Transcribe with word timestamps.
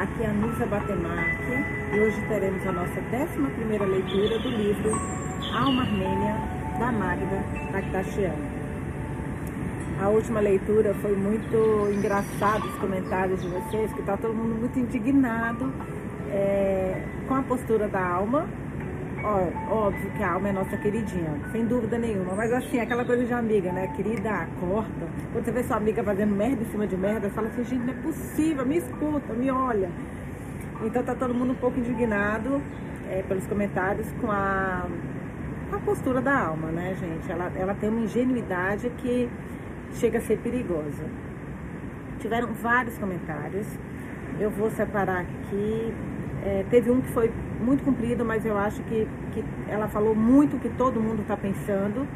Aqui 0.00 0.22
é 0.22 0.28
a 0.28 0.32
Nisa 0.32 0.64
Batemarque 0.64 1.52
e 1.92 2.00
hoje 2.00 2.18
teremos 2.26 2.66
a 2.66 2.72
nossa 2.72 3.00
11 3.00 3.84
leitura 3.84 4.38
do 4.38 4.48
livro 4.48 4.92
Alma 5.54 5.82
Armênia, 5.82 6.36
da 6.78 6.90
Magda 6.90 7.44
Bakhtashian. 7.70 8.32
A 10.00 10.08
última 10.08 10.40
leitura 10.40 10.94
foi 11.02 11.14
muito 11.14 11.92
engraçado 11.92 12.64
os 12.64 12.74
comentários 12.76 13.42
de 13.42 13.48
vocês, 13.48 13.92
que 13.92 14.00
está 14.00 14.16
todo 14.16 14.32
mundo 14.32 14.58
muito 14.58 14.78
indignado 14.78 15.70
é, 16.30 17.04
com 17.28 17.34
a 17.34 17.42
postura 17.42 17.86
da 17.86 18.02
alma 18.02 18.48
Ó, 19.22 19.86
óbvio 19.86 20.10
que 20.12 20.22
a 20.22 20.32
alma 20.32 20.48
é 20.48 20.52
nossa 20.52 20.76
queridinha, 20.78 21.34
sem 21.52 21.66
dúvida 21.66 21.98
nenhuma. 21.98 22.34
Mas 22.34 22.52
assim, 22.52 22.80
aquela 22.80 23.04
coisa 23.04 23.24
de 23.24 23.32
amiga, 23.32 23.70
né? 23.70 23.86
Querida, 23.88 24.30
acorda. 24.30 25.08
Quando 25.32 25.44
você 25.44 25.52
vê 25.52 25.62
sua 25.62 25.76
amiga 25.76 26.02
fazendo 26.02 26.34
merda 26.34 26.62
em 26.62 26.66
cima 26.66 26.86
de 26.86 26.96
merda, 26.96 27.28
fala 27.30 27.48
assim, 27.48 27.64
gente, 27.64 27.84
não 27.84 27.92
é 27.92 27.96
possível, 27.96 28.64
me 28.64 28.78
escuta, 28.78 29.32
me 29.34 29.50
olha. 29.50 29.90
Então 30.82 31.02
tá 31.02 31.14
todo 31.14 31.34
mundo 31.34 31.52
um 31.52 31.56
pouco 31.56 31.78
indignado 31.78 32.62
é, 33.10 33.22
pelos 33.22 33.46
comentários 33.46 34.10
com 34.20 34.30
a, 34.30 34.86
com 35.68 35.76
a 35.76 35.80
postura 35.80 36.22
da 36.22 36.46
alma, 36.46 36.68
né, 36.68 36.96
gente? 36.98 37.30
Ela, 37.30 37.52
ela 37.54 37.74
tem 37.74 37.90
uma 37.90 38.00
ingenuidade 38.00 38.88
que 38.98 39.28
chega 39.94 40.18
a 40.18 40.22
ser 40.22 40.38
perigosa. 40.38 41.04
Tiveram 42.20 42.54
vários 42.54 42.96
comentários. 42.96 43.66
Eu 44.38 44.50
vou 44.50 44.70
separar 44.70 45.20
aqui 45.20 45.92
é, 46.42 46.64
teve 46.70 46.90
um 46.90 47.00
que 47.00 47.08
foi 47.08 47.30
muito 47.60 47.84
comprido, 47.84 48.24
mas 48.24 48.44
eu 48.44 48.56
acho 48.56 48.82
que, 48.84 49.06
que 49.32 49.44
ela 49.68 49.88
falou 49.88 50.14
muito 50.14 50.56
o 50.56 50.60
que 50.60 50.68
todo 50.70 51.00
mundo 51.00 51.22
está 51.22 51.36
pensando. 51.36 52.06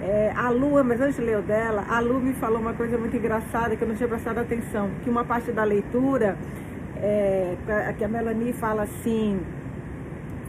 É, 0.00 0.32
a 0.34 0.48
Lu, 0.48 0.82
mas 0.82 1.00
antes 1.00 1.16
de 1.16 1.22
ler 1.22 1.38
o 1.38 1.42
dela, 1.42 1.84
a 1.88 2.00
Lu 2.00 2.20
me 2.20 2.32
falou 2.32 2.58
uma 2.58 2.72
coisa 2.72 2.96
muito 2.96 3.14
engraçada 3.16 3.76
que 3.76 3.82
eu 3.82 3.88
não 3.88 3.94
tinha 3.94 4.08
prestado 4.08 4.38
atenção, 4.38 4.88
que 5.04 5.10
uma 5.10 5.24
parte 5.24 5.52
da 5.52 5.62
leitura, 5.62 6.38
é, 6.96 7.54
que 7.98 8.04
a 8.04 8.08
Melanie 8.08 8.54
fala 8.54 8.84
assim, 8.84 9.38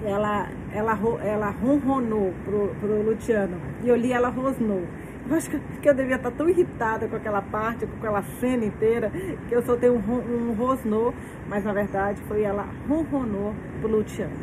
ela, 0.06 0.48
ela, 0.74 0.98
ela 1.22 1.50
ronronou 1.50 2.34
pro, 2.46 2.70
pro 2.80 3.02
Luciano, 3.04 3.58
e 3.84 3.90
eu 3.90 3.96
li 3.96 4.14
ela 4.14 4.30
rosnou. 4.30 4.84
Eu 5.32 5.38
acho 5.38 5.50
que 5.50 5.88
eu 5.88 5.94
devia 5.94 6.18
estar 6.18 6.30
tão 6.32 6.50
irritada 6.50 7.08
com 7.08 7.16
aquela 7.16 7.42
parte, 7.42 7.86
com 7.86 7.96
aquela 7.96 8.22
cena 8.42 8.66
inteira, 8.66 9.10
que 9.48 9.56
eu 9.56 9.62
soltei 9.62 9.90
um, 9.90 9.96
um 9.96 10.52
rosnô, 10.52 11.14
mas 11.48 11.64
na 11.64 11.72
verdade 11.72 12.22
foi 12.24 12.42
ela 12.42 12.68
ronronou 12.86 13.56
pro 13.80 13.90
Luciano. 13.90 14.34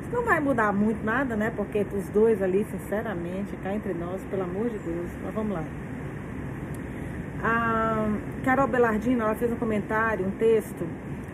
Isso 0.00 0.12
não 0.12 0.22
vai 0.22 0.38
mudar 0.38 0.72
muito 0.72 1.04
nada, 1.04 1.34
né? 1.34 1.52
Porque 1.56 1.84
os 1.92 2.08
dois 2.10 2.40
ali, 2.40 2.64
sinceramente, 2.70 3.56
cá 3.64 3.74
entre 3.74 3.92
nós, 3.94 4.24
pelo 4.26 4.44
amor 4.44 4.70
de 4.70 4.78
Deus, 4.78 5.10
mas 5.24 5.34
vamos 5.34 5.54
lá. 5.54 5.64
A 7.42 8.06
Carol 8.44 8.68
Belardino, 8.68 9.24
ela 9.24 9.34
fez 9.34 9.52
um 9.52 9.56
comentário, 9.56 10.24
um 10.24 10.30
texto, 10.30 10.86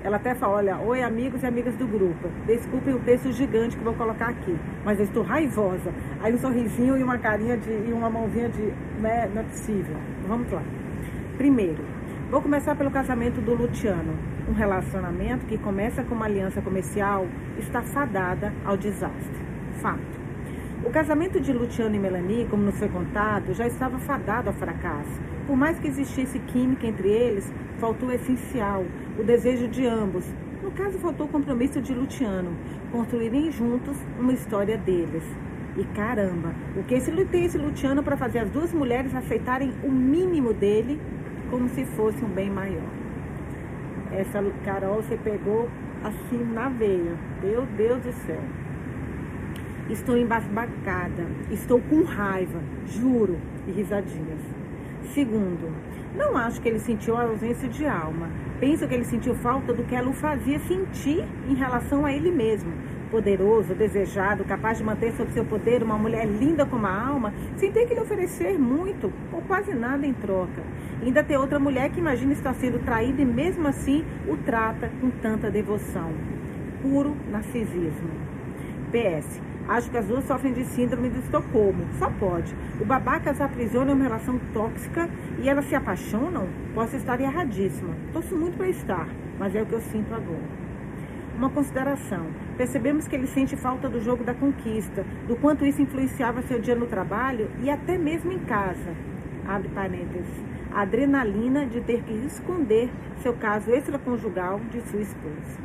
ela 0.05 0.16
até 0.16 0.34
fala, 0.34 0.56
olha, 0.56 0.77
oi 0.77 1.02
amigos 1.02 1.42
e 1.42 1.47
amigas 1.47 1.74
do 1.77 1.86
grupo. 1.86 2.28
Desculpem 2.47 2.92
o 2.92 3.00
texto 3.00 3.33
gigante 3.33 3.74
que 3.74 3.83
vou 3.83 3.94
colocar 3.94 4.28
aqui, 4.28 4.55
mas 4.84 4.98
eu 4.98 5.06
estou 5.06 5.22
raivosa. 5.22 5.91
Aí 6.22 6.34
um 6.34 6.38
sorrisinho 6.38 6.98
e 6.98 7.02
uma 7.02 7.16
carinha 7.16 7.56
de 7.56 7.70
e 7.70 7.91
uma 7.91 8.10
mãozinha 8.10 8.50
de, 8.50 8.62
né, 9.00 9.30
não 9.34 9.41
é 9.41 9.44
possível. 9.44 9.97
Vamos 10.28 10.52
lá. 10.52 10.62
Primeiro, 11.38 11.82
vou 12.30 12.42
começar 12.42 12.77
pelo 12.77 12.91
casamento 12.91 13.41
do 13.41 13.55
Luciano. 13.55 14.14
Um 14.47 14.52
relacionamento 14.52 15.47
que 15.47 15.56
começa 15.56 16.05
com 16.05 16.14
uma 16.14 16.27
aliança 16.27 16.60
comercial 16.60 17.27
está 17.56 17.80
fadada 17.80 18.52
ao 18.62 18.77
desastre. 18.77 19.42
Fato. 19.80 20.22
O 20.84 20.91
casamento 20.91 21.41
de 21.41 21.50
Luciano 21.50 21.97
e 21.97 21.98
Melanie, 21.98 22.47
como 22.50 22.62
nos 22.62 22.78
foi 22.78 22.91
contado, 22.91 23.55
já 23.55 23.66
estava 23.66 23.98
fadado 24.00 24.50
ao 24.50 24.55
fracasso. 24.55 25.33
Por 25.47 25.56
mais 25.56 25.78
que 25.78 25.89
existisse 25.89 26.39
química 26.39 26.87
entre 26.87 27.09
eles, 27.09 27.53
faltou 27.78 28.09
o 28.09 28.12
essencial, 28.12 28.84
o 29.19 29.23
desejo 29.23 29.69
de 29.69 29.87
ambos. 29.87 30.25
No 30.62 30.70
caso, 30.70 30.98
faltou 30.98 31.27
o 31.27 31.28
compromisso 31.28 31.83
de 31.83 31.92
Luciano, 31.92 32.56
construírem 32.91 33.53
juntos 33.53 33.95
uma 34.19 34.33
história 34.33 34.78
deles. 34.78 35.22
E 35.77 35.84
caramba, 35.94 36.54
o 36.77 36.83
que 36.84 36.94
esse, 36.94 37.12
tem 37.27 37.44
esse 37.44 37.59
Luciano 37.59 38.03
para 38.03 38.16
fazer 38.16 38.38
as 38.38 38.50
duas 38.50 38.72
mulheres 38.72 39.15
aceitarem 39.15 39.72
o 39.83 39.91
mínimo 39.91 40.54
dele 40.54 40.99
como 41.50 41.69
se 41.69 41.84
fosse 41.84 42.25
um 42.25 42.28
bem 42.28 42.49
maior? 42.49 42.88
Essa 44.12 44.43
Carol 44.65 45.03
você 45.03 45.16
pegou 45.16 45.69
assim 46.04 46.43
na 46.54 46.69
veia. 46.69 47.16
Meu 47.43 47.66
Deus 47.77 48.00
do 48.03 48.12
céu. 48.12 48.41
Estou 49.91 50.16
embasbacada, 50.16 51.27
estou 51.50 51.81
com 51.81 52.03
raiva, 52.04 52.60
juro, 52.87 53.37
e 53.66 53.72
risadinhas. 53.72 54.63
Segundo, 55.12 55.72
não 56.16 56.37
acho 56.37 56.60
que 56.60 56.69
ele 56.69 56.78
sentiu 56.78 57.16
a 57.16 57.25
ausência 57.25 57.69
de 57.69 57.87
alma. 57.87 58.31
Penso 58.60 58.87
que 58.87 58.94
ele 58.94 59.04
sentiu 59.04 59.34
falta 59.34 59.72
do 59.72 59.82
que 59.84 59.94
ela 59.94 60.09
o 60.09 60.15
fazia 60.15 60.59
sentir 60.60 61.25
em 61.48 61.54
relação 61.54 62.06
a 62.06 62.12
ele 62.12 62.31
mesmo. 62.31 62.72
Poderoso, 63.10 63.75
desejado, 63.75 64.44
capaz 64.44 64.78
de 64.78 64.84
manter 64.84 65.12
sob 65.12 65.31
seu 65.32 65.44
poder 65.44 65.82
uma 65.82 65.98
mulher 65.98 66.26
linda 66.26 66.65
como 66.65 66.87
a 66.87 67.06
alma, 67.06 67.32
sem 67.56 67.70
ter 67.70 67.87
que 67.87 67.94
lhe 67.94 68.00
oferecer 68.00 68.59
muito 68.59 69.12
ou 69.32 69.41
quase 69.42 69.75
nada 69.75 70.06
em 70.06 70.12
troca. 70.12 70.62
ainda 71.03 71.22
tem 71.22 71.36
outra 71.36 71.59
mulher 71.59 71.91
que 71.91 72.00
imagina 72.00 72.32
estar 72.32 72.54
sendo 72.54 72.78
traída 72.84 73.21
e 73.21 73.25
mesmo 73.25 73.69
assim 73.69 74.04
o 74.26 74.36
trata 74.36 74.91
com 75.00 75.10
tanta 75.10 75.50
devoção. 75.50 76.12
Puro 76.81 77.16
narcisismo. 77.31 78.10
PS. 78.91 79.41
Acho 79.66 79.91
que 79.91 79.97
as 79.97 80.06
duas 80.06 80.25
sofrem 80.25 80.52
de 80.52 80.62
síndrome 80.64 81.08
de 81.08 81.19
Estocolmo. 81.20 81.86
Só 81.98 82.10
pode. 82.10 82.54
O 82.78 82.84
babaca 82.84 83.30
as 83.30 83.41
aprisiona 83.41 83.92
em 83.92 83.94
uma 83.94 84.04
relação 84.04 84.38
tóxica 84.52 85.08
e 85.42 85.48
elas 85.48 85.64
se 85.64 85.75
apaixonam? 85.75 86.47
Posso 86.75 86.97
estar 86.97 87.19
erradíssima. 87.20 87.94
Torço 88.12 88.36
muito 88.36 88.58
para 88.58 88.69
estar, 88.69 89.08
mas 89.38 89.54
é 89.54 89.62
o 89.62 89.66
que 89.66 89.72
eu 89.72 89.80
sinto 89.80 90.14
agora. 90.14 90.64
Uma 91.36 91.48
consideração. 91.48 92.26
Percebemos 92.58 93.08
que 93.08 93.16
ele 93.16 93.26
sente 93.26 93.56
falta 93.56 93.88
do 93.88 94.00
jogo 94.00 94.22
da 94.22 94.34
conquista, 94.34 95.04
do 95.26 95.34
quanto 95.34 95.64
isso 95.64 95.80
influenciava 95.80 96.42
seu 96.42 96.60
dia 96.60 96.74
no 96.74 96.86
trabalho 96.86 97.50
e 97.62 97.70
até 97.70 97.97
mesmo 97.97 98.30
em 98.30 98.38
casa. 98.41 98.94
Abre 99.47 99.69
parênteses. 99.70 100.44
A 100.72 100.82
adrenalina 100.82 101.64
de 101.64 101.80
ter 101.80 102.03
que 102.03 102.12
esconder 102.26 102.91
seu 103.22 103.32
caso 103.32 103.70
extraconjugal 103.70 104.60
de 104.70 104.80
sua 104.82 105.00
esposa. 105.00 105.58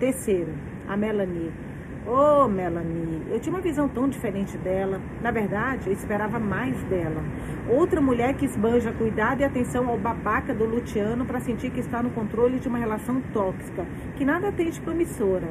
Terceiro, 0.00 0.52
a 0.88 0.96
Melanie. 0.96 1.67
Ô, 2.08 2.44
oh, 2.44 2.48
Melanie, 2.48 3.22
eu 3.30 3.38
tinha 3.38 3.54
uma 3.54 3.60
visão 3.60 3.86
tão 3.86 4.08
diferente 4.08 4.56
dela. 4.56 4.98
Na 5.20 5.30
verdade, 5.30 5.88
eu 5.88 5.92
esperava 5.92 6.38
mais 6.38 6.82
dela. 6.84 7.22
Outra 7.68 8.00
mulher 8.00 8.32
que 8.32 8.46
esbanja 8.46 8.90
cuidado 8.92 9.42
e 9.42 9.44
atenção 9.44 9.86
ao 9.86 9.98
babaca 9.98 10.54
do 10.54 10.64
Luciano 10.64 11.26
para 11.26 11.38
sentir 11.38 11.70
que 11.70 11.80
está 11.80 12.02
no 12.02 12.08
controle 12.08 12.58
de 12.58 12.66
uma 12.66 12.78
relação 12.78 13.20
tóxica, 13.34 13.84
que 14.16 14.24
nada 14.24 14.50
tem 14.50 14.70
de 14.70 14.80
promissora. 14.80 15.48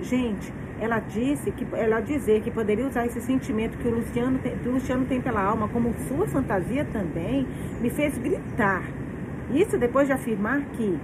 Gente, 0.00 0.50
ela 0.80 1.00
disse 1.00 1.50
que 1.50 1.66
ela 1.74 2.00
dizer 2.00 2.40
que 2.40 2.50
poderia 2.50 2.86
usar 2.86 3.04
esse 3.04 3.20
sentimento 3.20 3.76
que 3.76 3.86
o 3.86 3.96
Luciano 3.96 4.38
tem, 4.38 4.56
que 4.56 4.68
o 4.70 4.72
Luciano 4.72 5.04
tem 5.04 5.20
pela 5.20 5.42
alma 5.42 5.68
como 5.68 5.92
sua 6.08 6.26
fantasia 6.26 6.86
também, 6.86 7.46
me 7.78 7.90
fez 7.90 8.16
gritar. 8.16 8.84
Isso 9.52 9.76
depois 9.76 10.06
de 10.06 10.14
afirmar 10.14 10.62
que 10.72 10.98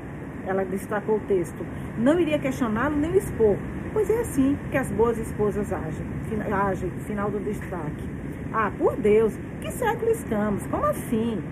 ela 0.46 0.64
destacou 0.64 1.16
o 1.16 1.20
texto, 1.20 1.64
não 1.98 2.18
iria 2.18 2.38
questioná-lo 2.38 2.96
nem 2.96 3.16
expor, 3.16 3.56
pois 3.92 4.08
é 4.10 4.20
assim 4.20 4.56
que 4.70 4.76
as 4.76 4.90
boas 4.92 5.18
esposas 5.18 5.72
agem. 5.72 6.06
agem 6.52 6.90
final 7.06 7.30
do 7.30 7.40
destaque. 7.40 8.08
Ah, 8.52 8.70
por 8.78 8.96
Deus, 8.96 9.38
que 9.60 9.70
século 9.70 10.10
estamos? 10.10 10.66
Como 10.66 10.84
assim? 10.84 11.42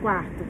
Quarto, 0.00 0.44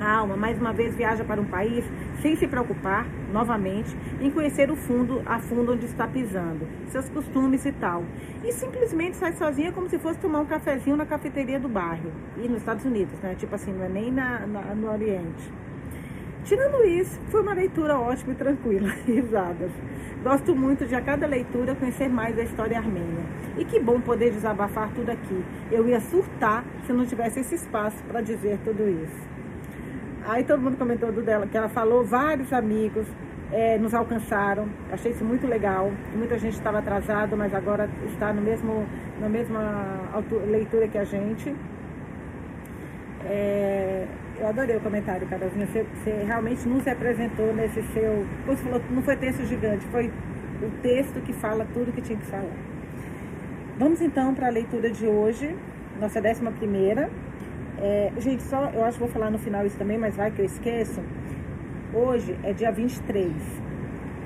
a 0.00 0.12
alma 0.18 0.36
mais 0.36 0.60
uma 0.60 0.72
vez 0.72 0.94
viaja 0.94 1.24
para 1.24 1.40
um 1.40 1.44
país 1.44 1.84
sem 2.20 2.36
se 2.36 2.46
preocupar, 2.46 3.06
novamente, 3.32 3.96
em 4.20 4.30
conhecer 4.30 4.70
o 4.70 4.76
fundo, 4.76 5.22
a 5.24 5.38
fundo 5.38 5.72
onde 5.72 5.86
está 5.86 6.06
pisando, 6.06 6.66
seus 6.88 7.08
costumes 7.08 7.64
e 7.64 7.72
tal. 7.72 8.02
E 8.44 8.52
simplesmente 8.52 9.16
sai 9.16 9.32
sozinha 9.32 9.72
como 9.72 9.88
se 9.88 9.98
fosse 9.98 10.18
tomar 10.18 10.40
um 10.40 10.46
cafezinho 10.46 10.96
na 10.96 11.06
cafeteria 11.06 11.58
do 11.58 11.68
bairro. 11.68 12.10
E 12.36 12.48
nos 12.48 12.58
Estados 12.58 12.84
Unidos, 12.84 13.18
né? 13.20 13.34
Tipo 13.36 13.54
assim, 13.54 13.72
não 13.72 13.84
é 13.84 13.88
nem 13.88 14.10
na, 14.12 14.46
na 14.46 14.74
no 14.74 14.90
Oriente. 14.90 15.50
Tirando 16.46 16.84
isso, 16.84 17.18
foi 17.28 17.42
uma 17.42 17.54
leitura 17.54 17.98
ótima 17.98 18.32
e 18.32 18.36
tranquila. 18.36 18.88
Risadas. 19.04 19.72
Gosto 20.22 20.54
muito 20.54 20.86
de 20.86 20.94
a 20.94 21.00
cada 21.00 21.26
leitura 21.26 21.74
conhecer 21.74 22.08
mais 22.08 22.36
da 22.36 22.44
história 22.44 22.78
armênia. 22.78 23.24
E 23.58 23.64
que 23.64 23.80
bom 23.80 24.00
poder 24.00 24.30
desabafar 24.30 24.88
tudo 24.94 25.10
aqui. 25.10 25.44
Eu 25.72 25.88
ia 25.88 26.00
surtar 26.00 26.64
se 26.86 26.92
não 26.92 27.04
tivesse 27.04 27.40
esse 27.40 27.56
espaço 27.56 28.00
para 28.04 28.20
dizer 28.20 28.60
tudo 28.64 28.88
isso. 28.88 29.28
Aí 30.24 30.44
todo 30.44 30.62
mundo 30.62 30.76
comentou 30.76 31.10
do 31.10 31.20
dela, 31.20 31.48
que 31.48 31.56
ela 31.56 31.68
falou, 31.68 32.04
vários 32.04 32.52
amigos 32.52 33.08
é, 33.50 33.76
nos 33.76 33.92
alcançaram. 33.92 34.68
Achei 34.92 35.10
isso 35.10 35.24
muito 35.24 35.48
legal. 35.48 35.90
Muita 36.14 36.38
gente 36.38 36.54
estava 36.54 36.78
atrasado, 36.78 37.36
mas 37.36 37.52
agora 37.52 37.90
está 38.06 38.32
no 38.32 38.40
mesmo, 38.40 38.86
na 39.20 39.28
mesma 39.28 40.12
leitura 40.48 40.86
que 40.86 40.98
a 40.98 41.04
gente. 41.04 41.56
É, 43.24 44.06
eu 44.38 44.46
adorei 44.48 44.76
o 44.76 44.80
comentário, 44.80 45.26
Carolzinha. 45.26 45.66
Você, 45.66 45.84
você, 45.84 46.24
realmente 46.24 46.68
nos 46.68 46.84
representou 46.84 47.54
nesse 47.54 47.82
seu. 47.92 48.26
Você 48.46 48.62
falou, 48.62 48.82
não 48.90 49.02
foi 49.02 49.16
texto 49.16 49.44
gigante, 49.46 49.84
foi 49.86 50.10
o 50.62 50.70
texto 50.82 51.20
que 51.22 51.32
fala 51.32 51.66
tudo 51.72 51.92
que 51.92 52.02
tinha 52.02 52.18
que 52.18 52.26
falar. 52.26 52.56
Vamos 53.78 54.00
então 54.00 54.34
para 54.34 54.46
a 54.46 54.50
leitura 54.50 54.90
de 54.90 55.06
hoje, 55.06 55.54
nossa 56.00 56.20
décima 56.20 56.50
primeira. 56.50 57.10
É, 57.78 58.10
gente, 58.18 58.42
só 58.42 58.70
eu 58.72 58.84
acho 58.84 58.94
que 58.94 59.04
vou 59.04 59.12
falar 59.12 59.30
no 59.30 59.38
final 59.38 59.66
isso 59.66 59.76
também, 59.76 59.98
mas 59.98 60.16
vai 60.16 60.30
que 60.30 60.40
eu 60.40 60.46
esqueço. 60.46 61.00
Hoje 61.92 62.36
é 62.42 62.52
dia 62.52 62.72
23. 62.72 63.32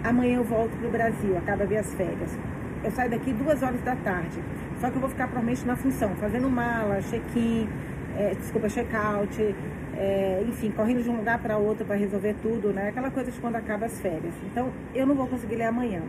Amanhã 0.04 0.36
eu 0.36 0.44
volto 0.44 0.76
pro 0.78 0.88
Brasil, 0.90 1.36
acaba 1.36 1.64
as 1.64 1.94
férias. 1.94 2.38
Eu 2.82 2.90
saio 2.90 3.10
daqui 3.10 3.32
duas 3.32 3.62
horas 3.62 3.80
da 3.82 3.94
tarde. 3.96 4.40
Só 4.80 4.88
que 4.88 4.96
eu 4.96 5.00
vou 5.00 5.10
ficar 5.10 5.26
provavelmente 5.26 5.66
na 5.66 5.76
função, 5.76 6.14
fazendo 6.16 6.48
mala, 6.48 7.02
check-in, 7.02 7.68
é, 8.16 8.34
desculpa, 8.34 8.68
check-out, 8.68 9.54
é, 10.00 10.42
enfim, 10.48 10.70
correndo 10.70 11.02
de 11.02 11.10
um 11.10 11.16
lugar 11.16 11.38
para 11.38 11.58
outro 11.58 11.84
para 11.84 11.94
resolver 11.94 12.34
tudo, 12.40 12.72
né? 12.72 12.88
Aquela 12.88 13.10
coisa 13.10 13.30
de 13.30 13.38
quando 13.38 13.56
acaba 13.56 13.84
as 13.84 14.00
férias. 14.00 14.32
Então, 14.50 14.70
eu 14.94 15.06
não 15.06 15.14
vou 15.14 15.26
conseguir 15.26 15.56
ler 15.56 15.64
amanhã. 15.64 16.00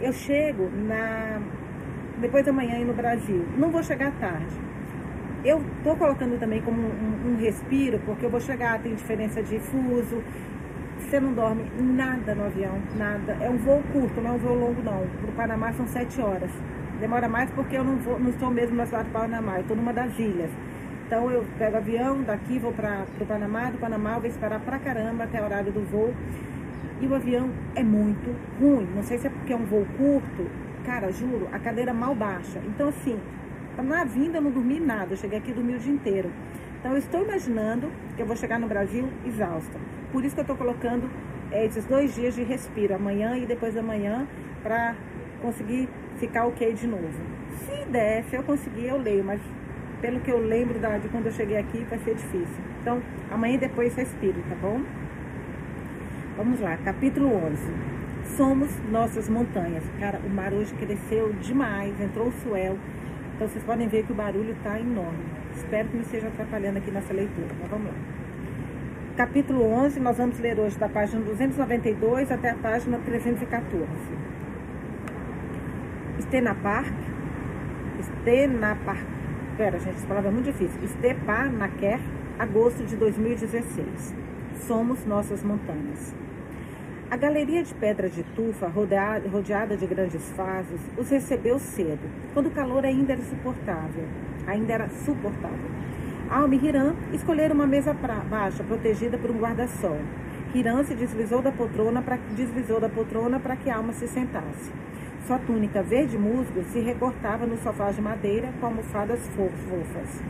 Eu 0.00 0.10
chego 0.10 0.70
na 0.70 1.38
depois 2.18 2.46
da 2.46 2.52
manhã 2.52 2.82
no 2.82 2.94
Brasil. 2.94 3.44
Não 3.58 3.70
vou 3.70 3.82
chegar 3.82 4.10
tarde. 4.12 4.56
Eu 5.44 5.62
tô 5.84 5.94
colocando 5.96 6.38
também 6.40 6.62
como 6.62 6.80
um, 6.80 7.32
um, 7.32 7.36
respiro, 7.36 8.00
porque 8.06 8.24
eu 8.24 8.30
vou 8.30 8.40
chegar, 8.40 8.80
tem 8.80 8.94
diferença 8.94 9.42
de 9.42 9.58
fuso. 9.58 10.22
Você 10.98 11.20
não 11.20 11.34
dorme 11.34 11.64
nada 11.78 12.34
no 12.34 12.44
avião, 12.44 12.78
nada. 12.96 13.36
É 13.38 13.50
um 13.50 13.58
voo 13.58 13.82
curto, 13.92 14.18
não 14.22 14.30
é 14.30 14.32
um 14.34 14.38
voo 14.38 14.54
longo 14.54 14.82
não. 14.82 15.06
Pro 15.20 15.32
Panamá 15.32 15.74
são 15.74 15.86
sete 15.86 16.22
horas. 16.22 16.50
Demora 16.98 17.28
mais 17.28 17.50
porque 17.50 17.76
eu 17.76 17.84
não, 17.84 17.96
vou, 17.96 18.18
não 18.18 18.30
estou 18.30 18.50
mesmo 18.50 18.76
na 18.76 18.86
cidade 18.86 19.08
do 19.08 19.12
Panamá, 19.12 19.56
eu 19.56 19.60
estou 19.60 19.76
numa 19.76 19.92
das 19.92 20.18
ilhas. 20.18 20.50
Então 21.10 21.28
eu 21.28 21.44
pego 21.58 21.76
avião, 21.76 22.22
daqui 22.22 22.56
vou 22.60 22.72
para 22.72 23.04
o 23.20 23.26
Panamá, 23.26 23.68
do 23.68 23.78
Panamá 23.78 24.12
eu 24.14 24.20
vou 24.20 24.30
esperar 24.30 24.60
pra 24.60 24.78
caramba 24.78 25.24
até 25.24 25.42
o 25.42 25.44
horário 25.44 25.72
do 25.72 25.80
voo. 25.90 26.14
E 27.00 27.06
o 27.08 27.12
avião 27.12 27.50
é 27.74 27.82
muito 27.82 28.32
ruim. 28.60 28.86
Não 28.94 29.02
sei 29.02 29.18
se 29.18 29.26
é 29.26 29.30
porque 29.30 29.52
é 29.52 29.56
um 29.56 29.64
voo 29.64 29.84
curto. 29.98 30.48
Cara, 30.86 31.10
juro, 31.10 31.48
a 31.50 31.58
cadeira 31.58 31.92
mal 31.92 32.14
baixa. 32.14 32.60
Então, 32.64 32.90
assim, 32.90 33.18
na 33.76 34.04
vinda 34.04 34.38
eu 34.38 34.42
não 34.42 34.52
dormi 34.52 34.78
nada. 34.78 35.14
Eu 35.14 35.16
cheguei 35.16 35.38
aqui 35.38 35.50
e 35.50 35.54
dormi 35.54 35.74
o 35.74 35.78
dia 35.80 35.92
inteiro. 35.92 36.30
Então, 36.78 36.92
eu 36.92 36.98
estou 36.98 37.24
imaginando 37.24 37.90
que 38.14 38.22
eu 38.22 38.26
vou 38.26 38.36
chegar 38.36 38.60
no 38.60 38.68
Brasil 38.68 39.08
exausta. 39.26 39.80
Por 40.12 40.24
isso 40.24 40.36
que 40.36 40.42
eu 40.42 40.44
estou 40.44 40.56
colocando 40.56 41.10
é, 41.50 41.66
esses 41.66 41.84
dois 41.86 42.14
dias 42.14 42.36
de 42.36 42.44
respiro, 42.44 42.94
amanhã 42.94 43.36
e 43.36 43.46
depois 43.46 43.74
da 43.74 43.82
manhã, 43.82 44.28
para 44.62 44.94
conseguir 45.42 45.88
ficar 46.18 46.46
ok 46.46 46.72
de 46.72 46.86
novo. 46.86 47.10
Se 47.66 47.84
der, 47.86 48.22
se 48.30 48.36
eu 48.36 48.44
conseguir, 48.44 48.86
eu 48.86 48.96
leio, 48.96 49.24
mas 49.24 49.40
pelo 50.00 50.20
que 50.20 50.30
eu 50.30 50.38
lembro 50.38 50.78
da, 50.78 50.98
de 50.98 51.08
quando 51.08 51.26
eu 51.26 51.32
cheguei 51.32 51.56
aqui, 51.56 51.84
vai 51.88 51.98
ser 51.98 52.14
difícil. 52.14 52.62
Então, 52.80 53.00
amanhã 53.30 53.54
e 53.54 53.58
depois 53.58 53.94
respiro, 53.94 54.42
tá 54.48 54.56
bom? 54.60 54.80
Vamos 56.36 56.60
lá, 56.60 56.76
capítulo 56.78 57.34
11. 57.34 57.56
Somos 58.36 58.70
nossas 58.90 59.28
montanhas. 59.28 59.84
Cara, 59.98 60.18
o 60.24 60.30
mar 60.30 60.52
hoje 60.52 60.72
cresceu 60.74 61.32
demais, 61.34 62.00
entrou 62.00 62.28
o 62.28 62.32
suel. 62.32 62.78
Então, 63.34 63.48
vocês 63.48 63.64
podem 63.64 63.88
ver 63.88 64.04
que 64.04 64.12
o 64.12 64.14
barulho 64.14 64.52
está 64.52 64.78
enorme. 64.78 65.24
Espero 65.54 65.88
que 65.88 65.96
não 65.96 66.02
esteja 66.02 66.28
atrapalhando 66.28 66.78
aqui 66.78 66.90
nessa 66.90 67.12
leitura, 67.12 67.48
mas 67.60 67.70
vamos 67.70 67.86
lá. 67.86 67.94
Capítulo 69.16 69.62
11, 69.64 70.00
nós 70.00 70.16
vamos 70.16 70.38
ler 70.38 70.58
hoje 70.58 70.78
da 70.78 70.88
página 70.88 71.20
292 71.22 72.30
até 72.30 72.50
a 72.50 72.54
página 72.54 72.98
314. 73.04 73.86
Stenapark, 76.22 76.94
Stenapark, 78.02 79.19
Pera, 79.60 79.78
gente, 79.78 79.96
essa 79.96 80.06
palavra 80.06 80.30
é 80.30 80.32
muito 80.32 80.46
difícil. 80.46 80.80
Stepanakert, 80.88 82.00
agosto 82.38 82.82
de 82.82 82.96
2016. 82.96 84.14
Somos 84.66 85.04
nossas 85.04 85.42
montanhas. 85.42 86.14
A 87.10 87.16
galeria 87.18 87.62
de 87.62 87.74
pedra 87.74 88.08
de 88.08 88.22
tufa, 88.22 88.68
rodeada, 88.68 89.76
de 89.76 89.86
grandes 89.86 90.26
fases, 90.30 90.80
os 90.96 91.10
recebeu 91.10 91.58
cedo, 91.58 92.00
quando 92.32 92.46
o 92.46 92.50
calor 92.50 92.86
ainda 92.86 93.12
era 93.12 93.20
suportável. 93.20 94.04
Ainda 94.46 94.72
era 94.72 94.88
suportável. 95.04 95.70
Alma 96.30 96.54
e 96.54 96.66
Hiram 96.66 96.96
escolheram 97.12 97.54
uma 97.54 97.66
mesa 97.66 97.92
baixa, 97.92 98.64
protegida 98.64 99.18
por 99.18 99.30
um 99.30 99.38
guarda-sol. 99.38 99.98
Hiram 100.54 100.82
se 100.84 100.94
deslizou 100.94 101.42
da 101.42 101.52
poltrona 101.52 102.00
para 102.00 102.16
deslizou 102.34 102.80
da 102.80 102.88
poltrona 102.88 103.38
para 103.38 103.56
que 103.56 103.68
Alma 103.68 103.92
se 103.92 104.08
sentasse. 104.08 104.72
Sua 105.26 105.38
túnica 105.38 105.82
verde 105.82 106.18
musgo 106.18 106.64
se 106.64 106.80
recortava 106.80 107.46
no 107.46 107.56
sofá 107.58 107.90
de 107.90 108.00
madeira 108.00 108.52
com 108.58 108.66
almofadas 108.66 109.20
fofas. 109.28 110.22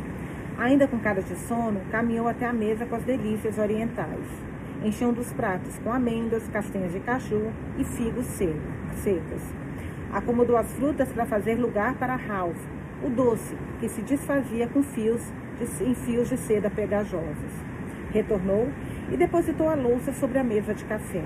Ainda 0.58 0.86
com 0.86 0.98
cara 0.98 1.22
de 1.22 1.34
sono, 1.36 1.80
caminhou 1.90 2.28
até 2.28 2.44
a 2.44 2.52
mesa 2.52 2.84
com 2.84 2.96
as 2.96 3.04
delícias 3.04 3.56
orientais. 3.56 4.26
Encheu 4.84 5.12
dos 5.12 5.32
pratos 5.32 5.78
com 5.78 5.92
amêndoas, 5.92 6.46
castanhas 6.48 6.92
de 6.92 7.00
caju 7.00 7.50
e 7.78 7.84
figos 7.84 8.26
secos. 8.26 9.42
Acomodou 10.12 10.56
as 10.56 10.72
frutas 10.72 11.10
para 11.12 11.24
fazer 11.24 11.54
lugar 11.54 11.94
para 11.94 12.16
Ralph, 12.16 12.60
o 13.02 13.08
doce, 13.08 13.56
que 13.78 13.88
se 13.88 14.02
desfazia 14.02 14.66
com 14.66 14.82
fios 14.82 15.22
de, 15.58 15.84
em 15.84 15.94
fios 15.94 16.28
de 16.28 16.36
seda 16.36 16.68
pegajosos. 16.68 17.52
Retornou 18.10 18.68
e 19.10 19.16
depositou 19.16 19.68
a 19.68 19.74
louça 19.74 20.12
sobre 20.12 20.38
a 20.38 20.44
mesa 20.44 20.74
de 20.74 20.84
café. 20.84 21.24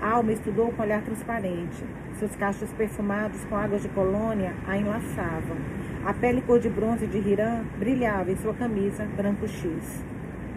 Alma 0.00 0.32
estudou 0.32 0.70
com 0.72 0.82
olhar 0.82 1.02
transparente. 1.02 1.82
Seus 2.18 2.34
cachos 2.36 2.70
perfumados 2.72 3.42
com 3.44 3.56
água 3.56 3.78
de 3.78 3.88
colônia 3.88 4.52
a 4.66 4.76
enlaçavam. 4.76 5.56
A 6.04 6.12
pele 6.12 6.42
cor 6.42 6.60
de 6.60 6.68
bronze 6.68 7.06
de 7.06 7.16
Hiram 7.16 7.64
brilhava 7.78 8.30
em 8.30 8.36
sua 8.36 8.52
camisa 8.52 9.06
branco 9.16 9.48
X. 9.48 10.04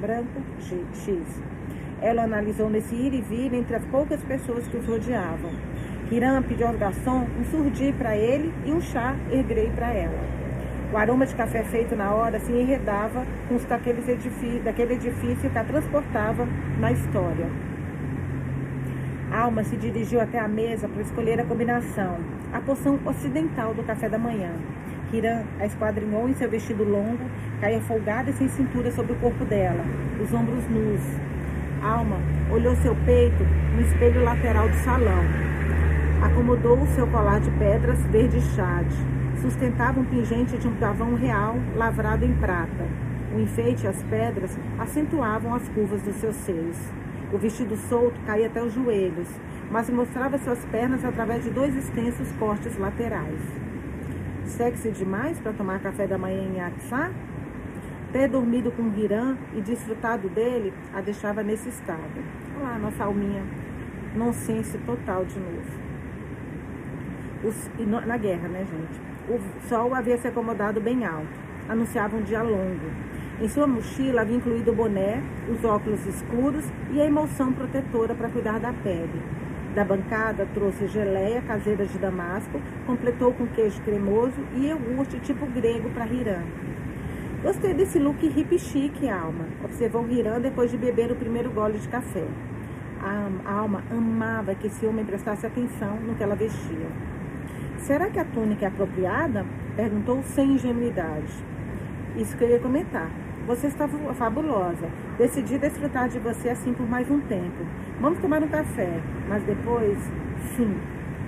Branco 0.01 0.41
X. 0.59 1.41
Ela 2.01 2.23
analisou 2.23 2.69
nesse 2.69 2.93
ir 2.93 3.13
e 3.13 3.21
vir 3.21 3.53
entre 3.53 3.75
as 3.75 3.85
poucas 3.85 4.21
pessoas 4.23 4.67
que 4.67 4.77
os 4.77 4.85
rodeavam. 4.85 5.51
Hiram 6.11 6.43
pediu 6.43 6.67
ao 6.67 6.73
garçom 6.73 7.25
um 7.39 7.45
surdi 7.45 7.93
para 7.93 8.17
ele 8.17 8.53
e 8.65 8.71
um 8.71 8.81
chá 8.81 9.15
ergrei 9.31 9.69
para 9.71 9.91
ela. 9.93 10.19
O 10.91 10.97
aroma 10.97 11.25
de 11.25 11.35
café 11.35 11.63
feito 11.63 11.95
na 11.95 12.11
hora 12.13 12.39
se 12.39 12.51
enredava 12.51 13.25
com 13.47 13.55
os 13.55 13.63
daqueles 13.63 14.05
daquele 14.63 14.95
edifício 14.95 15.49
que 15.49 15.57
a 15.57 15.63
transportava 15.63 16.47
na 16.79 16.91
história. 16.91 17.47
Alma 19.31 19.63
se 19.63 19.77
dirigiu 19.77 20.19
até 20.19 20.39
a 20.39 20.47
mesa 20.47 20.87
para 20.87 21.03
escolher 21.03 21.39
a 21.39 21.45
combinação, 21.45 22.17
a 22.51 22.59
poção 22.59 22.99
ocidental 23.05 23.75
do 23.75 23.83
café 23.83 24.09
da 24.09 24.17
manhã. 24.17 24.49
Kiran 25.11 25.43
a 25.59 25.67
esquadrinhou 25.67 26.27
em 26.27 26.33
seu 26.33 26.49
vestido 26.49 26.83
longo, 26.83 27.23
caía 27.61 27.79
folgada 27.81 28.31
e 28.31 28.33
sem 28.33 28.47
cintura 28.47 28.91
sobre 28.91 29.13
o 29.13 29.15
corpo 29.17 29.45
dela, 29.45 29.85
os 30.19 30.33
ombros 30.33 30.67
nus. 30.67 31.01
Alma 31.83 32.17
olhou 32.51 32.75
seu 32.77 32.95
peito 33.05 33.43
no 33.75 33.81
espelho 33.81 34.23
lateral 34.23 34.67
do 34.67 34.75
salão. 34.77 35.23
Acomodou 36.23 36.81
o 36.81 36.87
seu 36.87 37.05
colar 37.07 37.39
de 37.39 37.51
pedras 37.51 37.99
verde 38.07 38.41
chade. 38.55 38.95
Sustentava 39.41 39.99
um 39.99 40.05
pingente 40.05 40.57
de 40.57 40.67
um 40.67 40.75
pavão 40.75 41.13
real 41.13 41.55
lavrado 41.75 42.25
em 42.25 42.33
prata. 42.33 42.87
O 43.33 43.39
enfeite 43.39 43.85
e 43.85 43.87
as 43.87 44.01
pedras 44.03 44.57
acentuavam 44.79 45.53
as 45.53 45.69
curvas 45.69 46.01
dos 46.01 46.15
seus 46.15 46.35
seios. 46.35 46.77
O 47.31 47.37
vestido 47.37 47.77
solto 47.77 48.19
caía 48.25 48.47
até 48.47 48.61
os 48.61 48.73
joelhos, 48.73 49.27
mas 49.69 49.89
mostrava 49.89 50.37
suas 50.39 50.65
pernas 50.65 51.05
através 51.05 51.43
de 51.43 51.51
dois 51.51 51.75
extensos 51.75 52.31
cortes 52.33 52.75
laterais. 52.77 53.39
Sexy 54.45 54.89
demais 54.89 55.39
para 55.39 55.53
tomar 55.53 55.79
café 55.79 56.07
da 56.07 56.17
manhã 56.17 56.41
em 56.41 56.59
Aksá? 56.59 57.11
Ter 58.11 58.27
dormido 58.27 58.71
com 58.71 58.89
Guirã 58.89 59.37
e 59.53 59.61
desfrutado 59.61 60.27
dele 60.29 60.73
a 60.91 61.01
deixava 61.01 61.43
nesse 61.43 61.69
estado. 61.69 61.99
Olha 62.57 62.69
lá, 62.69 62.79
nossa 62.79 63.03
alminha. 63.03 63.43
Nonsense 64.15 64.75
total 64.79 65.23
de 65.23 65.39
novo. 65.39 65.89
Os, 67.43 67.69
na 68.07 68.17
guerra, 68.17 68.47
né, 68.47 68.65
gente? 68.65 68.99
O 69.29 69.39
sol 69.69 69.93
havia 69.93 70.17
se 70.17 70.27
acomodado 70.27 70.81
bem 70.81 71.05
alto. 71.05 71.27
Anunciava 71.69 72.17
um 72.17 72.23
dia 72.23 72.41
longo. 72.41 72.89
Em 73.41 73.47
sua 73.47 73.65
mochila 73.65 74.21
havia 74.21 74.35
incluído 74.35 74.71
o 74.71 74.75
boné, 74.75 75.23
os 75.49 75.63
óculos 75.63 76.05
escuros 76.05 76.65
e 76.91 76.99
a 76.99 77.05
emoção 77.05 77.53
protetora 77.53 78.13
para 78.13 78.27
cuidar 78.27 78.59
da 78.59 78.73
pele. 78.73 79.21
Da 79.73 79.85
bancada 79.85 80.45
trouxe 80.53 80.89
geleia 80.89 81.41
caseira 81.43 81.85
de 81.85 81.97
damasco, 81.97 82.59
completou 82.85 83.31
com 83.31 83.47
queijo 83.47 83.81
cremoso 83.83 84.41
e 84.55 84.65
iogurte 84.67 85.17
tipo 85.19 85.45
grego 85.45 85.89
para 85.91 86.05
Hiram. 86.05 86.43
Gostei 87.41 87.73
desse 87.73 87.97
look 87.97 88.21
hip 88.25 88.59
chique, 88.59 89.07
Alma, 89.07 89.45
observou 89.63 90.05
Hiram 90.09 90.41
depois 90.41 90.69
de 90.69 90.77
beber 90.77 91.09
o 91.09 91.15
primeiro 91.15 91.49
gole 91.49 91.77
de 91.77 91.87
café. 91.87 92.27
A 93.01 93.53
Alma 93.53 93.81
amava 93.89 94.53
que 94.53 94.67
esse 94.67 94.85
homem 94.85 95.05
prestasse 95.05 95.45
atenção 95.45 95.95
no 96.01 96.13
que 96.15 96.23
ela 96.23 96.35
vestia. 96.35 96.87
Será 97.77 98.09
que 98.09 98.19
a 98.19 98.25
túnica 98.25 98.65
é 98.65 98.67
apropriada? 98.67 99.45
Perguntou 99.77 100.21
sem 100.23 100.55
ingenuidade. 100.55 101.31
Isso 102.17 102.35
que 102.35 102.43
eu 102.43 102.49
ia 102.49 102.59
comentar. 102.59 103.09
Você 103.49 103.65
está 103.65 103.87
fabulosa. 104.13 104.87
Decidi 105.17 105.57
desfrutar 105.57 106.07
de 106.07 106.19
você 106.19 106.49
assim 106.49 106.71
por 106.71 106.87
mais 106.87 107.09
um 107.09 107.19
tempo. 107.21 107.65
Vamos 107.99 108.19
tomar 108.19 108.43
um 108.43 108.47
café, 108.47 109.01
mas 109.27 109.41
depois, 109.41 109.97
sim, 110.55 110.77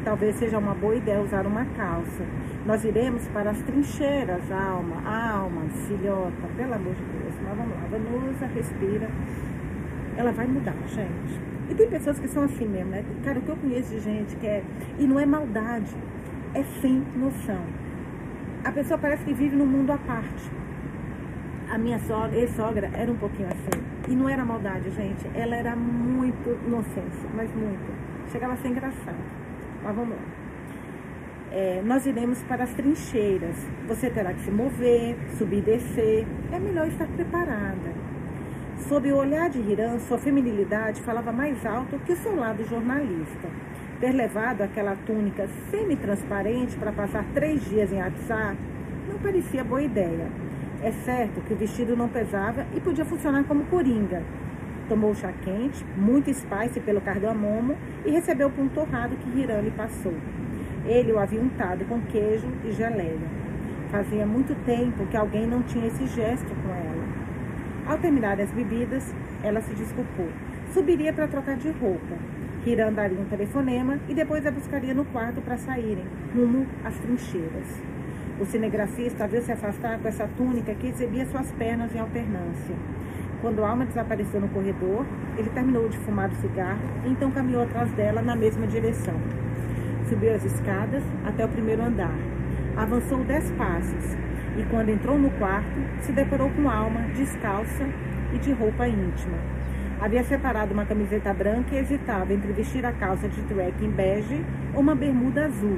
talvez 0.06 0.36
seja 0.36 0.60
uma 0.60 0.76
boa 0.76 0.96
ideia 0.96 1.20
usar 1.20 1.48
uma 1.48 1.66
calça. 1.76 2.24
Nós 2.64 2.86
iremos 2.86 3.28
para 3.30 3.50
as 3.50 3.58
trincheiras, 3.64 4.52
alma, 4.52 4.98
alma, 5.04 5.68
filhota, 5.88 6.48
pelo 6.56 6.76
amor 6.76 6.94
de 6.94 7.04
Deus. 7.06 7.34
Mas 7.44 7.58
vamos 7.58 7.76
lá, 7.76 7.88
Vanusa, 7.90 8.46
respira. 8.54 9.10
Ela 10.16 10.32
vai 10.32 10.46
mudar, 10.46 10.76
gente. 10.90 11.42
E 11.72 11.74
tem 11.74 11.90
pessoas 11.90 12.20
que 12.20 12.28
são 12.28 12.44
assim 12.44 12.68
mesmo, 12.68 12.92
né? 12.92 13.04
Cara, 13.26 13.40
o 13.40 13.42
que 13.42 13.50
eu 13.50 13.58
conheço 13.58 13.96
de 13.96 14.00
gente 14.00 14.36
que 14.36 14.46
é. 14.46 14.64
E 15.00 15.08
não 15.08 15.20
é 15.20 15.26
maldade, 15.26 15.96
é 16.54 16.62
sem 16.84 17.04
noção. 17.16 17.64
A 18.64 18.72
pessoa 18.72 19.00
parece 19.00 19.26
que 19.26 19.34
vive 19.34 19.56
num 19.56 19.66
mundo 19.66 19.90
à 19.90 19.98
parte 19.98 20.62
a 21.72 21.78
minha 21.78 21.98
sogra, 22.00 22.38
ex-sogra, 22.38 22.92
era 22.94 23.10
um 23.10 23.16
pouquinho 23.16 23.48
assim. 23.48 23.82
E 24.10 24.12
não 24.14 24.28
era 24.28 24.44
maldade, 24.44 24.90
gente. 24.92 25.26
Ela 25.34 25.56
era 25.56 25.74
muito 25.74 26.60
inocência, 26.68 27.30
mas 27.34 27.50
muito. 27.56 28.30
Chegava 28.30 28.54
a 28.54 28.58
ser 28.58 28.68
engraçado. 28.68 29.16
Mas 29.82 29.96
vamos 29.96 30.18
lá. 30.18 30.24
É, 31.50 31.82
nós 31.86 32.06
iremos 32.06 32.44
para 32.44 32.66
as 32.66 32.74
trincheiras. 32.74 33.56
Você 33.88 34.10
terá 34.10 34.34
que 34.34 34.42
se 34.42 34.52
mover, 34.52 35.16
subir 35.38 35.60
e 35.60 35.62
descer. 35.62 36.28
É 36.52 36.60
melhor 36.60 36.88
estar 36.88 37.08
preparada. 37.08 37.94
Sob 38.90 39.10
o 39.10 39.16
olhar 39.16 39.50
de 39.50 39.60
Hiram, 39.60 39.98
sua 40.00 40.18
feminilidade 40.18 41.02
falava 41.02 41.32
mais 41.32 41.66
alto 41.66 41.98
que 42.00 42.12
o 42.12 42.18
seu 42.18 42.36
lado 42.36 42.66
jornalista. 42.66 43.48
Ter 44.02 44.12
levado 44.12 44.62
aquela 44.62 44.98
túnica 45.06 45.48
semi-transparente 45.70 46.76
para 46.76 46.92
passar 46.92 47.24
três 47.34 47.64
dias 47.70 47.94
em 47.94 48.02
Atsar 48.02 48.58
não 49.08 49.18
parecia 49.20 49.64
boa 49.64 49.82
ideia. 49.82 50.28
É 50.84 50.92
certo 50.92 51.42
que 51.42 51.54
o 51.54 51.58
vestido 51.58 51.96
não 51.96 52.10
pesava 52.10 52.66
e 52.76 52.80
podia 52.80 53.06
funcionar 53.06 53.44
como 53.44 53.66
coringa. 53.66 54.24
Tomou 54.90 55.14
chá 55.14 55.32
quente, 55.44 55.86
muito 55.96 56.34
spice 56.34 56.80
pelo 56.80 57.00
cardamomo 57.00 57.78
e 58.04 58.10
recebeu 58.10 58.48
o 58.48 58.52
pão 58.52 58.68
torrado 58.68 59.16
que 59.16 59.40
Hiram 59.40 59.62
lhe 59.62 59.70
passou. 59.70 60.16
Ele 60.84 61.12
o 61.12 61.20
havia 61.20 61.40
untado 61.40 61.86
com 61.86 62.02
queijo 62.02 62.48
e 62.66 62.72
geleia. 62.72 63.30
Fazia 63.92 64.26
muito 64.26 64.56
tempo 64.66 65.06
que 65.06 65.16
alguém 65.16 65.46
não 65.46 65.62
tinha 65.62 65.86
esse 65.86 66.08
gesto 66.08 66.48
com 66.48 66.74
ela. 66.74 67.04
Ao 67.86 68.00
terminar 68.00 68.42
as 68.42 68.52
bebidas, 68.52 69.14
ela 69.44 69.62
se 69.62 69.76
desculpou. 69.76 70.30
Subiria 70.74 71.14
para 71.14 71.28
trocar 71.28 71.58
de 71.58 71.70
roupa. 71.70 72.16
Hiram 72.66 72.92
daria 72.92 73.20
um 73.20 73.26
telefonema 73.26 74.00
e 74.10 74.16
depois 74.16 74.46
a 74.48 74.52
buscaria 74.52 74.96
no 74.96 75.06
quarto 75.06 75.42
para 75.42 75.58
saírem, 75.58 76.06
rumo 76.36 76.66
às 76.84 76.98
trincheiras. 76.98 77.82
O 78.42 78.46
cinegrafista 78.48 79.28
viu 79.28 79.40
se 79.44 79.52
afastar 79.52 80.00
com 80.00 80.08
essa 80.08 80.28
túnica 80.36 80.74
que 80.74 80.88
exibia 80.88 81.28
suas 81.28 81.52
pernas 81.52 81.94
em 81.94 82.00
alternância. 82.00 82.76
Quando 83.40 83.64
Alma 83.64 83.86
desapareceu 83.86 84.42
no 84.42 84.48
corredor, 84.48 85.06
ele 85.38 85.52
terminou 85.52 85.88
de 85.88 85.96
fumar 86.00 86.28
o 86.28 86.36
cigarro 86.38 86.82
e 87.06 87.10
então 87.10 87.30
caminhou 87.30 87.62
atrás 87.62 87.92
dela 87.92 88.20
na 88.20 88.36
mesma 88.36 88.66
direção. 88.66 89.14
Subiu 90.10 90.34
as 90.34 90.44
escadas 90.44 91.04
até 91.24 91.46
o 91.46 91.50
primeiro 91.50 91.84
andar. 91.84 92.16
Avançou 92.76 93.24
dez 93.26 93.52
passos 93.52 94.18
e, 94.58 94.64
quando 94.72 94.90
entrou 94.90 95.20
no 95.20 95.30
quarto, 95.38 95.80
se 96.00 96.12
deparou 96.12 96.50
com 96.50 96.68
Alma 96.68 97.02
descalça 97.16 97.88
e 98.34 98.40
de 98.40 98.52
roupa 98.54 98.88
íntima. 98.88 99.38
Havia 100.02 100.24
separado 100.24 100.74
uma 100.74 100.86
camiseta 100.86 101.32
branca 101.32 101.76
e 101.76 101.78
hesitava 101.78 102.34
entre 102.34 102.52
vestir 102.54 102.84
a 102.88 102.92
calça 102.92 103.30
de 103.30 103.40
trekking 103.44 103.92
bege 103.92 104.44
ou 104.74 104.82
uma 104.82 104.96
bermuda 104.96 105.46
azul. 105.46 105.78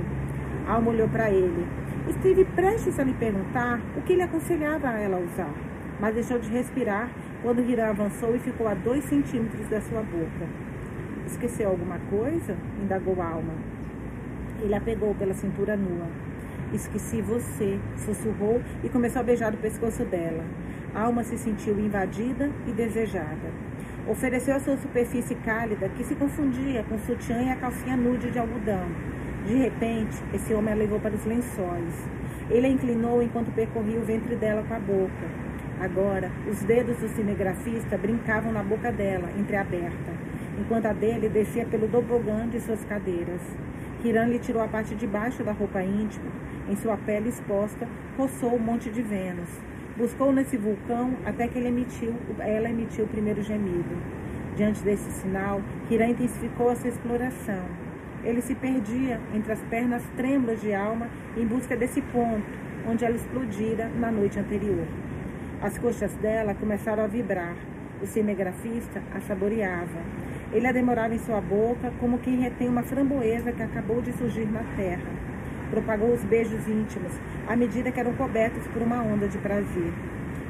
Alma 0.66 0.92
olhou 0.92 1.10
para 1.10 1.30
ele 1.30 1.84
Estive 2.08 2.44
prestes 2.44 3.00
a 3.00 3.04
lhe 3.04 3.14
perguntar 3.14 3.80
o 3.96 4.02
que 4.02 4.12
ele 4.12 4.24
aconselhava 4.24 4.90
a 4.90 5.00
ela 5.00 5.18
usar, 5.20 5.54
mas 6.02 6.14
deixou 6.14 6.38
de 6.38 6.50
respirar 6.50 7.10
quando 7.42 7.62
Hiram 7.62 7.92
avançou 7.92 8.36
e 8.36 8.40
ficou 8.40 8.68
a 8.68 8.74
dois 8.74 9.06
centímetros 9.06 9.70
da 9.70 9.80
sua 9.80 10.02
boca. 10.02 10.48
Esqueceu 11.26 11.70
alguma 11.70 11.98
coisa? 12.10 12.58
indagou 12.82 13.22
Alma. 13.22 13.54
Ele 14.62 14.76
a 14.76 14.82
pegou 14.82 15.16
pela 15.16 15.34
cintura 15.34 15.78
nua. 15.78 16.08
Esqueci 16.74 17.22
você, 17.22 17.80
sussurrou 17.96 18.62
e 18.84 18.90
começou 18.90 19.22
a 19.22 19.24
beijar 19.24 19.54
o 19.54 19.58
pescoço 19.58 20.04
dela. 20.04 20.44
Alma 20.94 21.24
se 21.24 21.38
sentiu 21.38 21.80
invadida 21.80 22.52
e 22.68 22.72
desejada. 22.72 23.50
Ofereceu 24.10 24.58
a 24.58 24.60
sua 24.60 24.76
superfície 24.76 25.36
cálida 25.36 25.88
que 25.88 26.04
se 26.04 26.16
confundia 26.16 26.84
com 26.84 26.96
o 26.96 27.00
sutiã 27.00 27.42
e 27.44 27.50
a 27.50 27.56
calcinha 27.56 27.96
nude 27.96 28.30
de 28.30 28.40
algodão 28.40 28.92
de 29.46 29.56
repente, 29.56 30.24
esse 30.34 30.54
homem 30.54 30.74
a 30.74 30.78
levou 30.78 31.02
para 31.02 31.14
os 31.14 31.26
lençóis. 31.26 32.10
Ele 32.50 32.68
a 32.68 32.70
inclinou 32.70 33.22
enquanto 33.22 33.54
percorria 33.54 34.00
o 34.00 34.04
ventre 34.06 34.38
dela 34.38 34.64
com 34.64 34.74
a 34.74 34.80
boca. 34.80 35.28
Agora, 35.82 36.32
os 36.50 36.62
dedos 36.64 36.96
do 36.98 37.10
cinegrafista 37.10 37.98
brincavam 37.98 38.54
na 38.54 38.64
boca 38.64 38.90
dela, 38.90 39.30
entreaberta, 39.38 40.14
enquanto 40.58 40.86
a 40.86 40.94
dele 40.94 41.28
descia 41.28 41.66
pelo 41.66 41.90
tobogã 41.90 42.48
de 42.48 42.62
suas 42.62 42.86
cadeiras. 42.86 43.42
Kiran 44.02 44.28
lhe 44.28 44.40
tirou 44.40 44.64
a 44.64 44.68
parte 44.68 44.96
de 44.96 45.06
baixo 45.06 45.44
da 45.44 45.52
roupa 45.52 45.84
íntima. 45.84 46.32
Em 46.70 46.76
sua 46.78 46.96
pele 46.96 47.28
exposta, 47.28 47.86
roçou 48.18 48.56
o 48.56 48.60
monte 48.60 48.90
de 48.90 49.02
Vênus. 49.02 49.50
Buscou 49.98 50.32
nesse 50.32 50.56
vulcão 50.56 51.16
até 51.26 51.50
que 51.50 51.60
emitiu, 51.68 52.14
ela 52.40 52.70
emitiu 52.70 53.04
o 53.04 53.10
primeiro 53.10 53.44
gemido. 53.44 53.98
Diante 54.56 54.82
desse 54.84 55.12
sinal, 55.12 55.62
Kiran 55.90 56.08
intensificou 56.08 56.70
a 56.70 56.76
sua 56.76 56.90
exploração. 56.90 57.83
Ele 58.24 58.42
se 58.42 58.56
perdia 58.56 59.20
entre 59.34 59.52
as 59.52 59.60
pernas 59.64 60.02
trêmulas 60.16 60.62
de 60.62 60.74
alma 60.74 61.10
em 61.36 61.46
busca 61.46 61.76
desse 61.76 62.02
ponto 62.02 62.64
onde 62.88 63.04
ela 63.06 63.16
explodira 63.16 63.90
na 64.00 64.12
noite 64.12 64.40
anterior. 64.40 64.86
As 65.62 65.78
coxas 65.78 66.14
dela 66.16 66.54
começaram 66.54 67.04
a 67.04 67.08
vibrar. 67.08 67.56
O 68.02 68.06
cinegrafista 68.06 69.02
a 69.14 69.22
saboreava. 69.22 70.02
Ele 70.52 70.68
a 70.68 70.72
demorava 70.72 71.16
em 71.16 71.20
sua 71.20 71.40
boca 71.40 71.92
como 72.00 72.20
quem 72.20 72.40
retém 72.40 72.68
uma 72.68 72.84
framboesa 72.84 73.52
que 73.52 73.64
acabou 73.64 74.02
de 74.02 74.12
surgir 74.14 74.46
na 74.46 74.64
terra. 74.76 75.10
Propagou 75.70 76.14
os 76.14 76.24
beijos 76.24 76.68
íntimos 76.68 77.14
à 77.48 77.56
medida 77.56 77.92
que 77.92 78.00
eram 78.00 78.14
cobertos 78.14 78.68
por 78.68 78.82
uma 78.82 79.02
onda 79.02 79.28
de 79.28 79.38
prazer. 79.38 79.94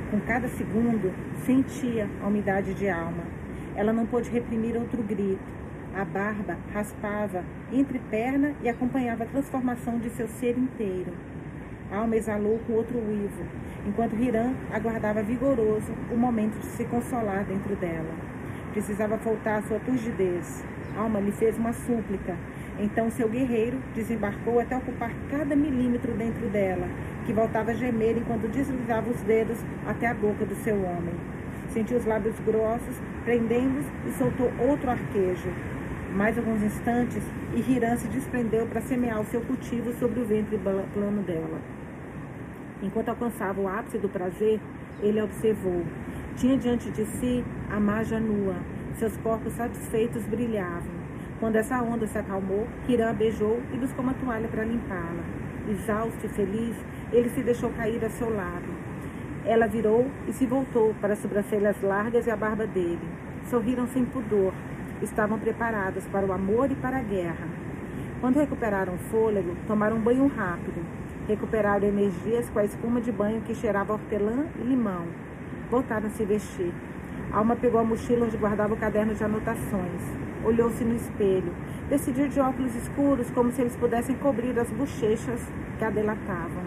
Com 0.10 0.20
cada 0.22 0.48
segundo, 0.48 1.13
sentia 1.46 2.08
a 2.22 2.27
umidade 2.27 2.74
de 2.74 2.89
alma. 2.89 3.24
Ela 3.75 3.94
não 3.94 4.06
pôde 4.06 4.30
reprimir 4.30 4.75
outro 4.75 5.01
grito 5.01 5.62
a 5.96 6.04
barba 6.04 6.58
raspava 6.74 7.44
entre 7.72 8.00
perna 8.00 8.54
e 8.64 8.70
acompanhava 8.70 9.24
a 9.24 9.28
transformação 9.28 10.00
de 10.00 10.10
seu 10.10 10.28
ser 10.28 10.58
inteiro. 10.58 11.14
Alma 11.92 12.16
exalou 12.16 12.60
com 12.66 12.74
outro 12.74 12.98
uivo, 12.98 13.44
enquanto 13.86 14.16
Hiram 14.16 14.56
aguardava 14.72 15.22
vigoroso 15.22 15.94
o 16.12 16.18
momento 16.18 16.60
de 16.60 16.66
se 16.66 16.86
consolar 16.86 17.44
dentro 17.44 17.76
dela. 17.76 18.14
Precisava 18.72 19.18
faltar 19.20 19.62
sua 19.64 19.80
turgidez. 19.80 20.66
Alma 20.98 21.20
lhe 21.20 21.32
fez 21.32 21.58
uma 21.58 21.74
súplica. 21.74 22.36
Então 22.80 23.12
seu 23.12 23.30
guerreiro 23.30 23.78
desembarcou 23.94 24.60
até 24.60 24.76
ocupar 24.76 25.12
cada 25.30 25.56
milímetro 25.56 26.14
dentro 26.14 26.50
dela, 26.50 26.88
que 27.26 27.32
voltava 27.32 27.70
a 27.70 27.76
gemer 27.76 28.18
enquanto 28.18 28.48
deslizava 28.48 29.12
os 29.12 29.22
dedos 29.22 29.60
até 29.86 30.08
a 30.08 30.14
boca 30.16 30.44
do 30.44 30.56
seu 30.56 30.76
homem. 30.76 31.14
Sentiu 31.70 31.98
os 31.98 32.06
lábios 32.06 32.40
grossos, 32.40 32.96
prendendo-os 33.24 33.86
e 34.08 34.12
soltou 34.18 34.52
outro 34.60 34.90
arquejo, 34.90 35.50
mais 36.13 36.38
alguns 36.38 36.62
instantes, 36.62 37.24
e 37.55 37.60
Hiram 37.60 37.98
se 37.98 38.08
desprendeu 38.08 38.67
para 38.67 38.82
semear 38.82 39.20
o 39.20 39.25
seu 39.25 39.41
cultivo 39.41 39.91
sobre 39.93 40.20
o 40.20 40.25
ventre 40.25 40.60
plano 40.93 41.24
dela. 41.24 41.60
Enquanto 42.82 43.10
alcançava 43.10 43.60
o 43.60 43.67
ápice 43.67 43.98
do 43.98 44.10
prazer, 44.10 44.60
ele 45.01 45.22
observou. 45.22 45.84
Tinha 46.36 46.58
diante 46.58 46.91
de 46.91 47.05
si 47.05 47.43
a 47.70 47.79
maja 47.79 48.20
nua. 48.20 48.55
Seus 48.96 49.15
corpos 49.17 49.53
satisfeitos 49.53 50.24
brilhavam. 50.25 51.03
Quando 51.39 51.55
essa 51.55 51.82
onda 51.82 52.05
se 52.05 52.17
acalmou, 52.17 52.67
Hiram 52.88 53.10
a 53.10 53.13
beijou 53.13 53.60
e 53.74 53.77
buscou 53.77 54.03
uma 54.03 54.13
toalha 54.13 54.48
para 54.48 54.63
limpá-la. 54.63 55.24
Exausto 55.70 56.25
e 56.25 56.29
feliz, 56.29 56.75
ele 57.12 57.29
se 57.29 57.41
deixou 57.41 57.70
cair 57.72 58.03
a 58.05 58.10
seu 58.10 58.29
lado. 58.29 58.72
Ela 59.46 59.67
virou 59.67 60.10
e 60.27 60.34
se 60.34 60.46
voltou 60.46 60.93
para 61.01 61.13
as 61.13 61.20
sobrancelhas 61.20 61.82
largas 61.82 62.27
e 62.27 62.32
a 62.32 62.36
barba 62.36 62.67
dele. 62.67 63.10
Sorriram 63.50 63.88
sem 63.88 64.05
pudor, 64.05 64.53
estavam 65.03 65.38
preparadas 65.38 66.05
para 66.05 66.25
o 66.25 66.31
amor 66.31 66.72
e 66.72 66.75
para 66.75 66.98
a 66.98 67.01
guerra. 67.01 67.48
Quando 68.22 68.39
recuperaram 68.39 68.93
o 68.93 68.98
fôlego, 68.98 69.55
tomaram 69.67 69.98
um 69.98 70.01
banho 70.01 70.27
rápido. 70.27 70.83
Recuperaram 71.27 71.88
energias 71.88 72.50
com 72.50 72.60
a 72.60 72.65
espuma 72.65 73.01
de 73.01 73.12
banho 73.12 73.41
que 73.41 73.55
cheirava 73.55 73.93
hortelã 73.93 74.45
e 74.60 74.63
limão. 74.63 75.05
Voltaram 75.69 76.07
a 76.07 76.10
se 76.10 76.24
vestir. 76.24 76.74
Alma 77.31 77.55
pegou 77.55 77.79
a 77.79 77.83
mochila 77.83 78.25
onde 78.25 78.38
guardava 78.38 78.74
o 78.74 78.77
caderno 78.77 79.13
de 79.13 79.24
anotações. 79.24 80.01
Olhou-se 80.43 80.83
no 80.83 80.95
espelho. 80.95 81.53
Decidiu 81.89 82.27
de 82.27 82.39
óculos 82.39 82.75
escuros, 82.75 83.29
como 83.31 83.51
se 83.51 83.62
eles 83.62 83.75
pudessem 83.75 84.15
cobrir 84.15 84.57
as 84.60 84.69
bochechas 84.69 85.41
que 85.77 85.86
a 85.86 85.89
delatavam. 85.89 86.63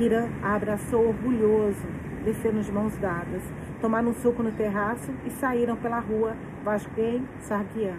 Hiram 0.00 0.28
a 0.42 0.54
abraçou 0.54 1.08
orgulhoso, 1.08 1.86
desceram 2.24 2.60
de 2.60 2.72
mãos 2.72 2.96
dadas 2.96 3.42
tomaram 3.82 4.10
um 4.10 4.14
suco 4.14 4.44
no 4.44 4.52
terraço 4.52 5.10
e 5.26 5.30
saíram 5.30 5.76
pela 5.76 5.98
rua 5.98 6.36
Vasquem 6.62 7.26
Sarguian. 7.40 7.96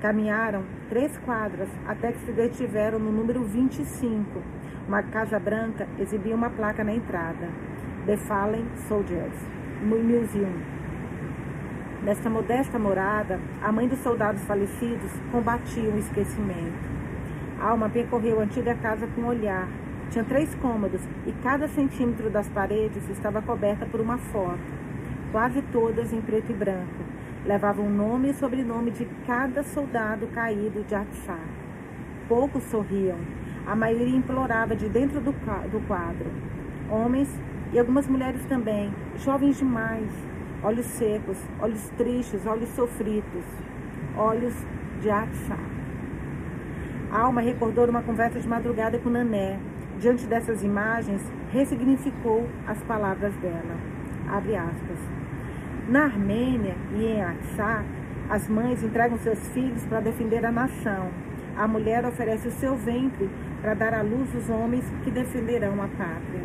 Caminharam 0.00 0.62
três 0.88 1.16
quadras 1.18 1.68
até 1.86 2.12
que 2.12 2.20
se 2.20 2.32
detiveram 2.32 2.98
no 2.98 3.10
número 3.10 3.42
25. 3.42 4.40
Uma 4.86 5.02
casa 5.02 5.38
branca 5.40 5.88
exibia 5.98 6.34
uma 6.34 6.48
placa 6.48 6.84
na 6.84 6.94
entrada. 6.94 7.48
The 8.06 8.16
Fallen 8.16 8.66
Soldiers 8.86 9.34
Museum. 9.82 10.52
Nesta 12.04 12.30
modesta 12.30 12.78
morada, 12.78 13.40
a 13.60 13.72
mãe 13.72 13.88
dos 13.88 13.98
soldados 13.98 14.44
falecidos 14.44 15.10
combatia 15.32 15.90
o 15.90 15.98
esquecimento. 15.98 16.96
Alma 17.60 17.88
percorreu 17.88 18.38
a 18.38 18.44
antiga 18.44 18.76
casa 18.76 19.08
com 19.08 19.22
um 19.22 19.26
olhar. 19.26 19.66
Tinha 20.10 20.22
três 20.22 20.54
cômodos 20.56 21.00
e 21.26 21.32
cada 21.42 21.66
centímetro 21.66 22.30
das 22.30 22.48
paredes 22.48 23.08
estava 23.10 23.42
coberta 23.42 23.84
por 23.86 24.00
uma 24.00 24.18
foto 24.18 24.86
quase 25.32 25.60
todas 25.72 26.12
em 26.12 26.20
preto 26.20 26.50
e 26.50 26.54
branco. 26.54 27.15
Levavam 27.46 27.86
o 27.86 27.90
nome 27.90 28.30
e 28.30 28.34
sobrenome 28.34 28.90
de 28.90 29.04
cada 29.24 29.62
soldado 29.62 30.26
caído 30.34 30.82
de 30.82 30.96
Atsar. 30.96 31.46
Poucos 32.28 32.64
sorriam. 32.64 33.18
A 33.64 33.76
maioria 33.76 34.16
implorava 34.16 34.74
de 34.74 34.88
dentro 34.88 35.20
do, 35.20 35.30
do 35.30 35.86
quadro. 35.86 36.26
Homens 36.90 37.28
e 37.72 37.78
algumas 37.78 38.08
mulheres 38.08 38.44
também, 38.46 38.92
jovens 39.18 39.58
demais. 39.58 40.10
olhos 40.60 40.86
secos, 40.86 41.38
olhos 41.60 41.88
tristes, 41.96 42.44
olhos 42.46 42.68
sofridos, 42.70 43.44
olhos 44.16 44.54
de 45.00 45.08
Atsá. 45.08 45.58
Alma 47.12 47.40
recordou 47.40 47.88
uma 47.88 48.02
conversa 48.02 48.40
de 48.40 48.48
madrugada 48.48 48.98
com 48.98 49.08
Nané. 49.08 49.60
Diante 50.00 50.26
dessas 50.26 50.64
imagens, 50.64 51.22
ressignificou 51.52 52.48
as 52.66 52.82
palavras 52.82 53.34
dela. 53.36 53.76
Abre 54.28 54.56
aspas. 54.56 55.25
Na 55.88 56.02
Armênia 56.02 56.74
e 56.96 57.04
em 57.04 57.22
Atsá, 57.22 57.84
as 58.28 58.48
mães 58.48 58.82
entregam 58.82 59.16
seus 59.18 59.38
filhos 59.50 59.84
para 59.86 60.00
defender 60.00 60.44
a 60.44 60.50
nação. 60.50 61.10
A 61.56 61.68
mulher 61.68 62.04
oferece 62.04 62.48
o 62.48 62.50
seu 62.50 62.74
ventre 62.74 63.30
para 63.62 63.72
dar 63.72 63.94
à 63.94 64.02
luz 64.02 64.34
os 64.34 64.50
homens 64.50 64.84
que 65.04 65.12
defenderão 65.12 65.80
a 65.80 65.86
pátria. 65.86 66.42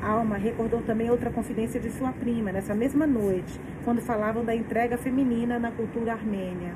Alma 0.00 0.36
recordou 0.36 0.80
também 0.82 1.10
outra 1.10 1.30
confidência 1.30 1.80
de 1.80 1.90
sua 1.90 2.12
prima, 2.12 2.52
nessa 2.52 2.76
mesma 2.76 3.08
noite, 3.08 3.60
quando 3.84 4.00
falavam 4.00 4.44
da 4.44 4.54
entrega 4.54 4.96
feminina 4.96 5.58
na 5.58 5.72
cultura 5.72 6.12
armênia. 6.12 6.74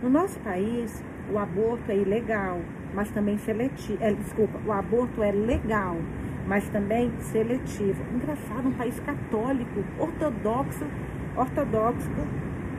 No 0.00 0.08
nosso 0.08 0.38
país, 0.38 1.02
o 1.32 1.38
aborto 1.38 1.90
é 1.90 1.96
ilegal, 1.96 2.60
mas 2.94 3.10
também 3.10 3.36
seletivo. 3.38 3.98
É, 4.00 4.12
desculpa, 4.12 4.60
o 4.64 4.70
aborto 4.70 5.24
é 5.24 5.32
legal, 5.32 5.96
mas 6.48 6.66
também 6.70 7.12
seletivo. 7.20 8.02
Engraçado, 8.12 8.66
um 8.66 8.72
país 8.72 8.98
católico, 9.00 9.84
ortodoxo, 9.98 10.86
ortodoxo, 11.36 12.10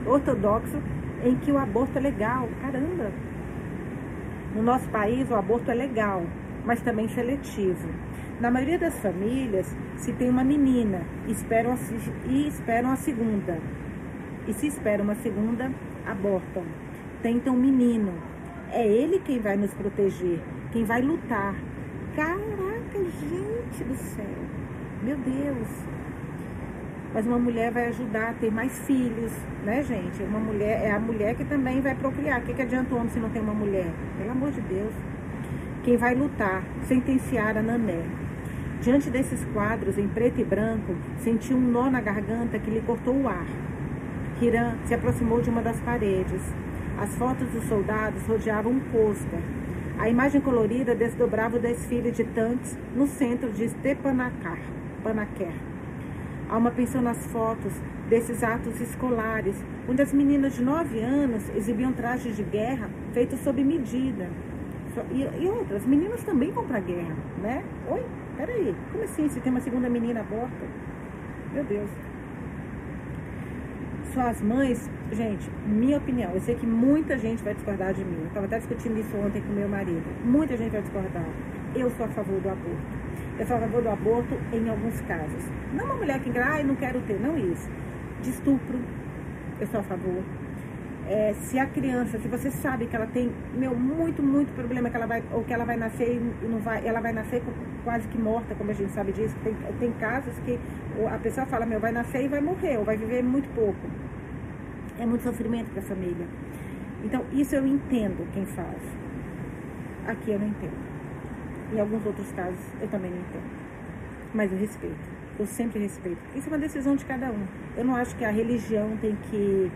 ortodoxo, 0.06 0.82
em 1.24 1.36
que 1.36 1.52
o 1.52 1.58
aborto 1.58 1.98
é 2.00 2.02
legal. 2.02 2.50
Caramba! 2.62 3.12
No 4.56 4.64
nosso 4.64 4.90
país, 4.90 5.30
o 5.30 5.36
aborto 5.36 5.70
é 5.70 5.76
legal, 5.76 6.24
mas 6.66 6.82
também 6.82 7.08
seletivo. 7.10 7.88
Na 8.42 8.50
maioria 8.50 8.80
das 8.80 8.98
famílias, 9.00 9.76
se 9.98 10.14
tem 10.14 10.30
uma 10.30 10.44
menina 10.44 11.02
esperam 11.28 11.74
a, 11.74 11.78
e 12.28 12.48
esperam 12.48 12.90
a 12.92 12.96
segunda. 12.96 13.60
E 14.48 14.54
se 14.54 14.66
espera 14.66 15.04
uma 15.04 15.16
segunda, 15.16 15.72
abortam. 16.08 16.64
Tentam 17.22 17.54
um 17.54 17.60
menino. 17.60 18.14
É 18.72 18.88
ele 18.88 19.20
quem 19.20 19.40
vai 19.40 19.58
nos 19.58 19.74
proteger, 19.74 20.40
quem 20.72 20.86
vai 20.86 21.02
lutar. 21.02 21.54
Caraca, 22.20 23.00
gente 23.00 23.84
do 23.86 23.96
céu. 23.96 24.26
Meu 25.02 25.16
Deus. 25.16 25.70
Mas 27.14 27.26
uma 27.26 27.40
mulher 27.40 27.72
vai 27.72 27.88
ajudar 27.88 28.32
a 28.32 28.34
ter 28.34 28.52
mais 28.52 28.78
filhos, 28.80 29.32
né, 29.64 29.82
gente? 29.84 30.22
Uma 30.24 30.40
mulher 30.42 30.82
é 30.84 30.92
a 30.92 31.00
mulher 31.00 31.34
que 31.36 31.46
também 31.46 31.80
vai 31.80 31.96
procriar. 31.96 32.42
O 32.42 32.44
que, 32.44 32.54
que 32.54 32.62
adianta 32.62 32.94
o 32.94 32.98
homem 32.98 33.10
se 33.10 33.20
não 33.20 33.30
tem 33.30 33.42
uma 33.42 33.54
mulher? 33.54 33.90
Pelo 34.18 34.32
amor 34.32 34.52
de 34.52 34.60
Deus. 34.60 34.92
Quem 35.86 35.96
vai 35.96 36.14
lutar, 36.14 36.62
sentenciar 36.84 37.56
a 37.56 37.62
Nané. 37.62 38.04
Diante 38.82 39.10
desses 39.10 39.46
quadros 39.54 39.98
em 39.98 40.10
preto 40.10 40.42
e 40.42 40.44
branco, 40.44 40.94
senti 41.20 41.54
um 41.54 41.62
nó 41.62 41.90
na 41.90 42.02
garganta 42.02 42.60
que 42.60 42.70
lhe 42.70 42.82
cortou 42.82 43.16
o 43.16 43.30
ar. 43.30 43.48
Hiram 44.42 44.76
se 44.84 44.94
aproximou 44.94 45.40
de 45.40 45.50
uma 45.50 45.62
das 45.62 45.80
paredes. 45.80 46.42
As 47.00 47.16
fotos 47.16 47.48
dos 47.48 47.64
soldados 47.64 48.28
rodeavam 48.28 48.74
um 48.74 48.80
pôster. 48.92 49.40
A 50.00 50.08
imagem 50.08 50.39
colorida 50.39 50.96
desdobrava 50.96 51.58
o 51.58 51.60
desfile 51.60 52.10
de 52.10 52.24
tanques 52.24 52.77
no 52.96 53.06
centro 53.06 53.51
de 53.51 53.68
Stepanakert. 53.68 54.63
Alma 56.50 56.72
pensou 56.72 57.01
nas 57.01 57.18
fotos 57.27 57.74
desses 58.08 58.41
atos 58.41 58.79
escolares, 58.79 59.58
onde 59.89 60.01
as 60.01 60.13
meninas 60.13 60.56
de 60.56 60.63
9 60.63 61.01
anos 61.01 61.50
exibiam 61.53 61.91
trajes 61.91 62.34
de 62.38 62.44
guerra 62.44 62.89
feitos 63.13 63.41
sob 63.41 63.62
medida. 63.62 64.29
E, 65.12 65.44
e 65.44 65.48
outras, 65.50 65.86
meninas 65.86 66.24
também 66.24 66.50
vão 66.50 66.65
para 66.65 66.77
a 66.77 66.82
guerra, 66.82 67.15
né? 67.41 67.62
Oi? 67.91 68.01
Peraí, 68.38 68.74
como 68.94 69.03
assim? 69.03 69.27
Se 69.27 69.41
tem 69.41 69.51
uma 69.51 69.60
segunda 69.60 69.89
menina 69.89 70.22
aborta? 70.22 70.65
Meu 71.53 71.65
Deus. 71.65 71.89
Suas 74.13 74.42
mães, 74.42 74.89
gente, 75.12 75.48
minha 75.68 75.98
opinião, 75.98 76.32
eu 76.34 76.39
sei 76.42 76.56
que 76.56 76.66
muita 76.66 77.16
gente 77.18 77.44
vai 77.44 77.54
discordar 77.54 77.94
de 77.94 78.04
mim. 78.04 78.18
Eu 78.22 78.28
estava 78.28 78.48
até 78.48 78.58
discutindo 78.58 79.00
isso 79.00 79.16
ontem 79.18 79.40
com 79.40 79.53
meu 79.53 79.70
marido. 79.70 80.03
Muita 80.25 80.57
gente 80.57 80.72
vai 80.72 80.81
discordar. 80.81 81.25
Eu 81.75 81.92
sou 81.92 82.07
a 82.07 82.10
favor 82.10 82.42
do 82.42 82.50
aborto. 82.50 82.81
Eu 83.38 83.46
sou 83.46 83.57
a 83.57 83.60
favor 83.60 83.81
do 83.83 83.90
aborto 83.90 84.36
em 84.51 84.68
alguns 84.68 85.00
casos. 85.01 85.44
Não 85.74 85.86
uma 85.86 85.96
mulher 85.96 86.20
que, 86.22 86.36
ai, 86.40 86.64
não 86.64 86.75
quero 86.75 87.00
ter, 87.01 87.20
não 87.20 87.38
isso. 87.38 87.70
De 88.24 88.31
estupro, 88.31 88.79
eu 89.60 89.68
sou 89.68 89.79
a 89.79 89.83
favor 89.83 90.24
é, 91.09 91.33
se 91.33 91.57
a 91.57 91.65
criança, 91.65 92.19
se 92.19 92.27
você 92.27 92.51
sabe 92.51 92.85
que 92.85 92.95
ela 92.95 93.07
tem, 93.07 93.31
meu, 93.55 93.74
muito, 93.74 94.22
muito 94.22 94.53
problema, 94.53 94.91
que 94.91 94.95
ela 94.95 95.07
vai, 95.07 95.24
ou 95.31 95.43
que 95.43 95.51
ela 95.51 95.65
vai 95.65 95.75
nascer 95.75 96.07
e 96.17 96.48
não 96.48 96.59
vai, 96.59 96.87
ela 96.87 97.01
vai 97.01 97.11
nascer 97.11 97.41
quase 97.83 98.07
que 98.09 98.17
morta, 98.19 98.53
como 98.53 98.69
a 98.69 98.75
gente 98.75 98.91
sabe 98.91 99.11
disso, 99.11 99.35
tem, 99.43 99.55
tem 99.79 99.91
casos 99.93 100.37
que 100.45 100.59
a 101.11 101.17
pessoa 101.17 101.48
fala, 101.48 101.65
meu, 101.65 101.79
vai 101.79 101.91
nascer 101.91 102.24
e 102.24 102.27
vai 102.27 102.39
morrer, 102.39 102.77
ou 102.77 102.85
vai 102.85 102.95
viver 102.95 103.24
muito 103.24 103.50
pouco. 103.55 103.79
É 105.00 105.05
muito 105.05 105.24
sofrimento 105.24 105.72
para 105.72 105.79
a 105.79 105.85
família. 105.85 106.27
Então, 107.03 107.25
isso 107.33 107.55
eu 107.55 107.65
entendo 107.65 108.31
quem 108.31 108.45
faz. 108.45 108.77
Aqui 110.05 110.29
eu 110.29 110.37
não 110.39 110.48
entendo. 110.48 110.77
Em 111.74 111.79
alguns 111.79 112.05
outros 112.05 112.31
casos, 112.33 112.59
eu 112.79 112.87
também 112.87 113.09
não 113.09 113.17
entendo. 113.17 113.50
Mas 114.35 114.51
eu 114.51 114.59
respeito. 114.59 115.19
Eu 115.39 115.48
sempre 115.48 115.79
respeito. 115.79 116.19
Isso 116.35 116.50
é 116.50 116.51
uma 116.51 116.59
decisão 116.59 116.95
de 116.95 117.05
cada 117.05 117.31
um. 117.31 117.48
Eu 117.75 117.85
não 117.85 117.95
acho 117.95 118.15
que 118.15 118.25
a 118.25 118.29
religião 118.29 118.95
tem 119.01 119.17
que 119.31 119.72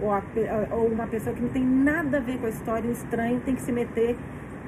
ou, 0.00 0.12
a, 0.12 0.22
ou 0.72 0.86
uma 0.86 1.06
pessoa 1.06 1.34
que 1.34 1.42
não 1.42 1.48
tem 1.48 1.64
nada 1.64 2.18
a 2.18 2.20
ver 2.20 2.38
com 2.38 2.46
a 2.46 2.50
história, 2.50 2.88
o 2.88 2.92
estranho 2.92 3.40
tem 3.40 3.54
que 3.54 3.62
se 3.62 3.72
meter 3.72 4.16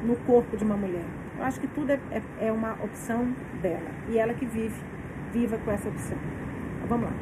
no 0.04 0.16
corpo 0.16 0.56
de 0.56 0.64
uma 0.64 0.76
mulher. 0.76 1.04
Eu 1.38 1.44
acho 1.44 1.60
que 1.60 1.66
tudo 1.68 1.92
é, 1.92 2.00
é, 2.10 2.22
é 2.48 2.52
uma 2.52 2.72
opção 2.82 3.32
dela. 3.62 3.90
E 4.08 4.18
ela 4.18 4.34
que 4.34 4.46
vive, 4.46 4.74
viva 5.32 5.58
com 5.58 5.70
essa 5.70 5.88
opção. 5.88 6.16
Então, 6.76 6.88
vamos 6.88 7.06
lá. 7.06 7.16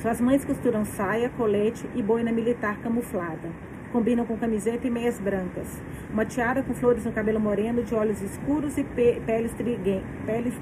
Suas 0.00 0.20
mães 0.20 0.44
costuram 0.44 0.84
saia, 0.84 1.28
colete 1.30 1.88
e 1.94 2.02
boina 2.02 2.30
militar 2.30 2.78
camuflada. 2.78 3.50
Combinam 3.92 4.26
com 4.26 4.36
camiseta 4.36 4.86
e 4.86 4.90
meias 4.90 5.18
brancas. 5.18 5.80
Uma 6.12 6.24
tiara 6.24 6.62
com 6.62 6.74
flores 6.74 7.04
no 7.04 7.12
cabelo 7.12 7.40
moreno, 7.40 7.82
de 7.82 7.94
olhos 7.94 8.20
escuros 8.20 8.76
e 8.76 8.84
pe 8.84 9.20
peles 9.24 9.52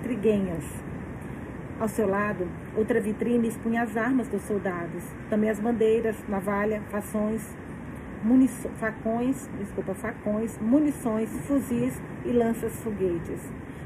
triguenhas 0.02 0.64
ao 1.80 1.88
seu 1.88 2.08
lado, 2.08 2.46
outra 2.76 3.00
vitrine 3.00 3.48
expunha 3.48 3.82
as 3.82 3.96
armas 3.96 4.28
dos 4.28 4.42
soldados, 4.42 5.02
também 5.28 5.50
as 5.50 5.58
bandeiras, 5.58 6.16
navalha, 6.28 6.80
fações, 6.90 7.42
facões, 8.78 9.48
desculpa, 9.58 9.92
facões, 9.94 10.56
munições, 10.58 11.28
fuzis 11.46 12.00
e 12.24 12.30
lanças-foguetes. 12.30 13.40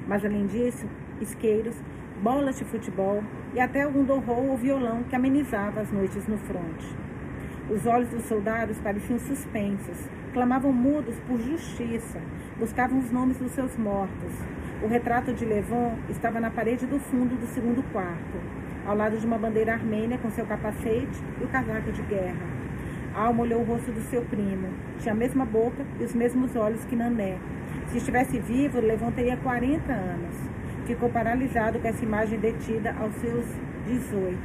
Mas 0.07 0.25
além 0.25 0.47
disso, 0.47 0.87
isqueiros, 1.21 1.75
bolas 2.23 2.59
de 2.59 2.65
futebol 2.65 3.23
e 3.55 3.61
até 3.61 3.83
algum 3.83 4.05
dorrou 4.05 4.49
ou 4.49 4.57
violão 4.57 5.03
que 5.05 5.17
amenizava 5.17 5.81
as 5.81 5.91
noites 5.91 6.27
no 6.29 6.37
fronte. 6.39 6.95
Os 7.71 7.87
olhos 7.87 8.09
dos 8.11 8.25
soldados 8.25 8.79
pareciam 8.81 9.19
suspensos, 9.19 10.09
clamavam 10.33 10.73
mudos 10.73 11.17
por 11.27 11.41
justiça, 11.41 12.21
buscavam 12.59 12.99
os 12.99 13.11
nomes 13.11 13.39
dos 13.39 13.53
seus 13.53 13.77
mortos, 13.77 14.33
o 14.83 14.87
retrato 14.87 15.33
de 15.33 15.45
Levon 15.45 15.97
estava 16.09 16.39
na 16.39 16.51
parede 16.51 16.87
do 16.87 17.01
fundo 17.01 17.35
do 17.35 17.47
segundo 17.49 17.83
quarto, 17.91 18.39
ao 18.87 18.97
lado 18.97 19.19
de 19.19 19.27
uma 19.27 19.37
bandeira 19.37 19.73
armênia 19.73 20.19
com 20.19 20.31
seu 20.31 20.47
capacete 20.47 21.21
e 21.41 21.45
o 21.45 21.49
casaco 21.49 21.91
de 21.91 22.03
guerra. 22.03 22.47
Alma 23.13 23.43
olhou 23.43 23.61
o 23.61 23.65
rosto 23.65 23.91
do 23.91 24.01
seu 24.03 24.23
primo. 24.23 24.69
Tinha 25.01 25.13
a 25.13 25.17
mesma 25.17 25.45
boca 25.45 25.85
e 25.99 26.05
os 26.05 26.15
mesmos 26.15 26.55
olhos 26.55 26.85
que 26.85 26.95
Nané. 26.95 27.39
Se 27.89 27.99
estivesse 27.99 28.39
vivo, 28.39 28.81
Levon 28.81 29.11
teria 29.11 29.37
40 29.37 29.93
anos. 29.93 30.37
Ficou 30.87 31.09
paralisado 31.09 31.81
com 31.81 31.89
essa 31.89 32.05
imagem 32.05 32.39
detida 32.39 32.95
aos 33.01 33.13
seus 33.17 33.45
18, 33.85 34.39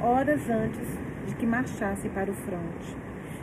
horas 0.00 0.48
antes 0.48 0.86
de 1.26 1.34
que 1.34 1.44
marchasse 1.44 2.08
para 2.10 2.30
o 2.30 2.34
fronte. 2.34 2.96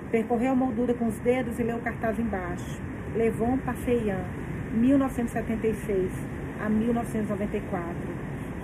Percorreu 0.10 0.54
a 0.54 0.56
moldura 0.56 0.94
com 0.94 1.08
os 1.08 1.20
dedos 1.20 1.60
e 1.60 1.64
leu 1.64 1.78
o 1.78 1.82
cartaz 1.82 2.18
embaixo. 2.18 2.82
Levon 3.14 3.58
Passeian, 3.58 4.24
1976 4.74 6.12
a 6.64 6.70
1994. 6.70 7.96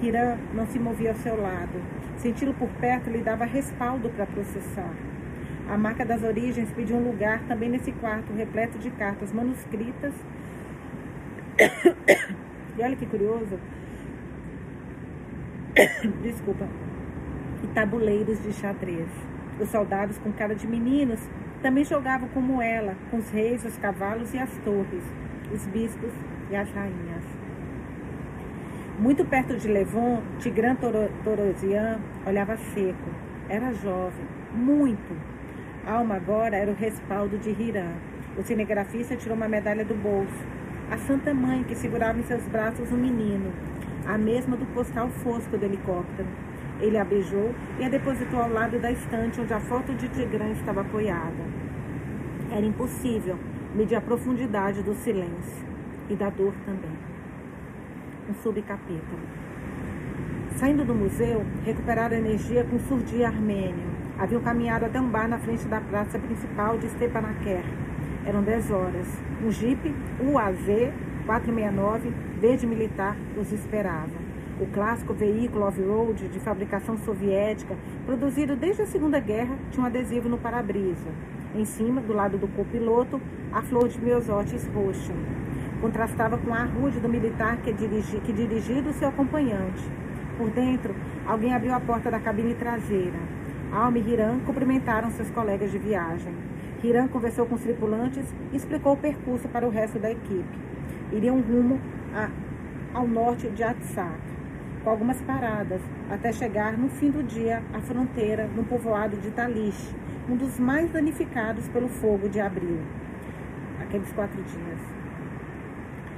Hiram 0.01 0.37
não 0.53 0.65
se 0.65 0.79
movia 0.79 1.09
ao 1.11 1.15
seu 1.15 1.39
lado. 1.39 1.81
Senti-lo 2.17 2.53
por 2.53 2.69
perto 2.79 3.09
lhe 3.09 3.19
dava 3.19 3.45
respaldo 3.45 4.09
para 4.09 4.25
processar. 4.25 4.93
A 5.69 5.77
marca 5.77 6.03
das 6.03 6.23
origens 6.23 6.69
pediu 6.71 6.97
um 6.97 7.07
lugar 7.07 7.41
também 7.47 7.69
nesse 7.69 7.91
quarto, 7.93 8.33
repleto 8.33 8.77
de 8.79 8.89
cartas 8.91 9.31
manuscritas. 9.31 10.13
e 12.77 12.81
olha 12.81 12.95
que 12.95 13.05
curioso. 13.05 13.59
Desculpa. 16.23 16.67
E 17.63 17.67
tabuleiros 17.67 18.41
de 18.43 18.51
xadrez. 18.53 19.07
Os 19.59 19.69
soldados 19.69 20.17
com 20.17 20.31
cara 20.31 20.55
de 20.55 20.67
meninos 20.67 21.19
também 21.61 21.83
jogavam 21.83 22.27
como 22.29 22.59
ela, 22.59 22.95
com 23.11 23.17
os 23.17 23.29
reis, 23.29 23.63
os 23.63 23.77
cavalos 23.77 24.33
e 24.33 24.39
as 24.39 24.49
torres 24.65 25.03
os 25.53 25.65
bispos 25.67 26.11
e 26.49 26.55
as 26.55 26.69
rainhas. 26.71 27.23
Muito 28.99 29.25
perto 29.25 29.57
de 29.57 29.67
Levon, 29.67 30.21
Tigran 30.39 30.75
Torosian 30.75 31.99
olhava 32.25 32.57
seco. 32.57 33.09
Era 33.49 33.73
jovem, 33.73 34.25
muito. 34.53 35.15
Alma 35.85 36.15
agora 36.15 36.55
era 36.55 36.71
o 36.71 36.75
respaldo 36.75 37.37
de 37.37 37.49
Hiram. 37.49 37.93
O 38.37 38.43
cinegrafista 38.43 39.15
tirou 39.15 39.35
uma 39.35 39.47
medalha 39.47 39.83
do 39.83 39.95
bolso. 39.95 40.45
A 40.89 40.97
Santa 40.97 41.33
Mãe, 41.33 41.63
que 41.63 41.75
segurava 41.75 42.19
em 42.19 42.23
seus 42.23 42.43
braços 42.47 42.91
um 42.91 42.97
menino, 42.97 43.51
a 44.05 44.17
mesma 44.17 44.55
do 44.55 44.65
postal 44.67 45.09
fosco 45.09 45.57
do 45.57 45.65
helicóptero. 45.65 46.27
Ele 46.79 46.97
a 46.97 47.03
beijou 47.03 47.53
e 47.79 47.85
a 47.85 47.89
depositou 47.89 48.41
ao 48.41 48.49
lado 48.49 48.79
da 48.79 48.91
estante 48.91 49.39
onde 49.39 49.53
a 49.53 49.59
foto 49.59 49.93
de 49.93 50.07
Tigrã 50.09 50.49
estava 50.51 50.81
apoiada. 50.81 51.43
Era 52.51 52.65
impossível 52.65 53.37
medir 53.75 53.95
a 53.95 54.01
profundidade 54.01 54.83
do 54.83 54.93
silêncio 54.93 55.65
e 56.09 56.15
da 56.15 56.29
dor 56.29 56.53
também. 56.65 56.97
Um 58.29 58.33
subcapítulo. 58.35 59.19
Saindo 60.57 60.83
do 60.83 60.93
museu, 60.93 61.43
recuperaram 61.63 62.17
energia 62.17 62.63
com 62.65 62.77
surdir 62.79 63.25
armênio. 63.25 63.89
Haviam 64.19 64.41
caminhado 64.41 64.85
até 64.85 64.99
um 64.99 65.09
bar 65.09 65.27
na 65.27 65.39
frente 65.39 65.65
da 65.67 65.79
praça 65.79 66.19
principal 66.19 66.77
de 66.77 66.89
Stepanakert. 66.89 67.65
Eram 68.25 68.43
10 68.43 68.71
horas. 68.71 69.07
Um 69.43 69.49
jipe 69.49 69.93
UAZ 70.21 70.93
469, 71.25 72.11
verde 72.39 72.67
militar, 72.67 73.15
os 73.37 73.51
esperava. 73.51 74.31
O 74.59 74.65
clássico 74.67 75.13
veículo 75.13 75.65
off-road 75.65 76.27
de 76.27 76.39
fabricação 76.39 76.97
soviética, 76.97 77.75
produzido 78.05 78.55
desde 78.55 78.83
a 78.83 78.85
Segunda 78.85 79.19
Guerra, 79.19 79.57
tinha 79.71 79.83
um 79.83 79.87
adesivo 79.87 80.29
no 80.29 80.37
para-brisa. 80.37 81.09
Em 81.53 81.65
cima, 81.65 81.99
do 81.99 82.13
lado 82.13 82.37
do 82.37 82.47
copiloto, 82.47 83.19
a 83.51 83.61
flor 83.61 83.89
de 83.89 83.99
miosotis 83.99 84.65
roxa. 84.67 85.13
Contrastava 85.81 86.37
com 86.37 86.53
a 86.53 86.63
rude 86.63 86.99
do 86.99 87.09
militar 87.09 87.57
que, 87.57 87.73
dirigi, 87.73 88.21
que 88.21 88.31
dirigia 88.31 88.81
do 88.81 88.93
seu 88.93 89.09
acompanhante. 89.09 89.83
Por 90.37 90.49
dentro, 90.49 90.95
alguém 91.27 91.53
abriu 91.53 91.73
a 91.73 91.79
porta 91.79 92.09
da 92.09 92.19
cabine 92.19 92.53
traseira. 92.53 93.19
Alma 93.69 93.97
e 93.97 94.01
Hiram 94.01 94.39
cumprimentaram 94.45 95.11
seus 95.11 95.29
colegas 95.29 95.71
de 95.71 95.77
viagem. 95.77 96.33
Hiram 96.81 97.09
conversou 97.09 97.45
com 97.45 97.55
os 97.55 97.61
tripulantes 97.61 98.25
e 98.53 98.55
explicou 98.55 98.93
o 98.93 98.97
percurso 98.97 99.49
para 99.49 99.67
o 99.67 99.69
resto 99.69 99.99
da 99.99 100.09
equipe. 100.09 100.57
Iriam 101.11 101.41
rumo 101.41 101.79
a, 102.15 102.29
ao 102.93 103.05
norte 103.05 103.49
de 103.49 103.61
Atsak, 103.61 104.19
com 104.83 104.89
algumas 104.89 105.21
paradas, 105.21 105.81
até 106.09 106.31
chegar 106.31 106.77
no 106.77 106.87
fim 106.89 107.11
do 107.11 107.21
dia 107.21 107.61
à 107.73 107.81
fronteira 107.81 108.49
no 108.55 108.63
povoado 108.63 109.17
de 109.17 109.29
Talish, 109.31 109.93
um 110.31 110.37
dos 110.37 110.57
mais 110.57 110.89
danificados 110.89 111.67
pelo 111.67 111.89
fogo 111.89 112.29
de 112.29 112.39
abril. 112.39 112.79
Aqueles 113.81 114.09
quatro 114.13 114.41
dias. 114.41 114.79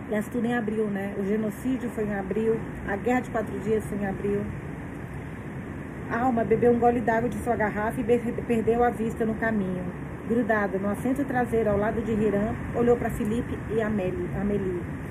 Aliás, 0.06 0.28
tudo 0.28 0.46
em 0.46 0.54
abril, 0.54 0.86
né? 0.86 1.16
O 1.18 1.26
genocídio 1.26 1.90
foi 1.90 2.04
em 2.04 2.14
abril, 2.14 2.60
a 2.88 2.96
guerra 2.96 3.22
de 3.22 3.32
quatro 3.32 3.58
dias 3.62 3.84
foi 3.86 3.98
em 3.98 4.06
abril. 4.06 4.42
Alma 6.12 6.44
bebeu 6.44 6.72
um 6.72 6.78
gole 6.78 7.02
d'água 7.02 7.28
de 7.28 7.38
sua 7.40 7.56
garrafa 7.56 8.00
e 8.00 8.04
perdeu 8.44 8.84
a 8.84 8.92
vista 8.92 9.26
no 9.26 9.34
caminho. 9.34 9.84
Grudada 10.30 10.78
no 10.78 10.90
assento 10.90 11.26
traseiro 11.26 11.72
ao 11.72 11.78
lado 11.78 12.00
de 12.00 12.12
Hiram, 12.12 12.56
olhou 12.76 12.96
para 12.96 13.10
Felipe 13.10 13.58
e 13.72 13.82
Amélie. 13.82 14.30
Amélie. 14.40 15.03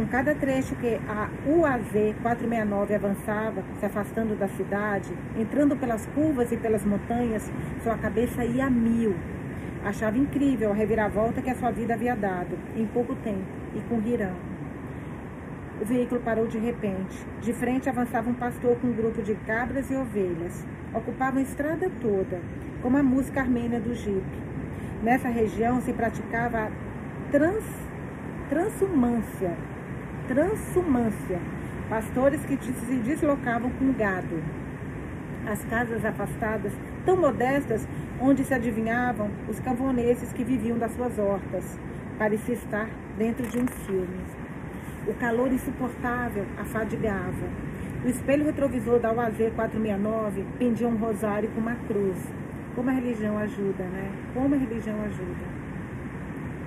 Com 0.00 0.06
cada 0.06 0.34
trecho 0.34 0.74
que 0.76 0.98
a 1.06 1.28
UAZ 1.46 1.92
469 2.22 2.94
avançava, 2.94 3.62
se 3.78 3.84
afastando 3.84 4.34
da 4.34 4.48
cidade, 4.48 5.12
entrando 5.38 5.76
pelas 5.76 6.06
curvas 6.06 6.50
e 6.50 6.56
pelas 6.56 6.86
montanhas, 6.86 7.52
sua 7.82 7.98
cabeça 7.98 8.42
ia 8.42 8.64
a 8.64 8.70
mil. 8.70 9.14
Achava 9.84 10.16
incrível 10.16 10.70
a 10.70 10.74
reviravolta 10.74 11.42
que 11.42 11.50
a 11.50 11.54
sua 11.54 11.70
vida 11.70 11.92
havia 11.92 12.16
dado, 12.16 12.56
em 12.74 12.86
pouco 12.86 13.14
tempo, 13.16 13.44
e 13.76 13.80
com 13.90 14.00
Hiram. 14.00 14.32
O 15.82 15.84
veículo 15.84 16.22
parou 16.22 16.46
de 16.46 16.56
repente. 16.56 17.18
De 17.42 17.52
frente 17.52 17.90
avançava 17.90 18.30
um 18.30 18.34
pastor 18.34 18.78
com 18.78 18.86
um 18.86 18.94
grupo 18.94 19.20
de 19.20 19.34
cabras 19.34 19.90
e 19.90 19.94
ovelhas. 19.96 20.66
Ocupavam 20.94 21.40
a 21.40 21.42
estrada 21.42 21.90
toda, 22.00 22.40
como 22.80 22.96
a 22.96 23.02
música 23.02 23.40
armênia 23.42 23.78
do 23.78 23.94
Jeep. 23.94 24.24
Nessa 25.02 25.28
região 25.28 25.78
se 25.82 25.92
praticava 25.92 26.58
a 26.58 26.70
trans, 27.30 27.66
transumância. 28.48 29.54
Transumância. 30.30 31.40
Pastores 31.88 32.40
que 32.46 32.56
se 32.56 32.94
deslocavam 32.98 33.68
com 33.68 33.92
gado. 33.92 34.40
As 35.44 35.64
casas 35.64 36.04
afastadas, 36.04 36.72
tão 37.04 37.16
modestas, 37.16 37.84
onde 38.20 38.44
se 38.44 38.54
adivinhavam 38.54 39.28
os 39.48 39.58
camponeses 39.58 40.32
que 40.32 40.44
viviam 40.44 40.78
das 40.78 40.92
suas 40.92 41.18
hortas. 41.18 41.76
Parecia 42.16 42.54
estar 42.54 42.88
dentro 43.18 43.44
de 43.48 43.58
um 43.58 43.66
filme. 43.66 44.20
O 45.08 45.14
calor 45.14 45.52
insuportável 45.52 46.46
afadigava. 46.56 47.48
O 48.04 48.08
espelho 48.08 48.44
retrovisor 48.44 49.00
da 49.00 49.12
UAZ 49.12 49.36
469 49.56 50.44
pendia 50.60 50.86
um 50.86 50.96
rosário 50.96 51.50
com 51.50 51.60
uma 51.60 51.74
cruz. 51.88 52.18
Como 52.76 52.88
a 52.88 52.92
religião 52.92 53.36
ajuda, 53.36 53.82
né? 53.82 54.12
Como 54.32 54.54
a 54.54 54.58
religião 54.58 54.96
ajuda. 55.02 55.44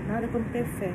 Nada 0.10 0.28
como 0.28 0.44
ter 0.52 0.66
fé. 0.66 0.92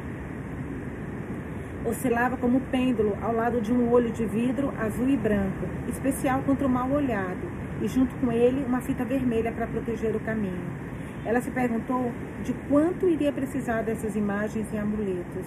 Oscilava 1.85 2.37
como 2.37 2.61
pêndulo 2.61 3.17
ao 3.23 3.33
lado 3.33 3.61
de 3.61 3.73
um 3.73 3.91
olho 3.91 4.11
de 4.11 4.25
vidro 4.27 4.73
azul 4.79 5.09
e 5.09 5.17
branco, 5.17 5.67
especial 5.88 6.43
contra 6.43 6.67
o 6.67 6.71
mal 6.71 6.91
olhado, 6.91 7.49
e 7.81 7.87
junto 7.87 8.14
com 8.17 8.33
ele 8.33 8.64
uma 8.64 8.81
fita 8.81 9.05
vermelha 9.05 9.53
para 9.53 9.67
proteger 9.67 10.14
o 10.17 10.21
caminho. 10.21 10.88
Ela 11.25 11.41
se 11.41 11.51
perguntou 11.51 12.12
de 12.43 12.53
quanto 12.69 13.09
iria 13.09 13.33
precisar 13.33 13.83
dessas 13.83 14.17
imagens 14.17 14.67
e 14.73 14.77
amuletos. 14.77 15.47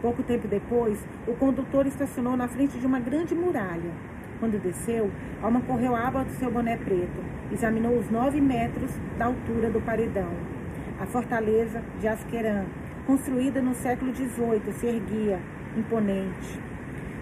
Pouco 0.00 0.22
tempo 0.22 0.48
depois, 0.48 0.98
o 1.28 1.34
condutor 1.34 1.86
estacionou 1.86 2.36
na 2.36 2.48
frente 2.48 2.78
de 2.78 2.86
uma 2.86 2.98
grande 2.98 3.34
muralha. 3.34 3.92
Quando 4.40 4.60
desceu, 4.60 5.10
Alma 5.40 5.60
correu 5.60 5.94
a 5.94 6.08
aba 6.08 6.24
do 6.24 6.32
seu 6.32 6.50
boné 6.50 6.76
preto, 6.76 7.22
examinou 7.52 7.96
os 7.96 8.10
nove 8.10 8.40
metros 8.40 8.90
da 9.18 9.26
altura 9.26 9.70
do 9.70 9.80
paredão. 9.80 10.30
A 10.98 11.06
fortaleza 11.06 11.82
de 12.00 12.08
Asquerã, 12.08 12.64
construída 13.06 13.60
no 13.60 13.74
século 13.74 14.14
XVIII, 14.14 14.72
se 14.72 14.86
erguia, 14.86 15.40
imponente. 15.76 16.60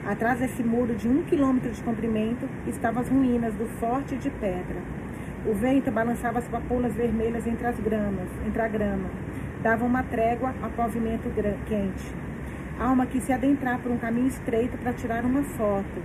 Atrás 0.06 0.40
desse 0.40 0.62
muro 0.62 0.94
de 0.94 1.08
um 1.08 1.22
quilômetro 1.22 1.70
de 1.70 1.82
comprimento 1.82 2.48
estavam 2.66 3.02
as 3.02 3.08
ruínas 3.08 3.54
do 3.54 3.66
forte 3.78 4.16
de 4.16 4.30
pedra. 4.30 4.82
O 5.46 5.54
vento 5.54 5.90
balançava 5.90 6.38
as 6.38 6.48
papoulas 6.48 6.94
vermelhas 6.94 7.46
entre 7.46 7.66
as 7.66 7.78
gramas, 7.80 8.28
entre 8.46 8.60
a 8.60 8.68
grama, 8.68 9.08
dava 9.62 9.84
uma 9.84 10.02
trégua 10.02 10.54
ao 10.62 10.70
pavimento 10.70 11.30
quente. 11.66 12.14
Alma 12.78 13.06
quis 13.06 13.22
se 13.24 13.32
adentrar 13.32 13.78
por 13.78 13.92
um 13.92 13.98
caminho 13.98 14.28
estreito 14.28 14.76
para 14.78 14.92
tirar 14.92 15.24
uma 15.24 15.42
foto. 15.42 16.02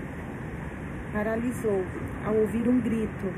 Paralisou 1.13 1.83
ao 2.25 2.35
ouvir 2.35 2.67
um 2.67 2.79
grito. 2.79 3.33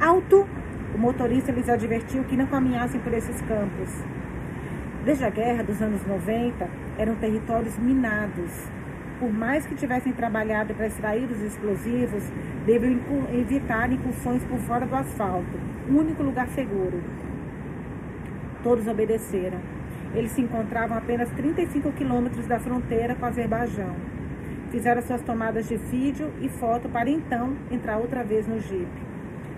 Alto! 0.00 0.46
O 0.94 0.98
motorista 0.98 1.52
lhes 1.52 1.68
advertiu 1.68 2.24
que 2.24 2.36
não 2.36 2.46
caminhassem 2.46 3.00
por 3.00 3.12
esses 3.12 3.40
campos. 3.42 3.90
Desde 5.04 5.22
a 5.22 5.28
guerra 5.28 5.62
dos 5.62 5.82
anos 5.82 6.00
90, 6.06 6.66
eram 6.96 7.14
territórios 7.16 7.76
minados. 7.76 8.50
Por 9.20 9.30
mais 9.30 9.66
que 9.66 9.74
tivessem 9.74 10.14
trabalhado 10.14 10.72
para 10.72 10.86
extrair 10.86 11.30
os 11.30 11.42
explosivos, 11.42 12.22
deviam 12.64 12.98
evitar 13.30 13.92
incursões 13.92 14.42
por 14.44 14.58
fora 14.60 14.86
do 14.86 14.96
asfalto, 14.96 15.58
o 15.90 15.98
único 15.98 16.22
lugar 16.22 16.48
seguro. 16.48 17.02
Todos 18.62 18.86
obedeceram. 18.86 19.58
Eles 20.14 20.30
se 20.30 20.40
encontravam 20.40 20.96
a 20.96 21.00
apenas 21.00 21.28
35 21.32 21.92
quilômetros 21.92 22.46
da 22.46 22.58
fronteira 22.58 23.14
com 23.14 23.26
o 23.26 23.28
Azerbaijão. 23.28 23.94
Fizeram 24.70 25.02
suas 25.02 25.20
tomadas 25.20 25.68
de 25.68 25.76
vídeo 25.76 26.32
e 26.40 26.48
foto 26.48 26.88
para 26.88 27.10
então 27.10 27.54
entrar 27.70 27.98
outra 27.98 28.24
vez 28.24 28.48
no 28.48 28.58
Jeep. 28.58 28.88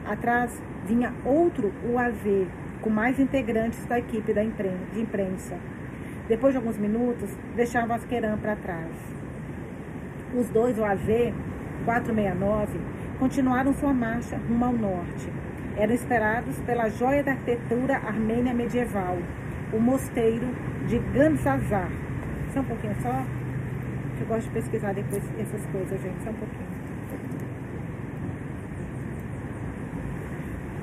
Atrás 0.05 0.61
vinha 0.85 1.15
outro 1.25 1.73
UAV, 1.85 2.49
com 2.87 2.91
mais 2.91 3.19
integrantes 3.19 3.85
da 3.87 3.99
equipe 3.99 4.33
da 4.33 4.45
de 4.45 5.01
imprensa. 5.01 5.57
Depois 6.29 6.53
de 6.53 6.59
alguns 6.59 6.79
minutos, 6.79 7.29
deixavam 7.57 7.97
Asqueran 7.97 8.39
para 8.39 8.55
trás. 8.55 8.93
Os 10.33 10.49
dois 10.51 10.79
UAV 10.79 11.35
469 11.85 12.79
continuaram 13.19 13.75
sua 13.75 13.93
marcha 13.93 14.37
rumo 14.49 14.65
ao 14.65 14.73
norte. 14.73 15.33
Eram 15.77 15.95
esperados 15.95 16.57
pela 16.61 16.89
joia 16.89 17.25
da 17.25 17.33
arquitetura 17.33 17.97
armênia 17.97 18.55
medieval, 18.55 19.19
o 19.73 19.81
mosteiro 19.81 20.47
de 20.87 21.01
Ganzazar. 21.13 21.91
Só 22.55 22.61
um 22.61 22.65
pouquinho 22.65 22.95
só, 23.03 23.25
eu 24.21 24.27
gosto 24.29 24.45
de 24.45 24.51
pesquisar 24.51 24.93
depois 24.95 25.25
essas 25.41 25.67
coisas, 25.73 26.01
gente. 26.01 26.23
Só 26.23 26.31
um 26.31 26.35
pouquinho. 26.35 26.67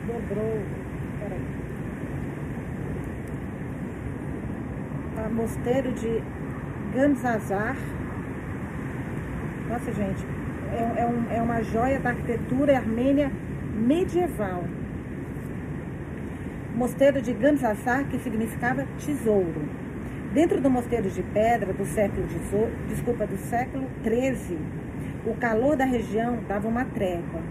Dobrou. 0.05 0.61
Peraí. 1.21 1.62
Mosteiro 5.29 5.91
de 5.91 6.21
Ganzazar. 6.93 7.75
Nossa, 9.69 9.91
gente, 9.91 10.25
é, 10.73 11.01
é, 11.01 11.05
um, 11.05 11.31
é 11.31 11.41
uma 11.41 11.63
joia 11.63 11.99
da 11.99 12.09
arquitetura 12.09 12.77
armênia 12.77 13.31
medieval. 13.73 14.63
Mosteiro 16.75 17.21
de 17.21 17.33
Gansassar, 17.33 18.05
que 18.05 18.17
significava 18.19 18.88
tesouro. 18.97 19.69
Dentro 20.33 20.59
do 20.59 20.69
mosteiro 20.69 21.09
de 21.09 21.21
pedra 21.21 21.71
do 21.71 21.86
século 21.86 22.27
XVIII, 22.27 22.71
desculpa, 22.89 23.27
do 23.27 23.38
século 23.38 23.88
XIII, 24.03 24.57
o 25.27 25.36
calor 25.36 25.75
da 25.75 25.86
região 25.86 26.39
dava 26.47 26.67
uma 26.67 26.86
trégua. 26.86 27.41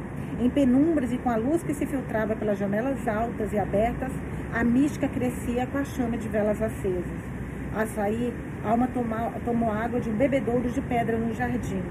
Em 0.41 0.51
penumbras 0.51 1.13
e 1.13 1.19
com 1.19 1.31
a 1.31 1.37
luz 1.37 1.63
que 1.63 1.73
se 1.73 1.87
filtrava 1.87 2.35
pelas 2.35 2.59
janelas 2.59 3.07
altas 3.07 3.53
e 3.53 3.59
abertas, 3.59 4.11
a 4.53 4.65
mística 4.65 5.07
crescia 5.07 5.67
com 5.69 5.79
a 5.79 5.85
chama 5.85 6.19
de 6.19 6.29
velas 6.29 6.61
acesas. 6.61 7.32
A 7.75 7.87
sair, 7.87 8.35
Alma 8.63 8.87
tomou, 8.87 9.33
tomou 9.47 9.73
água 9.73 9.99
de 9.99 10.11
um 10.11 10.13
bebedouro 10.15 10.69
de 10.69 10.81
pedra 10.83 11.17
no 11.17 11.33
jardim. 11.33 11.83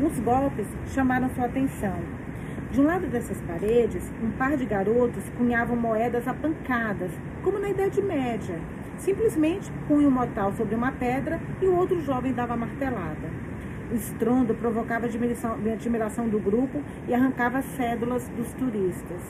Uns 0.00 0.18
golpes 0.18 0.66
chamaram 0.86 1.28
sua 1.30 1.44
atenção. 1.44 1.96
De 2.70 2.80
um 2.80 2.84
lado 2.84 3.06
dessas 3.06 3.38
paredes, 3.42 4.10
um 4.22 4.30
par 4.30 4.56
de 4.56 4.64
garotos 4.64 5.22
cunhavam 5.36 5.76
moedas 5.76 6.26
a 6.26 6.32
pancadas, 6.32 7.10
como 7.44 7.58
na 7.58 7.68
Idade 7.68 8.00
Média. 8.00 8.58
Simplesmente 8.96 9.70
punha 9.86 10.08
um 10.08 10.10
mortal 10.10 10.50
sobre 10.54 10.74
uma 10.74 10.90
pedra 10.90 11.38
e 11.60 11.66
o 11.66 11.76
outro 11.76 12.00
jovem 12.00 12.32
dava 12.32 12.56
martelada. 12.56 13.28
O 13.90 13.94
estrondo 13.94 14.54
provocava 14.54 15.04
admiração, 15.04 15.58
admiração 15.70 16.26
do 16.26 16.40
grupo 16.40 16.82
e 17.06 17.12
arrancava 17.12 17.60
cédulas 17.60 18.26
dos 18.30 18.50
turistas. 18.54 19.20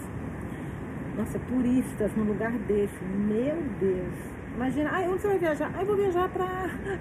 Nossa, 1.18 1.40
turistas 1.40 2.14
num 2.14 2.24
lugar 2.24 2.52
desse, 2.52 3.04
meu 3.04 3.56
Deus. 3.80 4.41
Imagina, 4.54 4.90
ai, 4.92 5.08
onde 5.08 5.22
você 5.22 5.28
vai 5.28 5.38
viajar? 5.38 5.70
Ai, 5.74 5.84
vou 5.84 5.96
viajar 5.96 6.28
para 6.28 6.44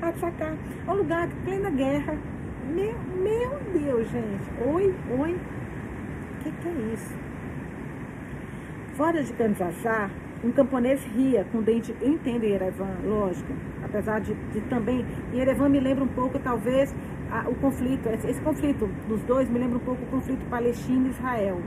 Atsacar. 0.08 0.56
É 0.88 0.92
um 0.92 0.96
lugar 0.96 1.28
plena 1.44 1.70
guerra. 1.70 2.18
Meu, 2.74 2.96
meu 3.22 3.60
Deus, 3.74 4.10
gente. 4.10 4.50
Oi, 4.66 4.96
oi. 5.20 5.32
O 5.34 6.44
que, 6.44 6.52
que 6.52 6.68
é 6.68 6.94
isso? 6.94 7.14
Fora 8.96 9.22
de 9.22 9.34
Kanzazar, 9.34 10.10
um 10.44 10.52
camponês 10.52 11.04
ria 11.04 11.46
com 11.52 11.62
dente. 11.62 11.94
Eu 12.02 12.14
entendo 12.14 12.46
Yerevan, 12.46 12.98
lógico. 13.04 13.52
Apesar 13.84 14.22
de, 14.22 14.34
de 14.34 14.62
também. 14.62 15.06
Yerevan 15.34 15.70
me 15.70 15.80
lembra 15.80 16.06
um 16.06 16.08
pouco, 16.08 16.40
talvez, 16.40 16.96
a, 17.30 17.50
o 17.50 17.56
conflito. 17.56 18.08
Esse, 18.10 18.30
esse, 18.30 18.42
conflito 18.42 18.88
dos 19.10 19.22
dois 19.24 19.50
me 19.50 19.60
lembra 19.60 19.78
um 19.78 19.82
pouco 19.82 20.02
o 20.04 20.08
conflito 20.08 20.46
Palestina-Israel. 20.50 21.62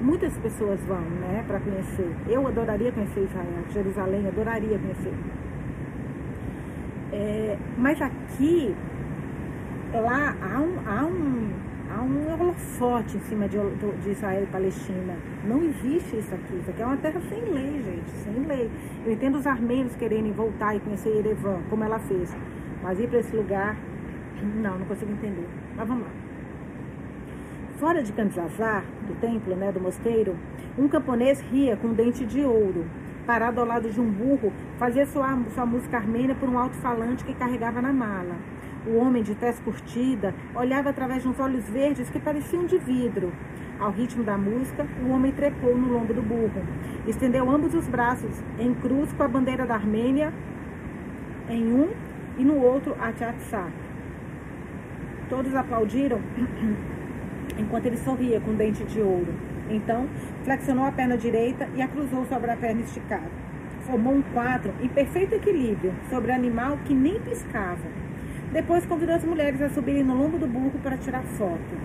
Muitas 0.00 0.36
pessoas 0.38 0.80
vão, 0.84 1.00
né, 1.00 1.44
para 1.46 1.60
conhecer. 1.60 2.10
Eu 2.28 2.46
adoraria 2.46 2.92
conhecer 2.92 3.20
Israel, 3.20 3.64
Jerusalém, 3.72 4.26
adoraria 4.26 4.78
conhecer. 4.78 5.14
É, 7.12 7.56
mas 7.78 8.00
aqui, 8.02 8.74
lá 9.92 10.34
há 10.42 10.60
um, 10.60 10.78
há 10.86 11.04
um 11.04 11.64
há 11.94 12.02
um 12.02 12.32
holofote 12.32 13.16
em 13.16 13.20
cima 13.20 13.48
de, 13.48 13.56
de, 14.02 14.10
Israel 14.10 14.42
e 14.42 14.46
Palestina. 14.46 15.16
Não 15.44 15.62
existe 15.62 16.18
isso 16.18 16.34
aqui. 16.34 16.56
Isso 16.60 16.70
aqui 16.70 16.82
é 16.82 16.86
uma 16.86 16.96
terra 16.96 17.20
sem 17.28 17.40
lei, 17.40 17.82
gente, 17.82 18.10
sem 18.10 18.46
lei. 18.46 18.70
Eu 19.06 19.12
entendo 19.12 19.38
os 19.38 19.46
armênios 19.46 19.94
quererem 19.94 20.32
voltar 20.32 20.74
e 20.74 20.80
conhecer 20.80 21.16
Erevan, 21.16 21.60
como 21.70 21.84
ela 21.84 21.98
fez. 22.00 22.34
Mas 22.82 22.98
ir 22.98 23.08
para 23.08 23.20
esse 23.20 23.34
lugar, 23.34 23.76
não, 24.56 24.78
não 24.78 24.86
consigo 24.86 25.12
entender. 25.12 25.46
Mas 25.76 25.86
vamos 25.86 26.04
lá. 26.04 26.23
Fora 27.84 28.02
de 28.02 28.14
Kanzazar, 28.14 28.82
do 29.06 29.14
templo, 29.20 29.54
né, 29.54 29.70
do 29.70 29.78
mosteiro, 29.78 30.34
um 30.78 30.88
camponês 30.88 31.38
ria 31.52 31.76
com 31.76 31.88
um 31.88 31.92
dente 31.92 32.24
de 32.24 32.40
ouro. 32.40 32.86
Parado 33.26 33.60
ao 33.60 33.66
lado 33.66 33.90
de 33.90 34.00
um 34.00 34.10
burro, 34.10 34.50
fazia 34.78 35.04
sua, 35.04 35.38
sua 35.54 35.66
música 35.66 35.98
armênia 35.98 36.34
por 36.34 36.48
um 36.48 36.58
alto-falante 36.58 37.22
que 37.22 37.34
carregava 37.34 37.82
na 37.82 37.92
mala. 37.92 38.36
O 38.86 38.96
homem 38.96 39.22
de 39.22 39.34
tez 39.34 39.60
curtida 39.60 40.34
olhava 40.54 40.88
através 40.88 41.24
de 41.24 41.28
uns 41.28 41.38
olhos 41.38 41.68
verdes 41.68 42.08
que 42.08 42.18
pareciam 42.18 42.64
de 42.64 42.78
vidro. 42.78 43.30
Ao 43.78 43.90
ritmo 43.90 44.24
da 44.24 44.38
música, 44.38 44.86
o 45.06 45.10
homem 45.10 45.32
trepou 45.32 45.76
no 45.76 45.92
lombo 45.92 46.14
do 46.14 46.22
burro. 46.22 46.64
Estendeu 47.06 47.50
ambos 47.50 47.74
os 47.74 47.86
braços 47.86 48.42
em 48.58 48.72
cruz 48.72 49.12
com 49.12 49.24
a 49.24 49.28
bandeira 49.28 49.66
da 49.66 49.74
Armênia 49.74 50.32
em 51.50 51.70
um 51.70 51.90
e 52.38 52.44
no 52.44 52.56
outro 52.62 52.96
a 52.98 53.12
Tchatsá. 53.12 53.68
Todos 55.28 55.54
aplaudiram 55.54 56.18
enquanto 57.58 57.86
ele 57.86 57.96
sorria 57.96 58.40
com 58.40 58.54
dente 58.54 58.84
de 58.84 59.00
ouro. 59.00 59.32
Então, 59.70 60.08
flexionou 60.44 60.84
a 60.84 60.92
perna 60.92 61.16
direita 61.16 61.68
e 61.74 61.82
a 61.82 61.88
cruzou 61.88 62.24
sobre 62.26 62.50
a 62.50 62.56
perna 62.56 62.82
esticada. 62.82 63.30
Formou 63.82 64.14
um 64.14 64.22
quadro 64.22 64.72
em 64.80 64.88
perfeito 64.88 65.34
equilíbrio 65.34 65.94
sobre 66.08 66.30
o 66.30 66.34
animal 66.34 66.78
que 66.84 66.94
nem 66.94 67.20
piscava. 67.20 68.04
Depois 68.52 68.86
convidou 68.86 69.14
as 69.14 69.24
mulheres 69.24 69.60
a 69.60 69.68
subirem 69.68 70.04
no 70.04 70.14
lombo 70.14 70.38
do 70.38 70.46
burro 70.46 70.78
para 70.82 70.96
tirar 70.96 71.22
foto. 71.22 71.76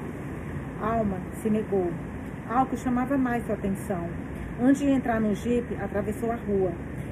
Alma 0.82 1.18
se 1.42 1.50
negou. 1.50 1.92
Algo 2.50 2.78
chamava 2.78 3.18
mais 3.18 3.46
sua 3.46 3.56
atenção. 3.56 4.08
Antes 4.62 4.82
de 4.82 4.90
entrar 4.90 5.20
no 5.20 5.34
jipe, 5.34 5.76
atravessou 5.76 6.32
a 6.32 6.36
rua. 6.36 6.72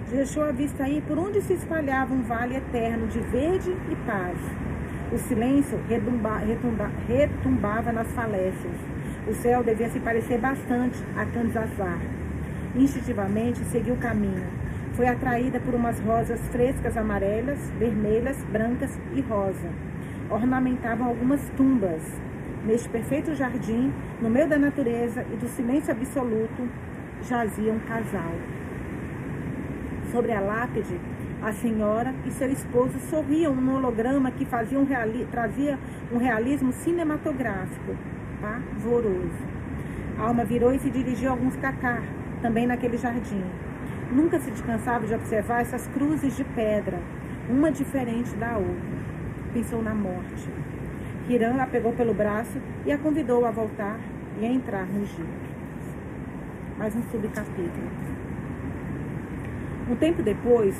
Deixou 0.09 0.43
a 0.43 0.51
vista 0.51 0.87
ir 0.87 1.01
por 1.01 1.17
onde 1.17 1.41
se 1.41 1.53
espalhava 1.53 2.13
um 2.13 2.21
vale 2.21 2.55
eterno 2.55 3.07
de 3.07 3.19
verde 3.19 3.75
e 3.91 3.95
paz. 4.05 4.37
O 5.11 5.17
silêncio 5.17 5.79
redumba, 5.87 6.37
retumba, 6.37 6.91
retumbava 7.07 7.91
nas 7.91 8.11
falécias. 8.13 8.75
O 9.27 9.33
céu 9.33 9.63
devia 9.63 9.89
se 9.89 9.99
parecer 9.99 10.37
bastante 10.39 10.97
a 11.15 11.25
Kanzazar. 11.25 11.99
Instintivamente 12.75 13.63
seguiu 13.65 13.95
o 13.95 13.97
caminho 13.97 14.67
foi 14.97 15.07
atraída 15.07 15.59
por 15.59 15.75
umas 15.75 15.99
rosas 15.99 16.39
frescas 16.47 16.97
amarelas, 16.97 17.59
vermelhas, 17.77 18.35
brancas 18.45 18.99
e 19.13 19.21
rosa. 19.21 19.69
Ornamentavam 20.27 21.07
algumas 21.07 21.39
tumbas. 21.55 22.01
Neste 22.65 22.89
perfeito 22.89 23.35
jardim, 23.35 23.93
no 24.19 24.27
meio 24.27 24.49
da 24.49 24.57
natureza 24.57 25.23
e 25.31 25.35
do 25.35 25.47
silêncio 25.49 25.91
absoluto, 25.91 26.67
jazia 27.29 27.71
um 27.71 27.79
casal. 27.81 28.33
Sobre 30.11 30.31
a 30.31 30.39
lápide, 30.39 30.99
a 31.41 31.51
senhora 31.53 32.13
e 32.25 32.31
seu 32.31 32.51
esposo 32.51 32.99
sorriam 33.09 33.55
num 33.55 33.75
holograma 33.75 34.31
que 34.31 34.45
fazia 34.45 34.79
um 34.79 34.85
reali 34.85 35.27
trazia 35.31 35.77
um 36.11 36.17
realismo 36.17 36.71
cinematográfico, 36.71 37.95
pavoroso. 38.41 39.57
A 40.17 40.23
alma 40.23 40.43
virou 40.43 40.73
e 40.73 40.79
se 40.79 40.89
dirigiu 40.89 41.29
a 41.29 41.33
alguns 41.33 41.55
cacá, 41.57 42.01
também 42.41 42.65
naquele 42.65 42.97
jardim. 42.97 43.43
Nunca 44.11 44.39
se 44.39 44.49
descansava 44.49 45.05
de 45.05 45.13
observar 45.13 45.61
essas 45.61 45.85
cruzes 45.87 46.35
de 46.35 46.43
pedra, 46.43 46.99
uma 47.49 47.71
diferente 47.71 48.35
da 48.35 48.57
outra. 48.57 48.97
Pensou 49.53 49.81
na 49.83 49.93
morte. 49.93 50.49
Hiram 51.29 51.59
a 51.59 51.67
pegou 51.67 51.93
pelo 51.93 52.13
braço 52.13 52.57
e 52.85 52.91
a 52.91 52.97
convidou 52.97 53.45
a 53.45 53.51
voltar 53.51 53.99
e 54.39 54.45
a 54.45 54.49
entrar 54.49 54.85
no 54.85 55.03
Egito. 55.03 55.47
Mais 56.77 56.95
um 56.95 57.01
subcapítulo. 57.11 57.87
Um 59.89 59.95
tempo 59.95 60.21
depois, 60.23 60.75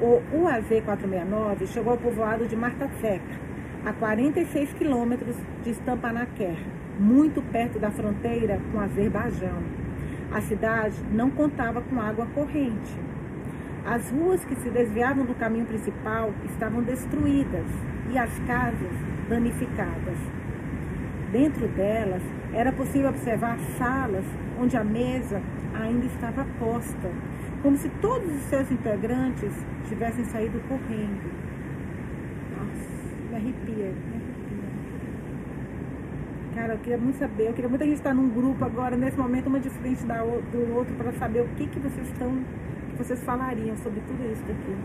o 0.00 0.22
UAV-469 0.32 1.66
chegou 1.66 1.92
ao 1.92 1.98
povoado 1.98 2.46
de 2.46 2.54
Martaseca, 2.54 3.48
a 3.84 3.92
46 3.92 4.72
quilômetros 4.74 5.36
de 5.64 5.70
Stampanaquer, 5.70 6.56
muito 6.98 7.42
perto 7.42 7.78
da 7.78 7.90
fronteira 7.90 8.60
com 8.70 8.80
Azerbaijão. 8.80 9.62
A 10.32 10.40
cidade 10.40 10.96
não 11.10 11.30
contava 11.30 11.80
com 11.80 12.00
água 12.00 12.26
corrente. 12.26 12.96
As 13.84 14.10
ruas 14.10 14.44
que 14.44 14.54
se 14.56 14.70
desviavam 14.70 15.24
do 15.24 15.34
caminho 15.34 15.64
principal 15.64 16.32
estavam 16.44 16.82
destruídas 16.82 17.66
e 18.12 18.18
as 18.18 18.38
casas 18.40 18.92
danificadas. 19.28 20.18
Dentro 21.32 21.66
delas 21.68 22.22
era 22.52 22.70
possível 22.72 23.08
observar 23.08 23.58
salas 23.78 24.24
onde 24.58 24.76
a 24.76 24.84
mesa 24.84 25.40
ainda 25.74 26.06
estava 26.06 26.44
posta, 26.58 27.10
como 27.62 27.76
se 27.76 27.88
todos 28.00 28.28
os 28.34 28.42
seus 28.42 28.70
integrantes 28.70 29.52
tivessem 29.88 30.24
saído 30.24 30.60
correndo. 30.68 31.30
Nossa, 32.56 33.30
me 33.30 33.36
arrepia, 33.36 33.92
me 33.92 34.18
Cara, 36.58 36.72
eu 36.72 36.78
queria 36.78 36.98
muito 36.98 37.18
saber, 37.18 37.48
eu 37.48 37.52
queria 37.52 37.68
muito 37.68 37.82
a 37.82 37.86
gente 37.86 37.98
estar 37.98 38.12
num 38.12 38.28
grupo 38.28 38.64
agora, 38.64 38.96
nesse 38.96 39.16
momento, 39.16 39.46
uma 39.46 39.60
de 39.60 39.70
frente 39.70 40.04
da, 40.04 40.24
do 40.24 40.74
outro, 40.74 40.92
para 40.96 41.12
saber 41.12 41.42
o 41.42 41.48
que, 41.56 41.68
que 41.68 41.78
vocês 41.78 42.08
estão, 42.08 42.32
que 42.90 42.96
vocês 42.98 43.22
falariam 43.22 43.76
sobre 43.76 44.00
tudo 44.00 44.24
isso 44.32 44.42
aqui. 44.42 44.76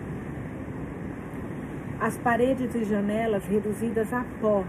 As 1.99 2.15
paredes 2.19 2.75
e 2.75 2.83
janelas 2.83 3.43
reduzidas 3.45 4.13
a 4.13 4.23
pó, 4.39 4.63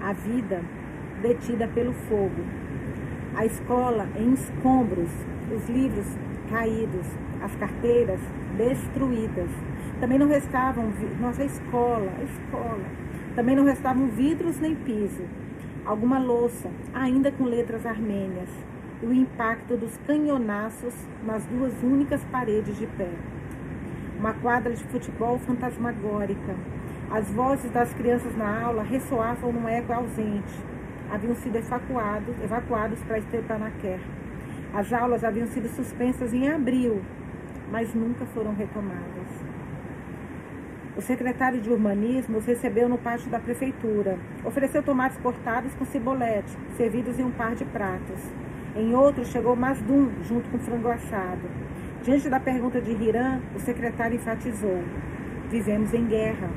a 0.00 0.12
vida 0.12 0.62
detida 1.22 1.66
pelo 1.66 1.92
fogo, 1.92 2.44
a 3.36 3.44
escola 3.44 4.08
em 4.16 4.32
escombros, 4.32 5.10
os 5.54 5.68
livros 5.68 6.06
caídos, 6.50 7.06
as 7.42 7.54
carteiras 7.56 8.20
destruídas. 8.56 9.50
Também 10.00 10.18
não 10.18 10.28
restavam, 10.28 10.92
nossa, 11.20 11.44
escola, 11.44 12.10
escola. 12.24 12.84
Também 13.34 13.54
não 13.54 13.64
restavam 13.64 14.08
vidros 14.08 14.58
nem 14.58 14.74
piso 14.74 15.22
alguma 15.86 16.18
louça, 16.18 16.68
ainda 16.92 17.30
com 17.30 17.44
letras 17.44 17.86
armênias, 17.86 18.50
e 19.00 19.06
o 19.06 19.12
impacto 19.12 19.76
dos 19.76 19.96
canhonaços 19.98 20.92
nas 21.24 21.44
duas 21.46 21.72
únicas 21.82 22.24
paredes 22.24 22.76
de 22.76 22.86
pé. 22.86 23.10
Uma 24.18 24.32
quadra 24.34 24.72
de 24.72 24.82
futebol 24.84 25.38
fantasmagórica. 25.38 26.56
As 27.10 27.30
vozes 27.30 27.70
das 27.70 27.92
crianças 27.94 28.36
na 28.36 28.62
aula 28.62 28.82
ressoavam 28.82 29.52
num 29.52 29.68
eco 29.68 29.92
ausente. 29.92 30.58
Haviam 31.10 31.34
sido 31.36 31.56
evacuados, 31.56 32.34
evacuados 32.42 33.02
para 33.04 33.18
Estepanaquer. 33.18 34.00
As 34.74 34.92
aulas 34.92 35.22
haviam 35.22 35.46
sido 35.46 35.68
suspensas 35.68 36.34
em 36.34 36.50
abril, 36.50 37.00
mas 37.70 37.94
nunca 37.94 38.26
foram 38.26 38.54
retomadas. 38.54 39.46
O 40.96 41.00
secretário 41.02 41.60
de 41.60 41.70
urbanismo 41.70 42.38
os 42.38 42.46
recebeu 42.46 42.88
no 42.88 42.98
pátio 42.98 43.30
da 43.30 43.38
prefeitura. 43.38 44.18
Ofereceu 44.44 44.82
tomates 44.82 45.18
cortados 45.18 45.74
com 45.74 45.84
cibolete, 45.84 46.50
servidos 46.76 47.18
em 47.18 47.24
um 47.24 47.30
par 47.30 47.54
de 47.54 47.64
pratos. 47.66 48.20
Em 48.74 48.94
outro 48.94 49.24
chegou 49.24 49.54
Masdum, 49.54 50.10
junto 50.24 50.48
com 50.48 50.58
frango 50.58 50.88
assado. 50.88 51.48
Diante 52.02 52.28
da 52.28 52.40
pergunta 52.40 52.80
de 52.80 52.92
Hiram, 52.92 53.40
o 53.54 53.60
secretário 53.60 54.16
enfatizou: 54.16 54.82
Vivemos 55.50 55.92
em 55.94 56.06
guerra. 56.06 56.48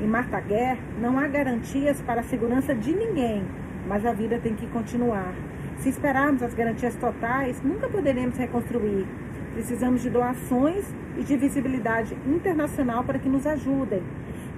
Em 0.00 0.06
Martaguer 0.06 0.76
não 1.00 1.18
há 1.18 1.28
garantias 1.28 2.02
para 2.02 2.20
a 2.20 2.24
segurança 2.24 2.74
de 2.74 2.92
ninguém, 2.92 3.44
mas 3.86 4.04
a 4.04 4.12
vida 4.12 4.38
tem 4.38 4.54
que 4.54 4.66
continuar. 4.68 5.34
Se 5.78 5.88
esperarmos 5.88 6.42
as 6.42 6.54
garantias 6.54 6.94
totais, 6.96 7.60
nunca 7.62 7.88
poderemos 7.88 8.36
reconstruir. 8.36 9.06
Precisamos 9.52 10.02
de 10.02 10.10
doações 10.10 10.84
e 11.18 11.22
de 11.22 11.36
visibilidade 11.36 12.16
internacional 12.26 13.04
para 13.04 13.18
que 13.18 13.28
nos 13.28 13.46
ajudem. 13.46 14.02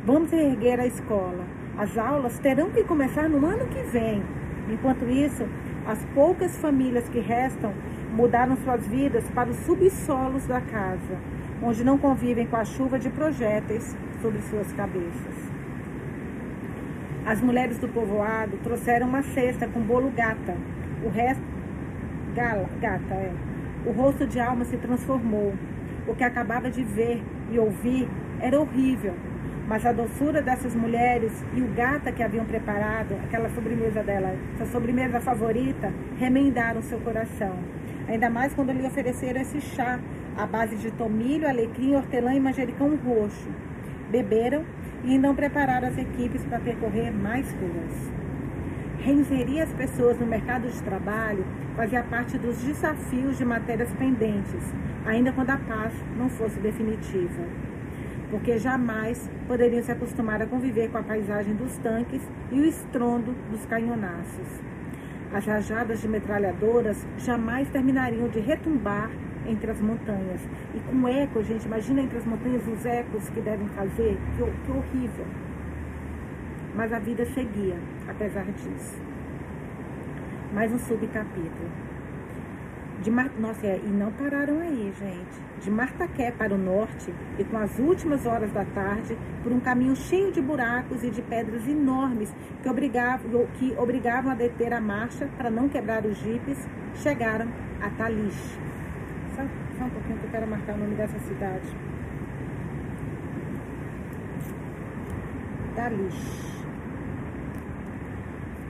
Vamos 0.05 0.31
reerguer 0.31 0.81
a 0.81 0.87
escola. 0.87 1.45
As 1.77 1.99
aulas 1.99 2.39
terão 2.39 2.71
que 2.71 2.85
começar 2.85 3.29
no 3.29 3.45
ano 3.45 3.67
que 3.67 3.83
vem. 3.83 4.23
Enquanto 4.71 5.05
isso, 5.05 5.47
as 5.87 6.05
poucas 6.15 6.57
famílias 6.57 7.09
que 7.09 7.21
restam 7.21 7.73
mudaram 8.12 8.57
suas 8.57 8.87
vidas 8.87 9.25
para 9.31 9.51
os 9.51 9.57
subsolos 9.59 10.47
da 10.47 10.61
casa, 10.61 11.19
onde 11.62 11.85
não 11.85 11.99
convivem 11.99 12.47
com 12.47 12.57
a 12.57 12.65
chuva 12.65 12.99
de 12.99 13.11
projéteis 13.11 13.97
sobre 14.23 14.41
suas 14.43 14.73
cabeças. 14.73 15.56
As 17.27 17.43
mulheres 17.43 17.77
do 17.81 17.89
povoado 17.89 18.57
trouxeram 18.59 19.09
uma 19.09 19.21
cesta 19.21 19.67
com 19.67 19.81
bolo 19.81 20.12
gata. 20.12 20.57
O 21.05 21.09
resto. 21.09 21.43
Gala, 22.37 22.69
gata, 22.81 23.15
é. 23.15 23.33
O 23.85 23.91
rosto 23.91 24.25
de 24.29 24.39
alma 24.39 24.65
se 24.65 24.77
transformou. 24.77 25.53
O 26.07 26.15
que 26.15 26.23
acabava 26.23 26.71
de 26.71 26.85
ver 26.85 27.21
e 27.51 27.59
ouvir 27.59 28.09
era 28.41 28.61
horrível. 28.61 29.12
Mas 29.67 29.85
a 29.85 29.91
doçura 29.91 30.41
dessas 30.41 30.77
mulheres 30.77 31.33
e 31.53 31.61
o 31.62 31.67
gata 31.75 32.12
que 32.12 32.23
haviam 32.23 32.45
preparado, 32.45 33.17
aquela 33.25 33.51
sobremesa 33.51 34.05
dela, 34.05 34.33
sua 34.57 34.67
sobremesa 34.67 35.21
favorita, 35.21 35.93
remendaram 36.21 36.81
seu 36.81 37.01
coração. 37.01 37.57
Ainda 38.07 38.31
mais 38.31 38.55
quando 38.55 38.71
lhe 38.71 38.87
ofereceram 38.87 39.41
esse 39.41 39.61
chá 39.61 39.99
à 40.37 40.47
base 40.47 40.77
de 40.77 40.93
tomilho, 40.93 41.49
alecrim, 41.49 41.97
hortelã 41.97 42.35
e 42.35 42.39
manjericão 42.39 42.95
roxo. 43.05 43.49
Beberam 44.12 44.65
e 45.05 45.15
então 45.15 45.35
prepararam 45.35 45.89
as 45.89 45.99
equipes 45.99 46.45
para 46.45 46.59
percorrer 46.59 47.13
mais 47.13 47.51
ruas. 47.55 48.13
Reinserir 48.99 49.63
as 49.63 49.73
pessoas 49.73 50.19
no 50.19 50.27
mercado 50.27 50.69
de 50.69 50.83
trabalho 50.83 51.45
fazia 51.77 52.03
parte 52.03 52.37
dos 52.39 52.57
desafios 52.63 53.39
de 53.39 53.45
matérias 53.45 53.93
pendentes, 53.95 54.63
ainda 55.05 55.33
quando 55.33 55.51
a 55.51 55.59
paz 55.59 55.93
não 56.17 56.29
fosse 56.29 56.59
definitiva. 56.59 57.45
Porque 58.31 58.59
jamais 58.59 59.31
poderiam 59.47 59.83
se 59.83 59.93
acostumar 59.93 60.43
a 60.43 60.47
conviver 60.47 60.91
com 60.91 60.99
a 60.99 61.03
paisagem 61.03 61.55
dos 61.55 61.77
tanques 61.79 62.23
e 62.51 62.59
o 62.59 62.65
estrondo 62.65 63.33
dos 63.51 63.65
canhonaços. 63.67 64.61
As 65.33 65.45
rajadas 65.45 66.01
de 66.01 66.09
metralhadoras 66.09 67.07
jamais 67.19 67.69
terminariam 67.69 68.29
de 68.29 68.41
retumbar 68.41 69.11
entre 69.49 69.71
as 69.71 69.81
montanhas. 69.81 70.41
E 70.75 70.81
com 70.81 71.09
eco, 71.09 71.43
gente, 71.43 71.65
imagina 71.65 72.03
entre 72.03 72.19
as 72.19 72.25
montanhas 72.25 72.67
os 72.67 72.85
ecos 72.85 73.29
que 73.31 73.41
devem 73.41 73.69
fazer. 73.69 74.19
Que, 74.37 74.45
que 74.45 74.71
horrível. 74.71 75.27
Mas 76.75 76.93
a 76.93 76.99
vida 76.99 77.25
seguia, 77.27 77.79
apesar 78.09 78.45
disso. 78.45 78.97
Mais 80.53 80.73
um 80.73 80.79
subcapítulo. 80.79 81.87
De 83.03 83.11
Mar... 83.11 83.31
Nossa, 83.39 83.67
e 83.67 83.89
não 83.89 84.11
pararam 84.13 84.61
aí, 84.61 84.93
gente. 84.99 85.65
De 85.65 85.71
Martaqué 85.71 86.31
para 86.31 86.55
o 86.55 86.59
norte, 86.59 87.13
e 87.39 87.45
com 87.45 87.59
as 87.59 87.79
últimas 87.79 88.27
horas 88.27 88.51
da 88.53 88.65
tarde, 88.65 89.17
por 89.43 89.53
um 89.53 89.61
caminho 89.61 89.95
cheio 89.95 90.33
de 90.33 90.41
buracos 90.41 91.03
e 91.03 91.11
de 91.11 91.23
pedras 91.23 91.67
enormes 91.69 92.35
que 92.63 92.69
obrigavam, 92.69 93.47
que 93.55 93.75
obrigavam 93.79 94.33
a 94.33 94.35
deter 94.35 94.73
a 94.73 94.81
marcha 94.81 95.29
para 95.37 95.51
não 95.51 95.69
quebrar 95.69 96.05
os 96.05 96.17
jipes, 96.19 96.67
chegaram 96.95 97.49
a 97.81 97.91
Talich. 97.91 98.59
Só, 99.79 99.85
um 99.85 99.91
pouquinho 99.91 100.19
que 100.19 100.25
eu 100.25 100.31
quero 100.31 100.47
marcar 100.47 100.75
o 100.75 100.79
nome 100.79 100.95
dessa 100.95 101.19
cidade. 101.19 101.67
Talich. 105.75 106.47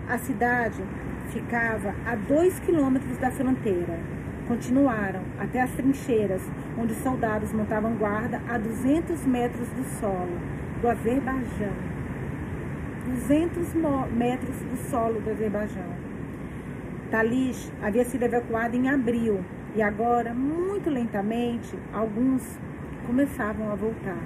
A 0.09 0.19
cidade 0.19 0.83
ficava 1.29 1.95
a 2.05 2.17
dois 2.17 2.59
quilômetros 2.61 3.17
da 3.19 3.31
fronteira. 3.31 3.99
Continuaram 4.49 5.23
até 5.39 5.61
as 5.61 5.73
trincheiras, 5.73 6.43
onde 6.79 6.93
os 6.93 6.99
soldados 6.99 7.53
montavam 7.53 7.95
guarda 7.95 8.41
a 8.49 8.59
200 8.59 9.27
metros 9.27 9.69
do 9.69 9.85
solo 10.01 10.39
do 10.81 10.89
Azerbaijão. 10.89 11.73
200 13.07 13.75
metros 14.13 14.57
do 14.57 14.77
solo 14.91 15.21
do 15.21 15.31
Azerbaijão. 15.31 16.07
Talich 17.11 17.73
havia 17.81 18.05
sido 18.05 18.25
evacuado 18.25 18.77
em 18.77 18.89
abril 18.89 19.45
e 19.77 19.83
agora, 19.83 20.33
muito 20.33 20.89
lentamente, 20.89 21.79
alguns 21.93 22.43
começavam 23.07 23.71
a 23.71 23.75
voltar. 23.75 24.17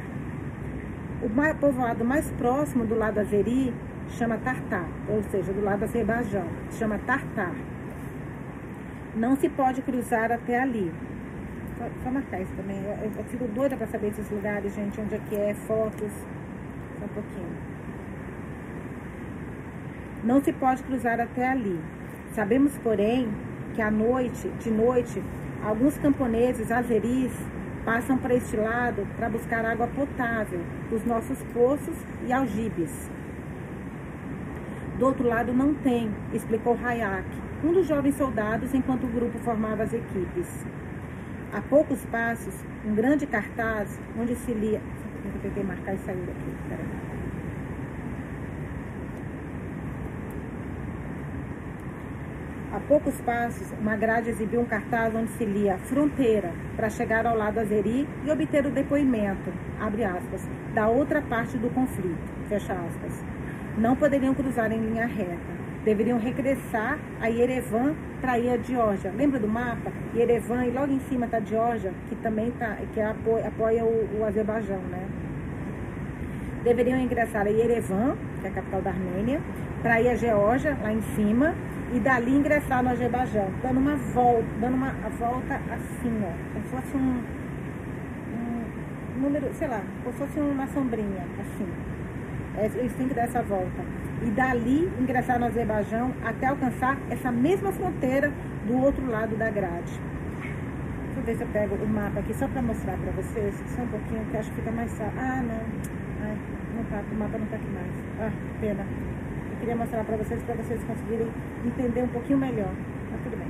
O 1.20 1.56
povoado 1.56 2.04
mais 2.04 2.30
próximo 2.38 2.86
do 2.86 2.94
lado 2.94 3.18
azeri 3.18 3.74
chama 4.10 4.38
Tartar, 4.38 4.86
ou 5.08 5.20
seja, 5.24 5.52
do 5.52 5.60
lado 5.60 5.80
do 5.80 5.86
Azerbaijão, 5.86 6.46
chama 6.70 6.98
Tartar. 6.98 7.52
Não 9.16 9.34
se 9.34 9.48
pode 9.48 9.82
cruzar 9.82 10.30
até 10.30 10.62
ali. 10.62 10.92
Só, 11.76 11.84
só 12.04 12.10
marcar 12.12 12.40
isso 12.40 12.52
também. 12.54 12.76
Eu, 12.84 13.10
eu 13.18 13.24
fico 13.24 13.48
doida 13.48 13.76
para 13.76 13.88
saber 13.88 14.08
esses 14.10 14.30
lugares, 14.30 14.72
gente, 14.72 15.00
onde 15.00 15.16
é 15.16 15.20
que 15.28 15.34
é, 15.34 15.52
fotos. 15.52 16.12
Só 16.96 17.06
um 17.06 17.08
pouquinho. 17.08 17.56
Não 20.22 20.40
se 20.40 20.52
pode 20.52 20.84
cruzar 20.84 21.18
até 21.18 21.48
ali. 21.48 21.80
Sabemos, 22.34 22.78
porém, 22.78 23.28
que 23.74 23.82
à 23.82 23.90
noite, 23.90 24.48
de 24.60 24.70
noite, 24.70 25.20
Alguns 25.62 25.98
camponeses 25.98 26.72
azeris 26.72 27.32
passam 27.84 28.16
para 28.16 28.34
este 28.34 28.56
lado 28.56 29.06
para 29.16 29.28
buscar 29.28 29.62
água 29.64 29.86
potável 29.88 30.60
dos 30.88 31.04
nossos 31.04 31.42
poços 31.52 31.96
e 32.26 32.32
aljibes. 32.32 33.10
Do 34.98 35.04
outro 35.04 35.28
lado 35.28 35.52
não 35.52 35.74
tem, 35.74 36.10
explicou 36.32 36.78
Hayak, 36.82 37.28
um 37.62 37.72
dos 37.72 37.86
jovens 37.86 38.14
soldados 38.16 38.72
enquanto 38.72 39.04
o 39.04 39.08
grupo 39.08 39.38
formava 39.40 39.82
as 39.82 39.92
equipes. 39.92 40.64
A 41.52 41.60
poucos 41.60 42.04
passos, 42.06 42.54
um 42.86 42.94
grande 42.94 43.26
cartaz 43.26 43.98
onde 44.18 44.34
se 44.36 44.52
lia. 44.52 44.80
Eu 45.24 45.40
tentei 45.42 45.62
marcar 45.62 45.94
e 45.94 45.98
sair 45.98 46.24
daqui. 46.26 46.54
Peraí. 46.68 47.19
A 52.72 52.78
poucos 52.78 53.20
passos, 53.22 53.72
uma 53.80 53.96
grade 53.96 54.30
exibiu 54.30 54.60
um 54.60 54.64
cartaz 54.64 55.12
onde 55.12 55.30
se 55.32 55.44
lia 55.44 55.76
Fronteira, 55.76 56.52
para 56.76 56.88
chegar 56.88 57.26
ao 57.26 57.36
lado 57.36 57.58
azeri 57.58 58.06
e 58.24 58.30
obter 58.30 58.64
o 58.64 58.70
depoimento, 58.70 59.52
abre 59.80 60.04
aspas, 60.04 60.48
da 60.72 60.86
outra 60.86 61.20
parte 61.20 61.58
do 61.58 61.68
conflito, 61.70 62.32
fecha 62.48 62.72
aspas. 62.72 63.24
Não 63.76 63.96
poderiam 63.96 64.32
cruzar 64.34 64.70
em 64.70 64.78
linha 64.78 65.04
reta. 65.04 65.60
Deveriam 65.84 66.18
regressar 66.18 66.98
a 67.20 67.26
Yerevan 67.26 67.94
para 68.20 68.38
ir 68.38 68.50
a 68.50 68.56
Geórgia. 68.58 69.10
Lembra 69.16 69.40
do 69.40 69.48
mapa? 69.48 69.90
Yerevan 70.14 70.66
e 70.66 70.70
logo 70.70 70.92
em 70.92 71.00
cima 71.08 71.24
está 71.26 71.40
Geórgia, 71.40 71.92
que 72.08 72.14
também 72.16 72.52
tá, 72.52 72.76
que 72.92 73.00
apoia, 73.00 73.48
apoia 73.48 73.84
o, 73.84 74.20
o 74.20 74.24
Azerbaijão, 74.24 74.78
né? 74.90 75.08
Deveriam 76.62 77.00
ingressar 77.00 77.46
a 77.46 77.50
Yerevan, 77.50 78.16
que 78.40 78.46
é 78.46 78.50
a 78.50 78.52
capital 78.52 78.82
da 78.82 78.90
Armênia, 78.90 79.40
para 79.82 80.00
ir 80.00 80.10
a 80.10 80.14
Geórgia, 80.14 80.76
lá 80.82 80.92
em 80.92 81.00
cima, 81.16 81.54
e 81.92 81.98
dali 81.98 82.36
ingressar 82.36 82.82
no 82.82 82.90
Azerbaijão, 82.90 83.48
dando 83.62 83.78
uma 83.78 83.96
volta, 83.96 84.44
dando 84.60 84.74
uma 84.74 84.92
volta 85.18 85.54
assim, 85.72 86.22
ó, 86.22 86.52
como 86.52 86.64
se 86.64 86.70
fosse 86.70 86.96
um, 86.96 87.22
um 88.34 89.20
número, 89.20 89.52
sei 89.54 89.68
lá, 89.68 89.80
como 90.04 90.12
se 90.12 90.18
fosse 90.18 90.40
uma 90.40 90.66
sombrinha, 90.68 91.26
assim. 91.40 91.66
É, 92.56 92.66
eles 92.78 92.92
têm 92.94 93.08
que 93.08 93.14
dar 93.14 93.22
essa 93.22 93.42
volta. 93.42 93.82
E 94.22 94.30
dali 94.30 94.90
ingressar 95.00 95.38
no 95.38 95.46
Azerbaijão 95.46 96.12
até 96.24 96.46
alcançar 96.46 96.96
essa 97.08 97.32
mesma 97.32 97.72
fronteira 97.72 98.32
do 98.66 98.78
outro 98.78 99.04
lado 99.10 99.36
da 99.36 99.50
grade. 99.50 99.92
Deixa 101.06 101.20
eu 101.20 101.22
ver 101.24 101.36
se 101.36 101.42
eu 101.42 101.48
pego 101.48 101.74
o 101.74 101.88
mapa 101.88 102.20
aqui 102.20 102.34
só 102.34 102.46
para 102.46 102.62
mostrar 102.62 102.96
para 102.98 103.10
vocês, 103.12 103.54
só 103.74 103.82
um 103.82 103.88
pouquinho, 103.88 104.24
que 104.30 104.36
acho 104.36 104.50
que 104.50 104.56
fica 104.56 104.70
mais 104.70 104.92
fácil. 104.96 105.18
Ah, 105.18 105.42
não. 105.42 106.28
Ai, 106.28 106.36
não 106.76 106.84
tá, 106.84 107.02
o 107.10 107.14
mapa 107.16 107.38
não 107.38 107.46
tá 107.46 107.56
aqui 107.56 107.70
mais. 107.70 107.92
Ah, 108.20 108.32
pena 108.60 108.84
queria 109.60 109.76
mostrar 109.76 110.02
para 110.04 110.16
vocês, 110.16 110.42
para 110.42 110.54
vocês 110.54 110.82
conseguirem 110.84 111.28
entender 111.64 112.02
um 112.02 112.08
pouquinho 112.08 112.38
melhor. 112.38 112.72
Mas 113.12 113.20
tudo 113.22 113.36
bem. 113.36 113.48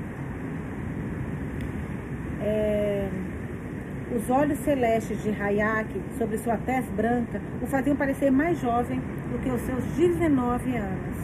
É, 2.43 3.09
os 4.15 4.29
olhos 4.29 4.59
celestes 4.59 5.23
de 5.23 5.31
Hayak 5.31 5.89
sobre 6.19 6.37
sua 6.39 6.57
tez 6.57 6.85
branca 6.91 7.41
o 7.63 7.67
faziam 7.67 7.95
parecer 7.95 8.31
mais 8.31 8.59
jovem 8.59 9.01
do 9.31 9.39
que 9.39 9.49
os 9.51 9.61
seus 9.63 9.85
19 9.97 10.77
anos. 10.77 11.17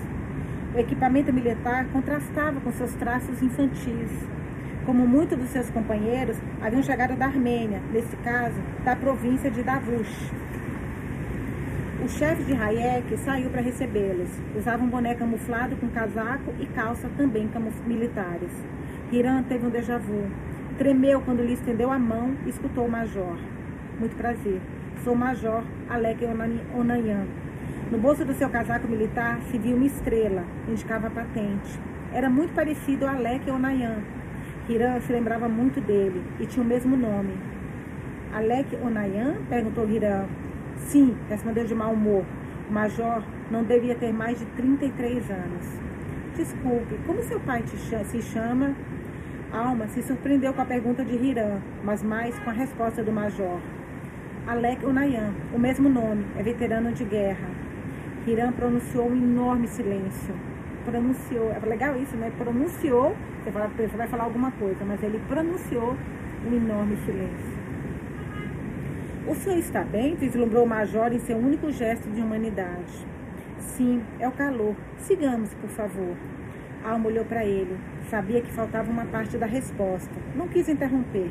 O 0.75 0.79
equipamento 0.79 1.33
militar 1.33 1.87
contrastava 1.87 2.61
com 2.61 2.71
seus 2.71 2.95
traços 2.95 3.43
infantis. 3.43 4.11
Como 4.85 5.05
muitos 5.05 5.37
dos 5.37 5.49
seus 5.49 5.69
companheiros, 5.71 6.37
haviam 6.63 6.83
chegado 6.83 7.17
da 7.17 7.27
Armênia, 7.27 7.81
nesse 7.93 8.17
caso, 8.19 8.61
da 8.85 8.95
província 8.95 9.51
de 9.51 9.65
Davush. 9.65 10.31
O 12.07 12.09
chefe 12.09 12.45
de 12.45 12.53
Hayek 12.53 13.17
saiu 13.19 13.51
para 13.51 13.61
recebê-los. 13.61 14.31
Usava 14.57 14.81
um 14.81 14.87
boné 14.87 15.17
camuflado 15.17 15.75
com 15.75 15.89
casaco 15.89 16.55
e 16.61 16.67
calça 16.67 17.11
também 17.17 17.51
militares. 17.85 18.53
Hiran 19.11 19.43
teve 19.43 19.67
um 19.67 19.71
déjà 19.71 19.99
vu. 19.99 20.31
Tremeu 20.79 21.21
quando 21.23 21.43
lhe 21.43 21.55
estendeu 21.55 21.91
a 21.91 21.99
mão 21.99 22.37
e 22.47 22.51
escutou 22.51 22.87
o 22.87 22.89
major. 22.89 23.37
Muito 23.99 24.15
prazer. 24.15 24.61
Sou 25.03 25.15
o 25.15 25.19
major 25.19 25.65
Alek 25.91 26.25
Onayan. 26.79 27.27
No 27.91 27.99
bolso 27.99 28.25
do 28.25 28.35
seu 28.35 28.49
casaco 28.51 28.87
militar 28.87 29.41
se 29.51 29.59
viu 29.59 29.75
uma 29.77 29.87
estrela, 29.87 30.45
indicava 30.69 31.09
a 31.09 31.11
patente. 31.11 31.77
era 32.13 32.31
muito 32.31 32.55
parecido 32.55 33.05
a 33.05 33.15
Alec 33.15 33.51
Onayan. 33.51 33.99
Hiram 34.69 35.01
se 35.01 35.13
lembrava 35.13 35.49
muito 35.49 35.81
dele 35.81 36.23
e 36.39 36.47
tinha 36.47 36.65
o 36.65 36.69
mesmo 36.69 36.97
nome. 36.97 37.37
Alec 38.33 38.77
Onayan? 38.77 39.39
perguntou 39.49 39.91
Hiram. 39.91 40.46
Sim, 40.77 41.17
respondeu 41.29 41.65
de 41.65 41.75
mau 41.75 41.93
humor. 41.93 42.25
O 42.69 42.73
major 42.73 43.23
não 43.51 43.63
devia 43.65 43.95
ter 43.95 44.13
mais 44.13 44.39
de 44.39 44.47
33 44.47 45.31
anos. 45.31 45.67
Desculpe, 46.37 46.99
como 47.07 47.23
seu 47.23 47.41
pai 47.41 47.65
se 47.67 48.23
chama? 48.23 48.75
Alma 49.53 49.87
se 49.89 50.03
surpreendeu 50.03 50.53
com 50.53 50.61
a 50.61 50.67
pergunta 50.67 51.05
de 51.05 51.15
Hiram, 51.15 51.63
mas 51.83 52.03
mais 52.03 52.39
com 52.41 52.51
a 52.51 52.53
resposta 52.53 53.03
do 53.03 53.13
major. 53.13 53.59
Alec 54.47 54.85
Onayan, 54.85 55.33
o 55.55 55.59
mesmo 55.59 55.89
nome, 55.89 56.27
é 56.37 56.43
veterano 56.43 56.93
de 56.93 57.05
guerra. 57.05 57.49
Hiram 58.27 58.53
pronunciou 58.53 59.09
um 59.09 59.17
enorme 59.17 59.67
silêncio. 59.69 60.35
Pronunciou, 60.85 61.51
é 61.53 61.67
legal 61.67 61.97
isso, 61.97 62.17
né? 62.17 62.31
Pronunciou, 62.37 63.17
você 63.45 63.97
vai 63.97 64.07
falar 64.09 64.25
alguma 64.25 64.51
coisa, 64.53 64.85
mas 64.85 65.03
ele 65.03 65.21
pronunciou 65.29 65.97
um 66.47 66.55
enorme 66.55 66.97
silêncio. 67.05 67.66
O 69.29 69.35
senhor 69.35 69.59
está 69.59 69.83
bem? 69.83 70.15
vislumbrou 70.15 70.65
o 70.65 70.69
major 70.69 71.13
em 71.13 71.19
seu 71.19 71.37
único 71.37 71.73
gesto 71.73 72.09
de 72.09 72.21
humanidade. 72.21 73.05
Sim, 73.59 74.01
é 74.21 74.29
o 74.29 74.31
calor. 74.31 74.77
Sigamos, 74.99 75.53
por 75.55 75.69
favor. 75.71 76.15
Alma 76.85 77.09
olhou 77.09 77.25
para 77.25 77.45
ele. 77.45 77.77
Sabia 78.09 78.41
que 78.41 78.53
faltava 78.53 78.89
uma 78.89 79.05
parte 79.05 79.37
da 79.37 79.47
resposta. 79.47 80.15
Não 80.37 80.47
quis 80.47 80.69
interromper. 80.69 81.29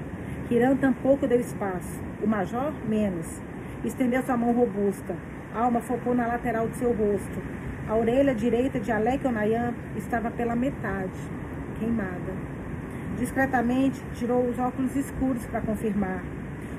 Hiram 0.51 0.75
tampouco 0.75 1.25
deu 1.25 1.39
espaço. 1.39 1.97
O 2.21 2.27
major, 2.27 2.73
menos. 2.85 3.41
Estendeu 3.85 4.21
sua 4.23 4.35
mão 4.35 4.51
robusta. 4.51 5.15
Alma 5.53 5.79
focou 5.79 6.13
na 6.13 6.27
lateral 6.27 6.67
de 6.67 6.75
seu 6.75 6.89
rosto. 6.91 7.41
A 7.87 7.95
orelha 7.95 8.35
direita 8.35 8.77
de 8.77 8.91
Alec 8.91 9.25
Onayan 9.25 9.73
estava 9.95 10.29
pela 10.29 10.53
metade, 10.53 11.17
queimada. 11.79 12.33
Discretamente, 13.17 14.03
tirou 14.15 14.45
os 14.49 14.59
óculos 14.59 14.93
escuros 14.97 15.45
para 15.45 15.61
confirmar. 15.61 16.34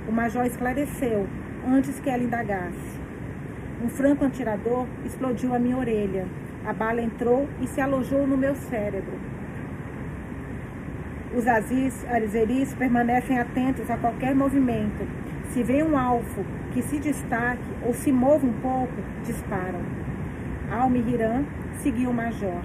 O 0.09 0.13
major 0.13 0.47
esclareceu 0.47 1.27
antes 1.67 1.99
que 1.99 2.09
ela 2.09 2.23
indagasse. 2.23 3.01
Um 3.83 3.89
franco 3.89 4.25
atirador 4.25 4.87
explodiu 5.05 5.53
a 5.53 5.59
minha 5.59 5.77
orelha. 5.77 6.27
A 6.65 6.73
bala 6.73 7.03
entrou 7.03 7.49
e 7.61 7.67
se 7.67 7.81
alojou 7.81 8.25
no 8.25 8.37
meu 8.37 8.55
cérebro. 8.55 9.19
Os 11.37 11.49
azis, 11.49 12.07
arizeris 12.09 12.73
permanecem 12.75 13.39
atentos 13.41 13.91
a 13.91 13.97
qualquer 13.97 14.33
movimento. 14.33 15.07
Se 15.49 15.65
vê 15.65 15.83
um 15.83 15.99
alvo 15.99 16.47
que 16.73 16.83
se 16.83 17.01
destaque 17.01 17.69
ou 17.85 17.93
se 17.93 18.13
mova 18.13 18.47
um 18.47 18.53
pouco, 18.53 18.95
disparam. 19.25 19.81
Alme 20.71 21.01
Hiram 21.01 21.45
seguiu 21.79 22.11
o 22.11 22.15
major. 22.15 22.63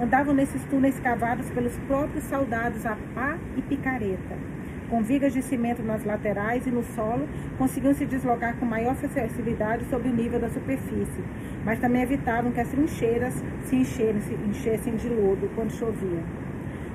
Andavam 0.00 0.32
nesses 0.32 0.64
túneis 0.66 0.98
cavados 1.00 1.50
pelos 1.50 1.76
próprios 1.88 2.24
soldados 2.24 2.86
a 2.86 2.96
pá 3.14 3.36
e 3.56 3.62
picareta 3.62 4.53
com 4.94 5.02
vigas 5.02 5.32
de 5.32 5.42
cimento 5.42 5.82
nas 5.82 6.04
laterais 6.04 6.64
e 6.68 6.70
no 6.70 6.84
solo, 6.84 7.28
conseguiam 7.58 7.92
se 7.92 8.06
deslocar 8.06 8.54
com 8.54 8.64
maior 8.64 8.94
facilidade 8.94 9.84
sobre 9.86 10.08
o 10.08 10.12
nível 10.12 10.38
da 10.38 10.48
superfície, 10.48 11.24
mas 11.64 11.80
também 11.80 12.02
evitavam 12.02 12.52
que 12.52 12.60
as 12.60 12.68
trincheiras 12.68 13.34
se 13.64 13.74
enchessem, 13.74 14.94
de 14.94 15.08
lodo 15.08 15.50
quando 15.56 15.72
chovia. 15.72 16.22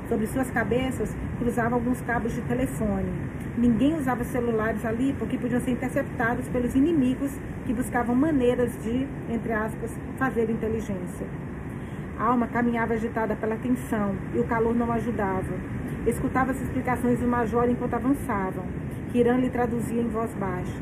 Sobre 0.08 0.28
suas 0.28 0.50
cabeças 0.50 1.14
cruzavam 1.40 1.74
alguns 1.74 2.00
cabos 2.00 2.34
de 2.34 2.40
telefone. 2.44 3.12
Ninguém 3.58 3.94
usava 3.94 4.24
celulares 4.24 4.86
ali 4.86 5.14
porque 5.20 5.38
podiam 5.38 5.60
ser 5.60 5.72
interceptados 5.72 6.48
pelos 6.48 6.76
inimigos 6.76 7.38
que 7.66 7.74
buscavam 7.74 8.16
maneiras 8.16 8.72
de, 8.82 9.06
entre 9.30 9.52
aspas, 9.52 9.92
fazer 10.18 10.50
inteligência. 10.50 11.28
A 12.18 12.28
alma 12.28 12.48
caminhava 12.48 12.94
agitada 12.94 13.36
pela 13.36 13.58
tensão 13.58 14.16
e 14.34 14.40
o 14.40 14.46
calor 14.46 14.74
não 14.74 14.90
ajudava. 14.90 15.54
Escutava 16.10 16.50
as 16.50 16.60
explicações 16.60 17.20
do 17.20 17.28
major 17.28 17.70
enquanto 17.70 17.94
avançavam. 17.94 18.66
Kiran 19.12 19.38
lhe 19.38 19.50
traduzia 19.52 20.02
em 20.02 20.08
voz 20.08 20.34
baixa. 20.34 20.82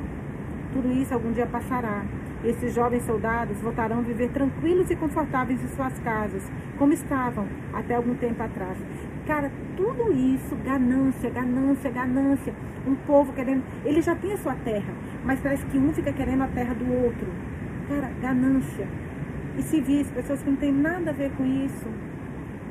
Tudo 0.71 0.89
isso 0.89 1.13
algum 1.13 1.33
dia 1.33 1.45
passará. 1.45 2.05
Esses 2.45 2.73
jovens 2.73 3.03
soldados 3.03 3.59
voltarão 3.59 3.99
a 3.99 4.03
viver 4.03 4.29
tranquilos 4.29 4.89
e 4.89 4.95
confortáveis 4.95 5.61
em 5.61 5.67
suas 5.67 5.99
casas, 5.99 6.49
como 6.77 6.93
estavam 6.93 7.45
até 7.73 7.95
algum 7.95 8.15
tempo 8.15 8.41
atrás. 8.41 8.77
Cara, 9.25 9.51
tudo 9.75 10.13
isso, 10.13 10.55
ganância, 10.63 11.29
ganância, 11.29 11.91
ganância. 11.91 12.53
Um 12.87 12.95
povo 12.95 13.33
querendo. 13.33 13.63
Ele 13.83 14.01
já 14.01 14.15
tem 14.15 14.31
a 14.31 14.37
sua 14.37 14.55
terra, 14.55 14.93
mas 15.25 15.41
parece 15.41 15.65
que 15.65 15.77
um 15.77 15.91
fica 15.91 16.13
querendo 16.13 16.43
a 16.43 16.47
terra 16.47 16.73
do 16.73 16.89
outro. 17.03 17.27
Cara, 17.89 18.09
ganância. 18.21 18.87
E 19.57 19.61
civis, 19.61 20.09
pessoas 20.09 20.41
que 20.41 20.49
não 20.49 20.55
têm 20.55 20.71
nada 20.71 21.09
a 21.09 21.13
ver 21.13 21.31
com 21.31 21.43
isso, 21.43 21.89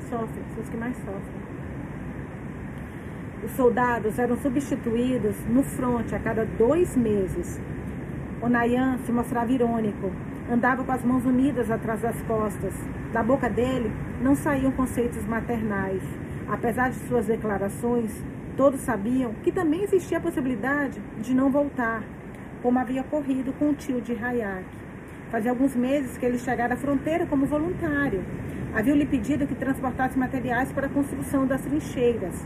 sofrem, 0.08 0.42
pessoas 0.44 0.70
que 0.70 0.76
mais 0.78 0.96
sofrem. 0.96 1.35
Os 3.46 3.52
soldados 3.52 4.18
eram 4.18 4.36
substituídos 4.38 5.36
no 5.48 5.62
fronte 5.62 6.16
a 6.16 6.18
cada 6.18 6.44
dois 6.44 6.96
meses. 6.96 7.60
O 8.42 8.48
Nayan 8.48 8.98
se 9.06 9.12
mostrava 9.12 9.52
irônico. 9.52 10.10
Andava 10.50 10.82
com 10.82 10.90
as 10.90 11.04
mãos 11.04 11.24
unidas 11.24 11.70
atrás 11.70 12.00
das 12.00 12.20
costas. 12.22 12.74
Da 13.12 13.22
boca 13.22 13.48
dele 13.48 13.92
não 14.20 14.34
saíam 14.34 14.72
conceitos 14.72 15.24
maternais. 15.26 16.02
Apesar 16.48 16.90
de 16.90 16.96
suas 17.06 17.26
declarações, 17.26 18.10
todos 18.56 18.80
sabiam 18.80 19.32
que 19.44 19.52
também 19.52 19.84
existia 19.84 20.18
a 20.18 20.20
possibilidade 20.20 21.00
de 21.22 21.32
não 21.32 21.48
voltar, 21.48 22.02
como 22.64 22.80
havia 22.80 23.02
ocorrido 23.02 23.52
com 23.52 23.70
o 23.70 23.74
tio 23.74 24.00
de 24.00 24.12
Hayak. 24.12 24.66
Fazia 25.30 25.52
alguns 25.52 25.76
meses 25.76 26.18
que 26.18 26.26
ele 26.26 26.38
chegara 26.40 26.74
à 26.74 26.76
fronteira 26.76 27.26
como 27.26 27.46
voluntário. 27.46 28.24
Haviam 28.74 28.96
lhe 28.96 29.06
pedido 29.06 29.46
que 29.46 29.54
transportasse 29.54 30.18
materiais 30.18 30.72
para 30.72 30.88
a 30.88 30.90
construção 30.90 31.46
das 31.46 31.60
trincheiras. 31.60 32.44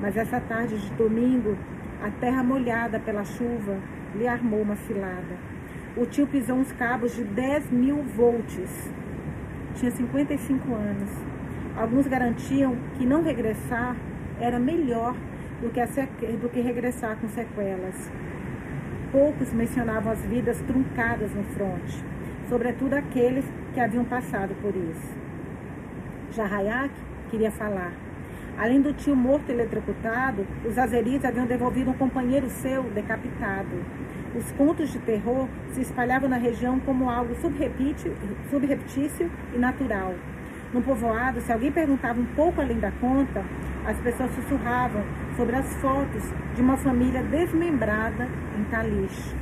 Mas 0.00 0.16
essa 0.16 0.40
tarde 0.40 0.78
de 0.78 0.90
domingo, 0.94 1.56
a 2.02 2.10
terra 2.10 2.42
molhada 2.42 2.98
pela 2.98 3.24
chuva 3.24 3.76
lhe 4.14 4.26
armou 4.26 4.62
uma 4.62 4.76
cilada. 4.76 5.36
O 5.96 6.06
tio 6.06 6.26
pisou 6.26 6.56
uns 6.56 6.72
cabos 6.72 7.14
de 7.14 7.24
10 7.24 7.70
mil 7.70 8.02
volts. 8.16 8.90
Tinha 9.74 9.90
55 9.90 10.74
anos. 10.74 11.10
Alguns 11.76 12.06
garantiam 12.06 12.76
que 12.96 13.04
não 13.04 13.22
regressar 13.22 13.96
era 14.40 14.58
melhor 14.58 15.14
do 15.60 15.70
que, 15.70 16.26
do 16.36 16.48
que 16.48 16.60
regressar 16.60 17.16
com 17.16 17.28
sequelas. 17.28 18.10
Poucos 19.12 19.52
mencionavam 19.52 20.12
as 20.12 20.24
vidas 20.24 20.60
truncadas 20.62 21.34
no 21.34 21.42
fronte, 21.44 22.02
sobretudo 22.48 22.94
aqueles 22.94 23.44
que 23.74 23.80
haviam 23.80 24.04
passado 24.04 24.54
por 24.62 24.74
isso. 24.74 25.18
Já 26.32 26.46
Hayak 26.46 26.94
queria 27.30 27.50
falar, 27.50 27.92
Além 28.60 28.82
do 28.82 28.92
tio 28.92 29.16
morto 29.16 29.48
eletrocutado, 29.48 30.46
os 30.66 30.76
azeris 30.76 31.24
haviam 31.24 31.46
devolvido 31.46 31.92
um 31.92 31.94
companheiro 31.94 32.50
seu 32.50 32.82
decapitado. 32.82 33.82
Os 34.36 34.52
contos 34.52 34.92
de 34.92 34.98
terror 34.98 35.48
se 35.72 35.80
espalhavam 35.80 36.28
na 36.28 36.36
região 36.36 36.78
como 36.80 37.08
algo 37.08 37.34
subreptício 38.50 39.30
e 39.54 39.58
natural. 39.58 40.14
No 40.74 40.82
povoado, 40.82 41.40
se 41.40 41.50
alguém 41.50 41.72
perguntava 41.72 42.20
um 42.20 42.26
pouco 42.36 42.60
além 42.60 42.78
da 42.78 42.90
conta, 42.90 43.42
as 43.86 43.96
pessoas 44.00 44.30
sussurravam 44.34 45.04
sobre 45.38 45.56
as 45.56 45.66
fotos 45.76 46.22
de 46.54 46.60
uma 46.60 46.76
família 46.76 47.22
desmembrada 47.22 48.28
em 48.58 48.64
Talich. 48.64 49.34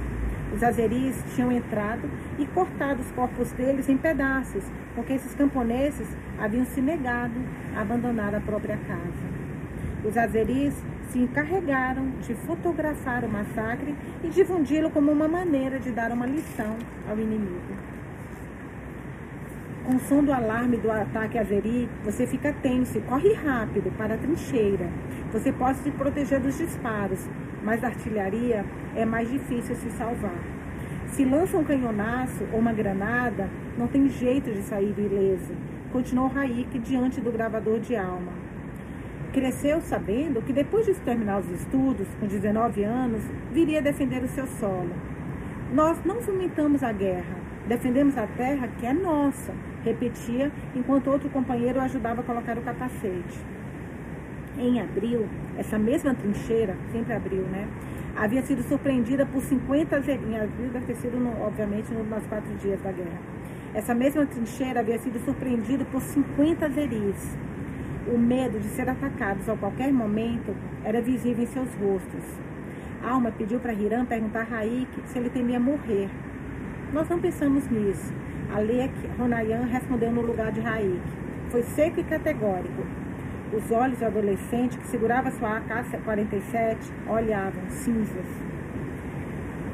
Os 0.55 0.63
azeris 0.63 1.23
tinham 1.35 1.53
entrado 1.53 2.09
e 2.39 2.47
cortado 2.47 3.03
os 3.03 3.11
corpos 3.13 3.53
deles 3.53 3.89
em 3.89 3.97
pedaços, 3.97 4.65
porque 4.95 5.13
esses 5.13 5.35
camponeses 5.35 6.09
haviam 6.39 6.65
se 6.65 6.81
negado 6.81 7.41
a 7.77 7.83
abandonar 7.83 8.35
a 8.35 8.41
própria 8.41 8.77
casa. 8.77 9.39
Os 10.05 10.17
azeris 10.17 10.75
se 11.11 11.19
encarregaram 11.19 12.11
de 12.27 12.35
fotografar 12.35 13.25
o 13.25 13.29
massacre 13.29 13.95
e 14.23 14.29
difundi-lo 14.29 14.91
como 14.91 15.11
uma 15.11 15.29
maneira 15.29 15.79
de 15.79 15.91
dar 15.91 16.13
uma 16.13 16.27
lição 16.27 16.77
ao 17.09 17.19
inimigo. 17.19 17.77
Com 19.85 19.97
o 19.97 20.01
som 20.01 20.23
do 20.23 20.33
alarme 20.33 20.77
do 20.77 20.91
ataque 20.91 21.39
azeri, 21.39 21.89
você 22.05 22.27
fica 22.27 22.53
tenso 22.53 22.99
e 22.99 23.01
corre 23.01 23.33
rápido 23.33 23.91
para 23.97 24.15
a 24.15 24.19
trincheira. 24.19 24.87
Você 25.33 25.51
pode 25.51 25.79
se 25.79 25.91
proteger 25.91 26.41
dos 26.41 26.59
disparos, 26.59 27.27
mas 27.63 27.81
da 27.81 27.89
artilharia 27.89 28.65
é 28.95 29.05
mais 29.05 29.31
difícil 29.31 29.75
se 29.77 29.91
salvar. 29.91 30.39
Se 31.09 31.25
lança 31.25 31.57
um 31.57 31.65
canhonaço 31.65 32.45
ou 32.53 32.59
uma 32.59 32.73
granada, 32.73 33.49
não 33.77 33.87
tem 33.87 34.09
jeito 34.09 34.51
de 34.51 34.63
sair 34.63 34.95
ileso, 34.99 35.55
continuou 35.93 36.29
Raik 36.29 36.79
diante 36.79 37.21
do 37.21 37.33
gravador 37.33 37.81
de 37.81 37.97
alma. 37.97 38.33
Cresceu 39.33 39.81
sabendo 39.81 40.43
que 40.43 40.53
depois 40.53 40.87
de 40.87 40.95
terminar 40.95 41.41
os 41.41 41.51
estudos, 41.51 42.07
com 42.21 42.27
19 42.27 42.83
anos, 42.85 43.23
viria 43.53 43.83
defender 43.83 44.23
o 44.23 44.29
seu 44.29 44.47
solo. 44.47 44.91
Nós 45.73 46.03
não 46.05 46.21
fomentamos 46.23 46.83
a 46.83 46.93
guerra, 46.93 47.37
defendemos 47.67 48.17
a 48.17 48.27
terra 48.27 48.69
que 48.79 48.87
é 48.87 48.93
nossa, 48.93 49.53
repetia 49.85 50.51
enquanto 50.75 51.11
outro 51.11 51.29
companheiro 51.29 51.81
ajudava 51.81 52.21
a 52.21 52.25
colocar 52.25 52.57
o 52.57 52.63
capacete. 52.63 53.39
Em 54.59 54.81
abril, 54.81 55.29
essa 55.57 55.79
mesma 55.79 56.13
trincheira, 56.15 56.77
sempre 56.91 57.13
abril, 57.13 57.43
né? 57.43 57.69
Havia 58.17 58.43
sido 58.43 58.61
surpreendida 58.65 59.25
por 59.25 59.41
50 59.41 59.97
em 59.99 60.37
abril 60.37 60.71
deve 60.73 60.87
ter 60.87 60.97
sido, 60.97 61.17
no, 61.17 61.31
obviamente, 61.41 61.93
nos 61.93 62.27
quatro 62.27 62.53
dias 62.57 62.81
da 62.83 62.91
guerra. 62.91 63.21
Essa 63.73 63.95
mesma 63.95 64.27
trincheira 64.27 64.81
havia 64.81 64.99
sido 64.99 65.25
surpreendida 65.25 65.85
por 65.85 66.03
50 66.03 66.69
zeris. 66.71 67.39
O 68.13 68.19
medo 68.19 68.59
de 68.59 68.67
ser 68.71 68.89
atacados 68.89 69.49
a 69.49 69.55
qualquer 69.55 69.93
momento 69.93 70.53
era 70.83 71.01
visível 71.01 71.45
em 71.45 71.47
seus 71.47 71.73
rostos. 71.75 72.25
Alma 73.01 73.31
pediu 73.31 73.61
para 73.61 73.73
Hiram 73.73 74.05
perguntar 74.07 74.41
a 74.41 74.57
Raik 74.57 74.89
se 75.05 75.19
ele 75.21 75.31
temia 75.31 75.61
morrer. 75.61 76.09
Nós 76.93 77.09
não 77.09 77.21
pensamos 77.21 77.71
nisso. 77.71 78.13
Alek 78.53 78.93
Ronayan 79.17 79.67
respondeu 79.67 80.11
no 80.11 80.23
lugar 80.23 80.51
de 80.51 80.59
Raik. 80.59 81.01
Foi 81.51 81.63
seco 81.63 82.01
e 82.01 82.03
categórico. 82.03 82.83
Os 83.51 83.71
olhos 83.71 83.99
do 83.99 84.05
adolescente 84.05 84.77
que 84.77 84.87
segurava 84.89 85.31
sua 85.31 85.57
AK-47 85.57 86.77
olhavam, 87.09 87.63
cinzas. 87.71 88.27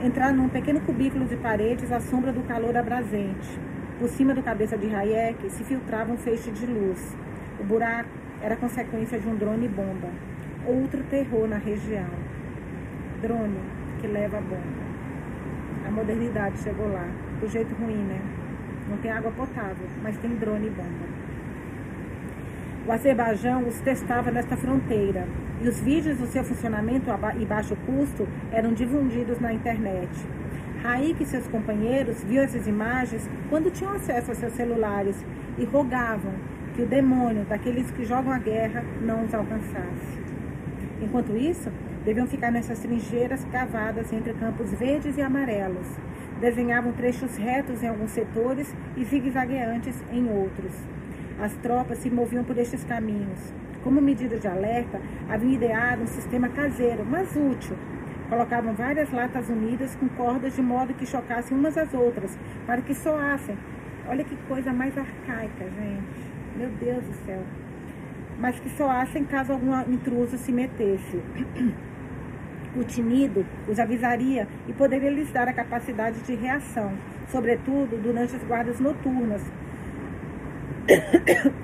Entraram 0.01 0.37
num 0.37 0.49
pequeno 0.49 0.81
cubículo 0.81 1.25
de 1.25 1.35
paredes 1.37 1.91
à 1.91 1.99
sombra 1.99 2.33
do 2.33 2.47
calor 2.47 2.77
abrasente. 2.77 3.59
Por 3.99 4.09
cima 4.09 4.33
do 4.33 4.45
cabeça 4.45 4.79
de 4.79 4.95
Hayek 4.95 5.51
se 5.51 5.65
filtrava 5.65 6.13
um 6.13 6.17
feixe 6.17 6.53
de 6.53 6.67
luz. 6.67 7.17
O 7.59 7.65
buraco 7.65 8.09
era 8.41 8.55
consequência 8.55 9.19
de 9.19 9.27
um 9.27 9.35
drone 9.35 9.67
bomba. 9.67 10.09
Outro 10.65 11.03
terror 11.11 11.49
na 11.49 11.59
região. 11.59 12.11
Drone 13.23 13.59
que 14.01 14.07
leva 14.07 14.39
a 14.39 14.41
bomba. 14.41 14.85
A 15.89 15.91
modernidade 15.91 16.59
chegou 16.61 16.93
lá. 16.93 17.09
Do 17.41 17.49
jeito 17.49 17.75
ruim, 17.75 18.05
né? 18.05 18.21
Não 18.89 18.99
tem 18.99 19.11
água 19.11 19.33
potável, 19.33 19.89
mas 20.01 20.17
tem 20.19 20.31
drone 20.37 20.71
bomba. 20.71 21.04
O 22.87 22.93
Azerbaijão 22.93 23.67
os 23.67 23.81
testava 23.81 24.31
nesta 24.31 24.59
fronteira 24.59 25.27
e 25.63 25.67
os 25.67 25.81
vídeos 25.81 26.19
do 26.19 26.27
seu 26.27 26.45
funcionamento 26.45 27.09
e 27.41 27.47
baixo 27.47 27.75
custo 27.87 28.29
eram 28.53 28.75
difundidos 28.75 29.41
na 29.41 29.55
internet. 29.55 30.11
Raik 30.83 31.23
e 31.23 31.25
seus 31.25 31.47
companheiros 31.47 32.23
viam 32.25 32.45
essas 32.45 32.67
imagens 32.67 33.27
quando 33.49 33.71
tinham 33.71 33.95
acesso 33.95 34.33
a 34.33 34.35
seus 34.35 34.53
celulares 34.53 35.17
e 35.57 35.65
rogavam 35.65 36.35
que 36.75 36.83
o 36.83 36.87
demônio 36.87 37.47
daqueles 37.47 37.91
que 37.91 38.05
jogam 38.05 38.31
a 38.31 38.39
guerra 38.39 38.85
não 39.01 39.25
os 39.25 39.33
alcançasse. 39.33 40.19
Enquanto 41.01 41.35
isso, 41.35 41.71
deviam 42.05 42.27
ficar 42.27 42.51
nessas 42.51 42.81
trincheiras 42.81 43.43
cavadas 43.51 44.13
entre 44.13 44.35
campos 44.35 44.71
verdes 44.73 45.17
e 45.17 45.23
amarelos. 45.23 45.87
Desenhavam 46.39 46.93
trechos 46.93 47.35
retos 47.39 47.83
em 47.83 47.89
alguns 47.89 48.11
setores 48.11 48.75
e 48.95 49.05
zigue-zagueantes 49.05 49.95
em 50.13 50.29
outros. 50.29 50.73
As 51.45 51.53
tropas 51.57 51.99
se 51.99 52.09
moviam 52.09 52.43
por 52.43 52.57
estes 52.57 52.83
caminhos. 52.85 53.53
Como 53.83 54.01
medida 54.01 54.39
de 54.39 54.49
alerta, 54.49 54.99
haviam 55.29 55.53
ideado 55.53 56.05
um 56.05 56.07
sistema 56.07 56.49
caseiro, 56.49 57.05
mas 57.05 57.37
útil. 57.37 57.77
Colocavam 58.31 58.73
várias 58.73 59.13
latas 59.13 59.51
unidas 59.51 59.95
com 59.95 60.09
cordas 60.09 60.57
de 60.57 60.63
modo 60.63 60.95
que 60.95 61.05
chocassem 61.05 61.55
umas 61.55 61.77
às 61.77 61.93
outras, 61.93 62.35
para 62.67 62.81
que 62.81 62.95
soassem. 62.95 63.59
Olha 64.09 64.25
que 64.25 64.35
coisa 64.49 64.73
mais 64.73 64.97
arcaica, 64.97 65.65
gente. 65.65 66.33
Meu 66.57 66.71
Deus 66.81 67.05
do 67.05 67.27
céu. 67.27 67.43
Mas 68.39 68.59
que 68.59 68.71
soassem 68.71 69.23
caso 69.25 69.53
algum 69.53 69.79
intruso 69.93 70.39
se 70.39 70.51
metesse. 70.51 71.21
O 72.75 72.83
tinido 72.83 73.45
os 73.69 73.79
avisaria 73.79 74.49
e 74.67 74.73
poderia 74.73 75.11
lhes 75.11 75.31
dar 75.31 75.47
a 75.47 75.53
capacidade 75.53 76.23
de 76.23 76.35
reação, 76.35 76.95
sobretudo 77.29 78.01
durante 78.03 78.35
as 78.35 78.43
guardas 78.45 78.81
noturnas, 78.81 79.43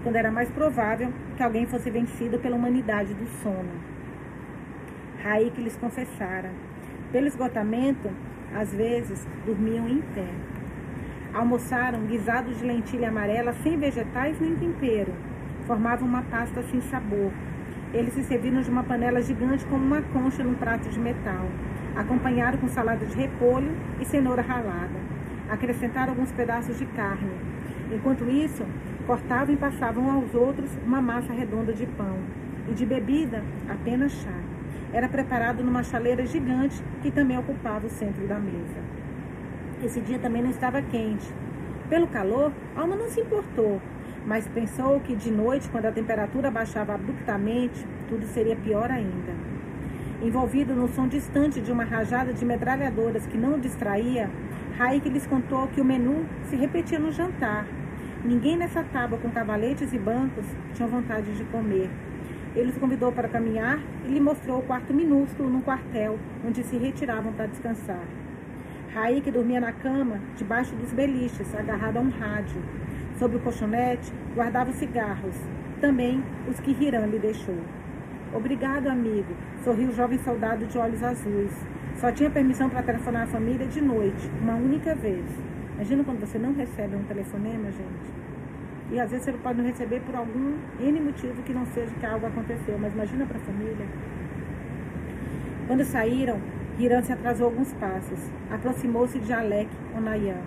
quando 0.03 0.17
era 0.17 0.31
mais 0.31 0.51
provável 0.51 1.13
que 1.37 1.43
alguém 1.43 1.67
fosse 1.67 1.91
vencido 1.91 2.39
pela 2.39 2.57
humanidade 2.57 3.13
do 3.15 3.27
sono. 3.43 3.71
Raik 5.23 5.61
lhes 5.61 5.77
confessara. 5.77 6.51
Pelo 7.13 7.27
esgotamento, 7.27 8.11
às 8.55 8.73
vezes 8.73 9.27
dormiam 9.45 9.89
em 9.89 10.01
pé. 10.15 10.29
Almoçaram 11.35 12.07
guisados 12.07 12.59
de 12.59 12.65
lentilha 12.65 13.09
amarela 13.09 13.53
sem 13.63 13.79
vegetais 13.79 14.41
nem 14.41 14.57
tempero. 14.57 15.13
Formavam 15.67 16.09
uma 16.09 16.23
pasta 16.23 16.63
sem 16.65 16.81
sabor. 16.81 17.31
Eles 17.93 18.15
se 18.15 18.23
serviram 18.25 18.63
de 18.63 18.71
uma 18.71 18.85
panela 18.85 19.21
gigante 19.21 19.65
como 19.67 19.85
uma 19.85 20.03
concha 20.03 20.43
num 20.43 20.55
prato 20.55 20.89
de 20.89 20.99
metal. 20.99 21.47
Acompanharam 21.95 22.59
com 22.59 22.69
salada 22.69 23.05
de 23.05 23.15
repolho 23.15 23.77
e 24.01 24.05
cenoura 24.05 24.43
ralada. 24.43 24.99
Acrescentaram 25.51 26.13
alguns 26.13 26.33
pedaços 26.33 26.79
de 26.79 26.87
carne. 26.87 27.50
Enquanto 27.93 28.29
isso, 28.31 28.65
Cortavam 29.11 29.53
e 29.53 29.57
passavam 29.57 30.09
aos 30.09 30.33
outros 30.37 30.71
uma 30.87 31.03
massa 31.03 31.33
redonda 31.33 31.73
de 31.73 31.85
pão. 31.85 32.17
E 32.69 32.75
de 32.75 32.87
bebida, 32.87 33.43
apenas 33.69 34.13
chá. 34.13 34.39
Era 34.93 35.09
preparado 35.09 35.65
numa 35.65 35.83
chaleira 35.83 36.25
gigante 36.25 36.81
que 37.03 37.11
também 37.11 37.37
ocupava 37.37 37.89
o 37.89 37.91
centro 37.91 38.25
da 38.29 38.39
mesa. 38.39 38.79
Esse 39.83 40.01
dia 40.01 40.17
também 40.21 40.43
não 40.43 40.51
estava 40.51 40.81
quente. 40.81 41.27
Pelo 41.89 42.07
calor, 42.07 42.53
Alma 42.77 42.95
não 42.95 43.09
se 43.09 43.21
importou, 43.21 43.83
mas 44.25 44.47
pensou 44.47 45.01
que 45.01 45.17
de 45.17 45.33
noite, 45.33 45.69
quando 45.69 45.87
a 45.87 45.93
temperatura 45.93 46.49
baixava 46.49 46.95
abruptamente, 46.95 47.85
tudo 48.09 48.27
seria 48.27 48.55
pior 48.55 48.93
ainda. 48.93 49.33
Envolvido 50.23 50.73
no 50.73 50.87
som 50.87 51.09
distante 51.09 51.61
de 51.61 51.73
uma 51.73 51.83
rajada 51.83 52.33
de 52.33 52.45
metralhadoras 52.45 53.27
que 53.27 53.37
não 53.37 53.55
o 53.55 53.59
distraía, 53.59 54.31
Raik 54.79 55.09
lhes 55.09 55.27
contou 55.27 55.67
que 55.67 55.81
o 55.81 55.85
menu 55.85 56.27
se 56.45 56.55
repetia 56.55 56.99
no 57.01 57.11
jantar 57.11 57.67
Ninguém 58.23 58.55
nessa 58.55 58.85
tábua 58.85 59.19
com 59.19 59.31
cavaletes 59.31 59.95
e 59.95 59.99
bancos 59.99 60.45
tinha 60.75 60.87
vontade 60.87 61.35
de 61.35 61.43
comer. 61.45 61.89
Ele 62.55 62.69
os 62.69 62.77
convidou 62.77 63.11
para 63.11 63.29
caminhar 63.29 63.81
e 64.05 64.09
lhe 64.09 64.21
mostrou 64.21 64.59
o 64.59 64.63
quarto 64.63 64.93
minúsculo 64.93 65.49
num 65.49 65.63
quartel, 65.63 66.19
onde 66.47 66.63
se 66.63 66.77
retiravam 66.77 67.33
para 67.33 67.47
descansar. 67.47 68.05
Raik 68.93 69.31
dormia 69.31 69.59
na 69.59 69.73
cama, 69.73 70.21
debaixo 70.37 70.77
dos 70.77 70.93
beliches, 70.93 71.55
agarrado 71.55 71.97
a 71.97 72.01
um 72.01 72.11
rádio. 72.11 72.61
Sobre 73.19 73.39
o 73.39 73.41
colchonete, 73.41 74.13
guardava 74.35 74.69
os 74.69 74.77
cigarros, 74.77 75.37
também 75.81 76.23
os 76.47 76.61
que 76.61 76.73
Hiram 76.73 77.07
lhe 77.07 77.19
deixou. 77.19 77.59
Obrigado, 78.35 78.89
amigo, 78.89 79.35
sorriu 79.65 79.89
o 79.89 79.95
jovem 79.95 80.19
soldado 80.19 80.67
de 80.67 80.77
olhos 80.77 81.03
azuis. 81.03 81.57
Só 81.97 82.13
tinha 82.13 82.29
permissão 82.29 82.69
para 82.69 82.83
telefonar 82.83 83.23
a 83.23 83.27
família 83.29 83.67
de 83.67 83.81
noite, 83.81 84.31
uma 84.43 84.57
única 84.57 84.95
vez. 84.95 85.25
Imagina 85.81 86.05
quando 86.05 86.21
você 86.21 86.39
não 86.39 86.53
recebe 86.53 86.95
um 86.95 87.05
telefonema, 87.05 87.71
gente. 87.73 88.13
E 88.93 89.01
às 89.01 89.11
vezes 89.11 89.25
você 89.25 89.33
pode 89.33 89.57
não 89.57 89.65
receber 89.65 90.01
por 90.01 90.15
algum 90.15 90.59
N 90.79 91.01
motivo 91.01 91.43
que 91.43 91.55
não 91.55 91.65
seja 91.65 91.91
que 91.99 92.05
algo 92.05 92.27
aconteceu, 92.27 92.79
mas 92.79 92.93
imagina 92.93 93.25
para 93.25 93.39
a 93.39 93.41
família. 93.41 93.87
Quando 95.67 95.83
saíram, 95.85 96.39
Hiram 96.79 97.03
se 97.03 97.15
atrasou 97.15 97.47
alguns 97.47 97.73
passos. 97.73 98.19
Aproximou-se 98.51 99.19
de 99.21 99.33
Alec 99.33 99.71
Onayan. 99.97 100.43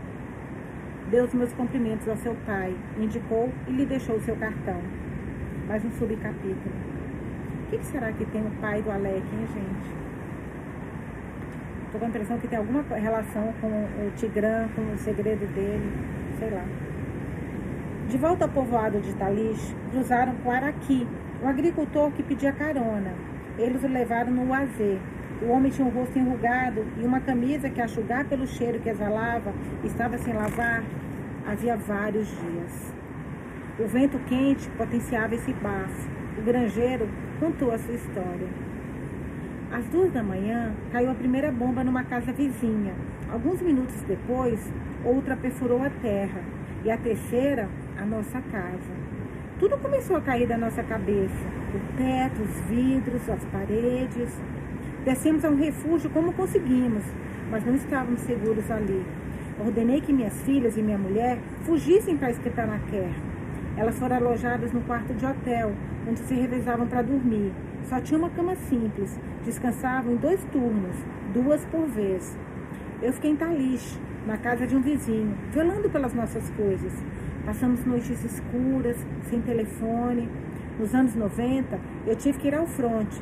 Deu 1.09 1.23
os 1.23 1.33
meus 1.33 1.51
cumprimentos 1.53 2.07
ao 2.07 2.17
seu 2.17 2.35
pai, 2.45 2.75
indicou 2.99 3.49
e 3.67 3.71
lhe 3.71 3.87
deixou 3.87 4.17
o 4.17 4.21
seu 4.21 4.35
cartão. 4.35 4.79
Mais 5.67 5.83
um 5.83 5.89
subcapítulo. 5.89 6.75
O 7.65 7.69
que, 7.71 7.79
que 7.79 7.85
será 7.85 8.11
que 8.11 8.25
tem 8.25 8.45
o 8.45 8.51
pai 8.61 8.83
do 8.83 8.91
Alec, 8.91 9.17
hein, 9.17 9.47
gente? 9.51 10.12
Tô 11.93 11.99
com 11.99 12.05
a 12.05 12.07
impressão 12.07 12.39
que 12.39 12.47
tem 12.47 12.57
alguma 12.57 12.81
relação 12.95 13.53
com 13.61 13.67
o 13.67 14.11
Tigrã, 14.15 14.67
com 14.75 14.81
o 14.81 14.97
segredo 14.97 15.45
dele, 15.53 15.93
sei 16.39 16.49
lá. 16.49 16.65
De 18.09 18.17
volta 18.17 18.45
ao 18.45 18.49
povoado 18.49 18.99
de 18.99 19.13
Talis, 19.13 19.75
cruzaram 19.91 20.33
com 20.37 20.49
Araqui, 20.49 21.07
o 21.43 21.47
agricultor 21.47 22.09
que 22.13 22.23
pedia 22.23 22.51
carona. 22.51 23.13
Eles 23.59 23.83
o 23.83 23.87
levaram 23.87 24.31
no 24.31 24.49
Uazê. 24.49 24.97
O 25.43 25.49
homem 25.49 25.71
tinha 25.71 25.87
o 25.87 25.91
rosto 25.91 26.17
enrugado 26.17 26.83
e 26.99 27.05
uma 27.05 27.19
camisa 27.19 27.69
que, 27.69 27.79
a 27.79 27.87
chugar 27.87 28.25
pelo 28.25 28.47
cheiro 28.47 28.79
que 28.79 28.89
exalava, 28.89 29.53
estava 29.83 30.17
sem 30.17 30.33
lavar 30.33 30.83
havia 31.45 31.77
vários 31.77 32.27
dias. 32.27 32.91
O 33.77 33.87
vento 33.87 34.17
quente 34.27 34.67
potenciava 34.71 35.35
esse 35.35 35.53
bafo. 35.53 36.09
O 36.39 36.41
granjeiro 36.41 37.07
contou 37.39 37.71
a 37.71 37.77
sua 37.77 37.93
história. 37.93 38.72
Às 39.73 39.85
duas 39.85 40.11
da 40.11 40.21
manhã, 40.21 40.71
caiu 40.91 41.09
a 41.09 41.15
primeira 41.15 41.51
bomba 41.51 41.83
numa 41.83 42.03
casa 42.03 42.31
vizinha. 42.31 42.93
Alguns 43.31 43.59
minutos 43.59 43.99
depois, 44.07 44.59
outra 45.03 45.35
perfurou 45.35 45.81
a 45.81 45.89
terra. 45.89 46.41
E 46.85 46.91
a 46.91 46.97
terceira, 46.97 47.67
a 47.99 48.05
nossa 48.05 48.39
casa. 48.51 48.93
Tudo 49.59 49.75
começou 49.79 50.15
a 50.15 50.21
cair 50.21 50.47
da 50.47 50.59
nossa 50.59 50.83
cabeça: 50.83 51.43
o 51.73 51.97
teto, 51.97 52.43
os 52.43 52.59
vidros, 52.69 53.27
as 53.27 53.43
paredes. 53.45 54.39
Descemos 55.03 55.43
a 55.43 55.49
um 55.49 55.55
refúgio 55.55 56.07
como 56.11 56.33
conseguimos, 56.33 57.03
mas 57.49 57.65
não 57.65 57.73
estávamos 57.73 58.21
seguros 58.21 58.69
ali. 58.69 59.03
Ordenei 59.59 60.01
que 60.01 60.13
minhas 60.13 60.39
filhas 60.43 60.77
e 60.77 60.83
minha 60.83 60.99
mulher 60.99 61.39
fugissem 61.63 62.15
para 62.15 62.31
Stepanakert. 62.31 63.15
Elas 63.75 63.97
foram 63.97 64.17
alojadas 64.17 64.71
no 64.71 64.81
quarto 64.81 65.15
de 65.15 65.25
hotel, 65.25 65.71
onde 66.07 66.19
se 66.19 66.35
revezavam 66.35 66.85
para 66.85 67.01
dormir. 67.01 67.51
Só 67.89 67.99
tinha 67.99 68.17
uma 68.17 68.29
cama 68.29 68.55
simples. 68.55 69.19
Descansavam 69.45 70.13
em 70.13 70.15
dois 70.17 70.43
turnos, 70.51 70.95
duas 71.33 71.65
por 71.65 71.85
vez. 71.87 72.37
Eu 73.01 73.11
fiquei 73.13 73.31
em 73.31 73.35
Talich, 73.35 73.99
na 74.25 74.37
casa 74.37 74.65
de 74.65 74.75
um 74.75 74.81
vizinho, 74.81 75.35
velando 75.51 75.89
pelas 75.89 76.13
nossas 76.13 76.49
coisas. 76.51 76.93
Passamos 77.45 77.85
noites 77.85 78.23
escuras, 78.23 78.97
sem 79.29 79.41
telefone. 79.41 80.29
Nos 80.79 80.95
anos 80.95 81.13
90, 81.13 81.79
eu 82.07 82.15
tive 82.15 82.39
que 82.39 82.47
ir 82.47 82.55
ao 82.55 82.65
fronte. 82.65 83.21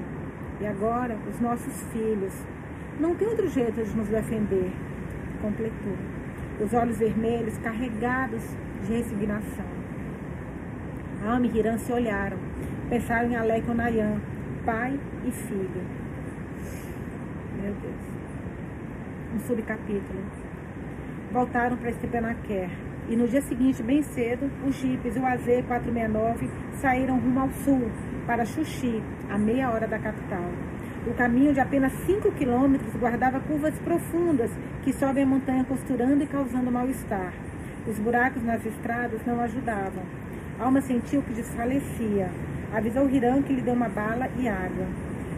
E 0.60 0.66
agora, 0.68 1.18
os 1.28 1.40
nossos 1.40 1.74
filhos. 1.92 2.34
Não 3.00 3.16
tem 3.16 3.28
outro 3.28 3.48
jeito 3.48 3.84
de 3.84 3.98
nos 3.98 4.08
defender. 4.08 4.72
Completou. 5.42 5.98
Os 6.64 6.72
olhos 6.74 6.98
vermelhos 6.98 7.58
carregados 7.58 8.44
de 8.86 8.94
resignação. 8.94 9.66
Alma 11.26 11.48
e 11.48 11.58
Hiram 11.58 11.78
se 11.80 11.92
olharam. 11.92 12.38
pensaram 12.90 13.32
em 13.32 13.36
Alec 13.36 13.70
Onayan, 13.70 14.20
pai 14.66 15.00
e 15.26 15.32
filho. 15.32 15.82
Meu 17.62 17.74
Deus. 17.74 17.96
Um 19.36 19.40
subcapítulo. 19.40 20.24
Voltaram 21.32 21.78
para 21.78 21.92
Stepanakert. 21.94 22.72
E 23.10 23.16
no 23.16 23.28
dia 23.28 23.42
seguinte, 23.42 23.82
bem 23.82 24.04
cedo, 24.04 24.50
os 24.66 24.76
jipes 24.76 25.16
e 25.16 25.20
o 25.20 25.26
AZ-469 25.26 26.50
saíram 26.76 27.20
rumo 27.20 27.40
ao 27.40 27.50
sul, 27.50 27.90
para 28.28 28.46
Xuxi, 28.46 29.02
a 29.30 29.38
meia 29.38 29.70
hora 29.72 29.88
da 29.88 29.98
capital. 29.98 30.46
O 31.08 31.14
caminho 31.16 31.52
de 31.52 31.60
apenas 31.60 31.92
5 32.06 32.32
quilômetros 32.34 32.96
guardava 32.96 33.40
curvas 33.40 33.78
profundas 33.80 34.52
que 34.84 34.94
sobem 34.94 35.24
a 35.24 35.28
montanha 35.28 35.66
costurando 35.66 36.24
e 36.24 36.28
causando 36.28 36.72
mal-estar. 36.72 37.34
Os 37.88 37.98
buracos 37.98 38.44
nas 38.44 38.64
estradas 38.64 39.26
não 39.26 39.42
ajudavam. 39.42 40.04
Alma 40.60 40.80
sentiu 40.80 41.24
que 41.24 41.34
desfalecia. 41.34 42.30
Avisou 42.74 43.10
Hiram 43.10 43.42
que 43.42 43.54
lhe 43.54 43.62
deu 43.62 43.74
uma 43.74 43.90
bala 43.90 44.30
e 44.38 44.48
água. 44.48 44.88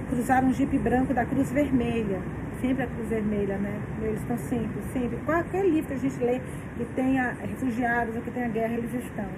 Cruzaram 0.09 0.49
um 0.49 0.53
jipe 0.53 0.77
branco 0.77 1.13
da 1.13 1.25
Cruz 1.25 1.51
Vermelha. 1.51 2.21
Sempre 2.61 2.83
a 2.83 2.87
Cruz 2.87 3.09
Vermelha, 3.09 3.57
né? 3.57 3.79
Eles 4.01 4.21
estão 4.21 4.37
sempre, 4.37 4.81
sempre. 4.93 5.17
Qualquer 5.25 5.65
livro 5.65 5.87
que 5.87 5.93
a 5.93 5.97
gente 5.97 6.23
lê 6.23 6.39
que 6.77 6.85
tenha 6.95 7.35
refugiados 7.41 8.15
ou 8.15 8.21
que 8.21 8.31
tenha 8.31 8.47
guerra, 8.47 8.73
eles 8.73 8.93
estão. 8.93 9.29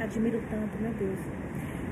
Admiro 0.00 0.42
tanto, 0.50 0.82
meu 0.82 0.92
Deus 0.92 1.18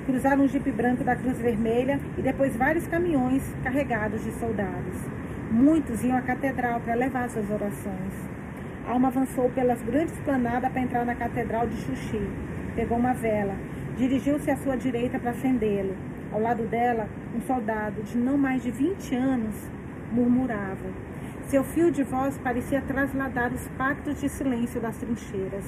cruzaram 0.05 0.45
um 0.45 0.49
jipe 0.49 0.71
branco 0.71 1.05
da 1.05 1.15
Cruz 1.15 1.39
Vermelha 1.39 2.01
e 2.19 2.23
depois 2.23 2.57
vários 2.57 2.87
caminhões 2.87 3.43
carregados 3.63 4.23
de 4.25 4.33
soldados. 4.33 4.97
Muitos 5.51 6.03
iam 6.03 6.17
à 6.17 6.23
catedral 6.23 6.81
para 6.81 6.95
levar 6.95 7.29
suas 7.29 7.49
orações. 7.51 8.15
Alma 8.87 9.09
avançou 9.09 9.49
pelas 9.51 9.81
grandes 9.83 10.19
planadas 10.21 10.73
para 10.73 10.81
entrar 10.81 11.05
na 11.05 11.15
catedral 11.15 11.67
de 11.67 11.77
Xuxi. 11.77 12.29
Pegou 12.75 12.99
uma 12.99 13.13
vela, 13.13 13.55
dirigiu-se 13.97 14.51
à 14.51 14.57
sua 14.57 14.77
direita 14.77 15.19
para 15.19 15.31
acendê-lo. 15.31 15.95
Ao 16.33 16.41
lado 16.41 16.65
dela, 16.67 17.09
um 17.35 17.41
soldado 17.43 18.03
de 18.03 18.17
não 18.17 18.39
mais 18.39 18.63
de 18.63 18.71
20 18.71 19.15
anos 19.15 19.55
murmurava. 20.11 20.89
Seu 21.47 21.63
fio 21.63 21.91
de 21.91 22.03
voz 22.03 22.39
parecia 22.39 22.81
trasladar 22.81 23.53
os 23.53 23.69
pactos 23.77 24.21
de 24.21 24.29
silêncio 24.29 24.81
das 24.81 24.97
trincheiras. 24.97 25.65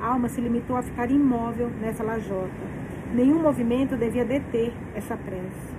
Alma 0.00 0.28
se 0.28 0.40
limitou 0.40 0.76
a 0.76 0.82
ficar 0.82 1.10
imóvel 1.10 1.70
nessa 1.80 2.02
lajota. 2.02 2.48
Nenhum 3.12 3.42
movimento 3.42 3.96
devia 3.96 4.24
deter 4.24 4.72
essa 4.94 5.16
prece. 5.16 5.74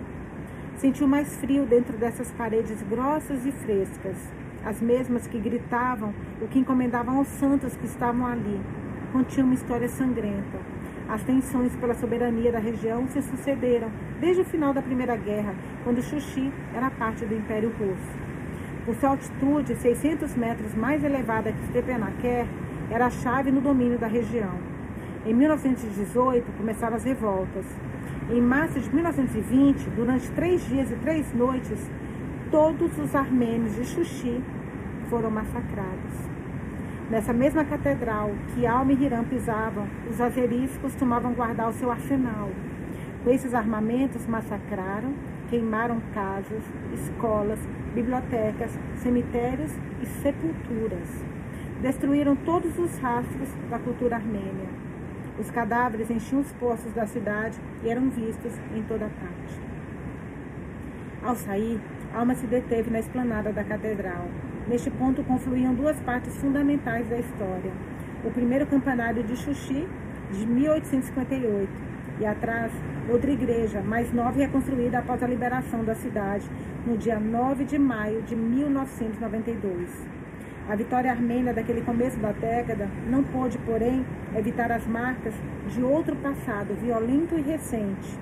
Sentiu 0.75 1.07
mais 1.07 1.35
frio 1.37 1.65
dentro 1.65 1.97
dessas 1.97 2.31
paredes 2.31 2.81
grossas 2.83 3.45
e 3.45 3.51
frescas, 3.51 4.17
as 4.63 4.79
mesmas 4.81 5.25
que 5.25 5.39
gritavam 5.39 6.13
o 6.41 6.47
que 6.47 6.59
encomendavam 6.59 7.17
aos 7.17 7.27
santos 7.27 7.75
que 7.75 7.85
estavam 7.85 8.27
ali. 8.27 8.59
Continha 9.11 9.45
uma 9.45 9.55
história 9.55 9.89
sangrenta. 9.89 10.70
As 11.11 11.21
tensões 11.23 11.75
pela 11.75 11.93
soberania 11.93 12.53
da 12.53 12.59
região 12.59 13.05
se 13.09 13.21
sucederam 13.21 13.91
desde 14.21 14.43
o 14.43 14.45
final 14.45 14.73
da 14.73 14.81
Primeira 14.81 15.17
Guerra, 15.17 15.53
quando 15.83 16.01
Xuxi 16.01 16.49
era 16.73 16.89
parte 16.89 17.25
do 17.25 17.35
Império 17.35 17.69
Russo. 17.77 18.17
Por 18.85 18.95
sua 18.95 19.09
altitude, 19.09 19.75
600 19.75 20.33
metros 20.37 20.73
mais 20.73 21.03
elevada 21.03 21.51
que 21.51 21.67
Stepanakert, 21.67 22.47
era 22.89 23.07
a 23.07 23.09
chave 23.09 23.51
no 23.51 23.59
domínio 23.59 23.99
da 23.99 24.07
região. 24.07 24.53
Em 25.25 25.33
1918, 25.33 26.49
começaram 26.53 26.95
as 26.95 27.03
revoltas. 27.03 27.65
Em 28.29 28.39
março 28.39 28.79
de 28.79 28.95
1920, 28.95 29.89
durante 29.89 30.31
três 30.31 30.65
dias 30.65 30.89
e 30.91 30.95
três 30.95 31.33
noites, 31.33 31.91
todos 32.49 32.97
os 32.97 33.13
armênios 33.13 33.75
de 33.75 33.83
Xuxi 33.83 34.41
foram 35.09 35.29
massacrados. 35.29 36.40
Nessa 37.11 37.33
mesma 37.33 37.65
catedral 37.65 38.31
que 38.55 38.65
Alma 38.65 38.93
e 38.93 39.03
Hiram 39.03 39.25
pisavam, 39.25 39.85
os 40.09 40.21
azeris 40.21 40.77
costumavam 40.77 41.33
guardar 41.33 41.67
o 41.67 41.73
seu 41.73 41.91
arsenal. 41.91 42.49
Com 43.21 43.29
esses 43.29 43.53
armamentos, 43.53 44.25
massacraram, 44.27 45.13
queimaram 45.49 46.01
casas, 46.13 46.63
escolas, 46.93 47.59
bibliotecas, 47.93 48.71
cemitérios 48.95 49.73
e 50.01 50.05
sepulturas. 50.05 51.25
Destruíram 51.81 52.33
todos 52.33 52.79
os 52.79 52.97
rastros 52.99 53.49
da 53.69 53.77
cultura 53.77 54.15
armênia. 54.15 54.69
Os 55.37 55.51
cadáveres 55.51 56.09
enchiam 56.09 56.39
os 56.39 56.51
poços 56.53 56.93
da 56.93 57.05
cidade 57.05 57.59
e 57.83 57.89
eram 57.89 58.09
vistos 58.09 58.53
em 58.73 58.83
toda 58.83 59.09
parte. 59.19 59.59
Ao 61.21 61.35
sair, 61.35 61.77
Alma 62.15 62.35
se 62.35 62.47
deteve 62.47 62.89
na 62.89 62.99
esplanada 62.99 63.51
da 63.51 63.65
catedral. 63.65 64.29
Neste 64.71 64.89
ponto 64.89 65.21
confluíam 65.25 65.75
duas 65.75 65.99
partes 65.99 66.33
fundamentais 66.37 67.05
da 67.09 67.17
história. 67.17 67.73
O 68.23 68.31
primeiro 68.31 68.65
campanário 68.65 69.21
de 69.21 69.35
Xuxi, 69.35 69.85
de 70.31 70.45
1858, 70.45 71.69
e 72.21 72.25
atrás, 72.25 72.71
outra 73.09 73.31
igreja, 73.31 73.81
mais 73.81 74.13
nova 74.13 74.37
e 74.37 74.45
reconstruída 74.45 74.99
após 74.99 75.21
a 75.21 75.27
liberação 75.27 75.83
da 75.83 75.93
cidade, 75.93 76.49
no 76.87 76.97
dia 76.97 77.19
9 77.19 77.65
de 77.65 77.77
maio 77.77 78.21
de 78.21 78.33
1992. 78.33 79.89
A 80.69 80.75
vitória 80.77 81.11
armênia 81.11 81.53
daquele 81.53 81.81
começo 81.81 82.17
da 82.19 82.31
década 82.31 82.87
não 83.09 83.23
pôde, 83.23 83.57
porém, 83.65 84.05
evitar 84.37 84.71
as 84.71 84.87
marcas 84.87 85.33
de 85.67 85.83
outro 85.83 86.15
passado 86.15 86.73
violento 86.81 87.37
e 87.37 87.41
recente, 87.41 88.17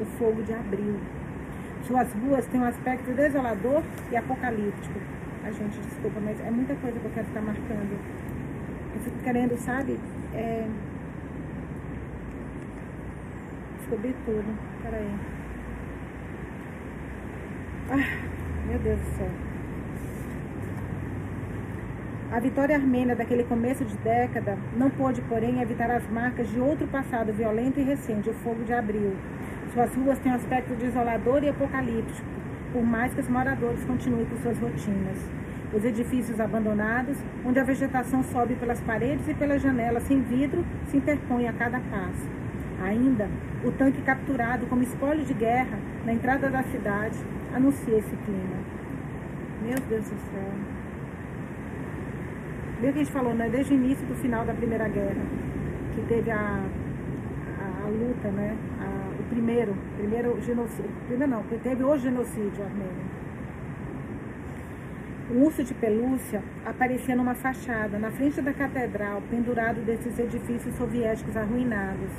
o 0.00 0.04
fogo 0.04 0.40
de 0.44 0.54
abril. 0.54 1.00
Suas 1.82 2.12
ruas 2.12 2.46
têm 2.46 2.60
um 2.60 2.64
aspecto 2.64 3.10
desolador 3.10 3.82
e 4.12 4.16
apocalíptico. 4.16 5.19
A 5.44 5.50
gente, 5.50 5.80
desculpa, 5.80 6.20
mas 6.20 6.38
é 6.40 6.50
muita 6.50 6.74
coisa 6.76 6.98
que 6.98 7.04
eu 7.04 7.10
quero 7.12 7.26
ficar 7.26 7.40
marcando. 7.40 7.98
Eu 8.94 9.00
fico 9.00 9.18
querendo, 9.18 9.56
sabe, 9.58 9.98
é... 10.34 10.66
descobrir 13.78 14.14
tudo. 14.24 14.58
Peraí. 14.82 15.14
Ah, 17.90 18.68
meu 18.68 18.78
Deus 18.78 19.00
do 19.00 19.16
céu. 19.16 19.30
A 22.32 22.38
vitória 22.38 22.76
armênia 22.76 23.16
daquele 23.16 23.42
começo 23.42 23.84
de 23.84 23.96
década 23.96 24.56
não 24.76 24.88
pôde, 24.88 25.20
porém, 25.22 25.60
evitar 25.60 25.90
as 25.90 26.08
marcas 26.08 26.48
de 26.48 26.60
outro 26.60 26.86
passado 26.86 27.32
violento 27.32 27.80
e 27.80 27.82
recente, 27.82 28.30
o 28.30 28.34
fogo 28.34 28.62
de 28.62 28.72
abril. 28.72 29.16
Suas 29.72 29.92
ruas 29.96 30.18
têm 30.20 30.30
um 30.30 30.36
aspecto 30.36 30.74
desolador 30.76 31.42
e 31.42 31.48
apocalíptico, 31.48 32.28
por 32.72 32.82
mais 32.82 33.12
que 33.14 33.20
os 33.20 33.28
moradores 33.28 33.84
continuem 33.84 34.26
com 34.26 34.36
suas 34.36 34.58
rotinas. 34.58 35.18
Os 35.72 35.84
edifícios 35.84 36.40
abandonados, 36.40 37.16
onde 37.44 37.58
a 37.60 37.64
vegetação 37.64 38.22
sobe 38.24 38.54
pelas 38.56 38.80
paredes 38.80 39.28
e 39.28 39.34
pelas 39.34 39.62
janelas 39.62 40.02
sem 40.04 40.20
vidro, 40.22 40.64
se 40.86 40.96
interpõe 40.96 41.46
a 41.46 41.52
cada 41.52 41.78
passo. 41.78 42.28
Ainda, 42.82 43.28
o 43.64 43.70
tanque 43.70 44.00
capturado 44.02 44.66
como 44.66 44.82
espólio 44.82 45.24
de 45.24 45.34
guerra 45.34 45.78
na 46.04 46.12
entrada 46.12 46.48
da 46.48 46.62
cidade 46.64 47.18
anuncia 47.54 47.98
esse 47.98 48.16
clima. 48.16 48.56
Meu 49.62 49.76
Deus 49.88 50.08
do 50.08 50.16
céu. 50.16 50.52
Desde 52.80 52.92
que 52.92 53.00
a 53.00 53.04
gente 53.04 53.12
falou, 53.12 53.34
né? 53.34 53.48
Desde 53.50 53.74
o 53.74 53.76
início 53.76 54.06
do 54.06 54.14
final 54.14 54.44
da 54.46 54.54
Primeira 54.54 54.88
Guerra, 54.88 55.22
que 55.94 56.00
teve 56.08 56.30
a, 56.30 56.64
a, 57.60 57.84
a 57.84 57.88
luta, 57.88 58.28
né? 58.30 58.56
O 59.30 59.32
primeiro, 59.32 59.76
primeiro 59.96 60.42
genocídio, 60.42 60.90
primeiro 61.06 61.32
não, 61.32 61.44
teve 61.62 61.84
o 61.84 61.96
genocídio 61.96 62.64
armênio. 62.64 63.10
Um 65.30 65.44
urso 65.44 65.62
de 65.62 65.72
pelúcia 65.72 66.42
aparecia 66.66 67.14
numa 67.14 67.36
fachada, 67.36 67.96
na 67.96 68.10
frente 68.10 68.42
da 68.42 68.52
catedral, 68.52 69.22
pendurado 69.30 69.80
desses 69.86 70.18
edifícios 70.18 70.74
soviéticos 70.74 71.36
arruinados. 71.36 72.10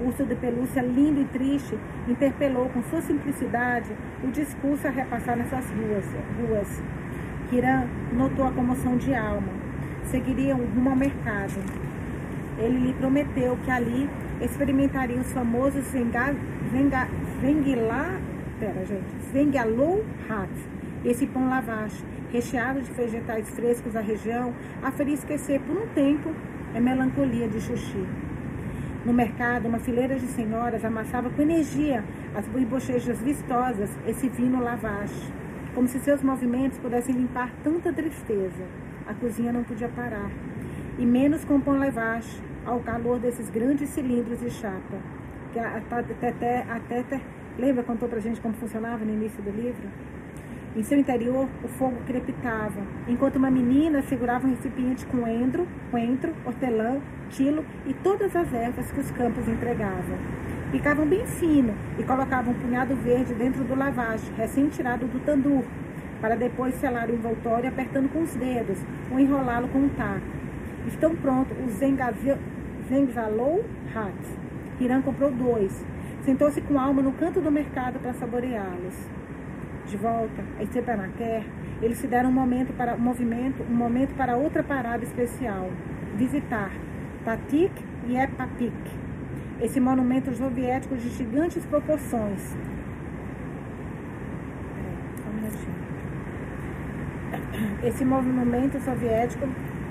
O 0.00 0.08
urso 0.08 0.24
de 0.24 0.34
pelúcia, 0.34 0.82
lindo 0.82 1.20
e 1.20 1.24
triste, 1.26 1.78
interpelou 2.08 2.68
com 2.70 2.82
sua 2.82 3.00
simplicidade 3.00 3.92
o 4.24 4.32
discurso 4.32 4.88
a 4.88 4.90
repassar 4.90 5.36
nessas 5.36 5.64
ruas. 5.70 6.04
ruas. 6.40 6.82
Kiran 7.48 7.86
notou 8.12 8.44
a 8.44 8.50
comoção 8.50 8.96
de 8.96 9.14
alma 9.14 9.66
seguiriam 10.06 10.58
rumo 10.58 10.90
ao 10.90 10.96
mercado. 10.96 11.62
Ele 12.58 12.78
lhe 12.78 12.92
prometeu 12.94 13.56
que 13.64 13.70
ali 13.70 14.08
experimentaria 14.40 15.20
os 15.20 15.32
famosos 15.32 15.84
Zengilá, 17.40 18.20
pera 18.58 18.84
gente, 18.84 19.04
Zengalou 19.32 20.04
Hat, 20.28 20.50
esse 21.04 21.26
pão 21.26 21.48
lavache, 21.48 22.04
recheado 22.32 22.80
de 22.80 22.90
vegetais 22.92 23.48
frescos 23.50 23.92
da 23.92 24.00
região, 24.00 24.52
a 24.82 24.90
faria 24.90 25.14
esquecer 25.14 25.60
por 25.60 25.76
um 25.76 25.86
tempo 25.88 26.32
a 26.74 26.80
melancolia 26.80 27.48
de 27.48 27.60
Xuxi. 27.60 28.06
No 29.04 29.12
mercado, 29.12 29.68
uma 29.68 29.78
fileira 29.78 30.16
de 30.16 30.26
senhoras 30.26 30.84
amassava 30.84 31.30
com 31.30 31.42
energia 31.42 32.02
as 32.34 32.46
bochechas 32.46 33.20
vistosas 33.20 33.90
esse 34.06 34.28
vinho 34.28 34.60
lavache, 34.60 35.32
como 35.74 35.86
se 35.86 36.00
seus 36.00 36.22
movimentos 36.22 36.78
pudessem 36.78 37.14
limpar 37.14 37.50
tanta 37.62 37.92
tristeza 37.92 38.64
a 39.06 39.14
cozinha 39.14 39.52
não 39.52 39.62
podia 39.62 39.88
parar, 39.88 40.30
e 40.98 41.06
menos 41.06 41.44
com 41.44 41.60
pão 41.60 41.78
levage, 41.78 42.42
ao 42.66 42.80
calor 42.80 43.18
desses 43.18 43.48
grandes 43.48 43.88
cilindros 43.90 44.40
de 44.40 44.50
chapa. 44.50 44.98
Que 45.52 45.58
até, 45.60 45.98
até, 46.28 46.98
até, 46.98 47.20
lembra 47.56 47.82
contou 47.84 48.08
pra 48.08 48.20
gente 48.20 48.40
como 48.40 48.54
funcionava 48.54 49.04
no 49.04 49.12
início 49.12 49.42
do 49.42 49.50
livro? 49.50 49.88
Em 50.74 50.82
seu 50.82 50.98
interior, 50.98 51.48
o 51.64 51.68
fogo 51.68 51.96
crepitava, 52.06 52.82
enquanto 53.08 53.36
uma 53.36 53.50
menina 53.50 54.02
segurava 54.02 54.46
um 54.46 54.50
recipiente 54.50 55.06
com 55.06 55.26
endro, 55.26 55.66
coentro, 55.90 56.34
hortelã, 56.44 57.00
tilo 57.30 57.64
e 57.86 57.94
todas 57.94 58.36
as 58.36 58.52
ervas 58.52 58.92
que 58.92 59.00
os 59.00 59.10
campos 59.12 59.48
entregavam. 59.48 60.18
Picavam 60.70 61.06
bem 61.06 61.24
fino 61.26 61.72
e 61.98 62.02
colocavam 62.02 62.52
um 62.52 62.58
punhado 62.58 62.94
verde 62.96 63.32
dentro 63.32 63.64
do 63.64 63.74
lavagem, 63.74 64.30
recém-tirado 64.36 65.06
do 65.06 65.24
tandur, 65.24 65.64
para 66.20 66.36
depois 66.36 66.74
selar 66.74 67.08
o 67.08 67.14
envoltório 67.14 67.70
apertando 67.70 68.12
com 68.12 68.22
os 68.22 68.34
dedos 68.34 68.78
ou 69.10 69.18
enrolá-lo 69.18 69.68
com 69.68 69.78
um 69.78 69.88
taco. 69.88 70.45
Estão 70.86 71.16
prontos 71.16 71.56
os 71.66 71.72
Zengzalou 72.88 73.64
Hats. 73.94 74.38
Hiram 74.80 75.02
comprou 75.02 75.30
dois. 75.32 75.84
Sentou-se 76.22 76.60
com 76.60 76.78
alma 76.78 77.02
no 77.02 77.12
canto 77.12 77.40
do 77.40 77.50
mercado 77.50 77.98
para 77.98 78.12
saboreá-los. 78.14 78.94
De 79.86 79.96
volta 79.96 80.42
a 80.58 80.62
Estepanaquer, 80.62 81.44
eles 81.82 81.98
se 81.98 82.06
deram 82.06 82.30
um 82.30 82.32
momento 82.32 82.72
para 82.76 82.94
um 82.94 82.98
movimento, 82.98 83.62
um 83.68 83.74
momento 83.74 84.14
para 84.16 84.36
outra 84.36 84.62
parada 84.62 85.04
especial. 85.04 85.70
Visitar 86.16 86.70
Tatik 87.24 87.72
e 88.08 88.16
Epapik, 88.16 88.72
esse 89.60 89.80
monumento 89.80 90.34
soviético 90.34 90.96
de 90.96 91.08
gigantes 91.10 91.64
proporções. 91.66 92.56
Esse 97.82 98.04
monumento 98.04 98.80
soviético 98.80 99.46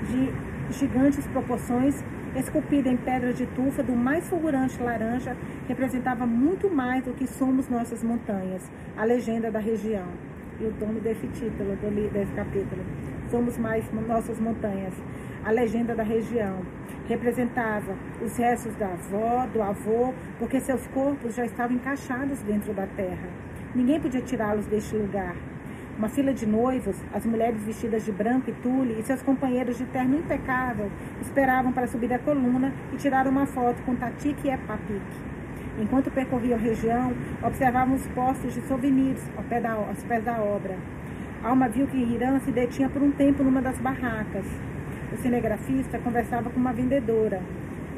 de 0.08 0.45
gigantes 0.70 1.26
proporções 1.28 2.02
esculpida 2.38 2.88
em 2.88 2.96
pedra 2.96 3.32
de 3.32 3.46
tufa 3.46 3.82
do 3.82 3.94
mais 3.94 4.28
fulgurante 4.28 4.80
laranja, 4.82 5.36
representava 5.66 6.26
muito 6.26 6.70
mais 6.70 7.04
do 7.04 7.12
que 7.12 7.26
somos 7.26 7.68
nossas 7.68 8.02
montanhas, 8.02 8.70
a 8.96 9.04
legenda 9.04 9.50
da 9.50 9.58
região. 9.58 10.06
E 10.58 10.64
o 10.64 10.70
dono 10.72 11.00
desse 11.00 11.26
título, 11.28 11.76
desse 12.12 12.32
capítulo. 12.32 12.82
Somos 13.30 13.58
mais 13.58 13.84
nossas 13.92 14.38
montanhas, 14.40 14.94
a 15.44 15.50
legenda 15.50 15.94
da 15.94 16.02
região. 16.02 16.62
Representava 17.06 17.94
os 18.22 18.36
restos 18.36 18.74
da 18.76 18.86
avó, 18.86 19.46
do 19.52 19.62
avô, 19.62 20.14
porque 20.38 20.58
seus 20.60 20.86
corpos 20.88 21.34
já 21.34 21.44
estavam 21.44 21.76
encaixados 21.76 22.40
dentro 22.40 22.72
da 22.72 22.86
terra. 22.86 23.28
Ninguém 23.74 24.00
podia 24.00 24.22
tirá-los 24.22 24.66
deste 24.66 24.96
lugar. 24.96 25.36
Uma 25.98 26.10
fila 26.10 26.34
de 26.34 26.44
noivos, 26.44 26.94
as 27.14 27.24
mulheres 27.24 27.58
vestidas 27.62 28.04
de 28.04 28.12
branco 28.12 28.50
e 28.50 28.52
tule 28.52 29.00
e 29.00 29.02
seus 29.02 29.22
companheiros 29.22 29.78
de 29.78 29.86
terno 29.86 30.18
impecável 30.18 30.90
esperavam 31.22 31.72
para 31.72 31.86
subir 31.86 32.12
a 32.12 32.18
coluna 32.18 32.70
e 32.92 32.96
tirar 32.96 33.26
uma 33.26 33.46
foto 33.46 33.82
com 33.82 33.96
Tatique 33.96 34.46
e 34.46 34.50
Epapique. 34.50 35.00
Enquanto 35.80 36.10
percorriam 36.10 36.58
a 36.58 36.60
região, 36.60 37.14
observavam 37.42 37.94
os 37.94 38.06
postos 38.08 38.52
de 38.52 38.60
souvenirs 38.68 39.22
ao 39.38 39.44
pé 39.44 39.58
da, 39.58 39.72
aos 39.72 40.02
pés 40.04 40.22
da 40.22 40.38
obra. 40.38 40.76
Alma 41.42 41.66
viu 41.66 41.86
que 41.86 41.96
Irã 41.96 42.38
se 42.40 42.50
detinha 42.50 42.90
por 42.90 43.00
um 43.00 43.10
tempo 43.10 43.42
numa 43.42 43.62
das 43.62 43.78
barracas. 43.78 44.44
O 45.14 45.16
cinegrafista 45.16 45.98
conversava 45.98 46.50
com 46.50 46.60
uma 46.60 46.74
vendedora. 46.74 47.40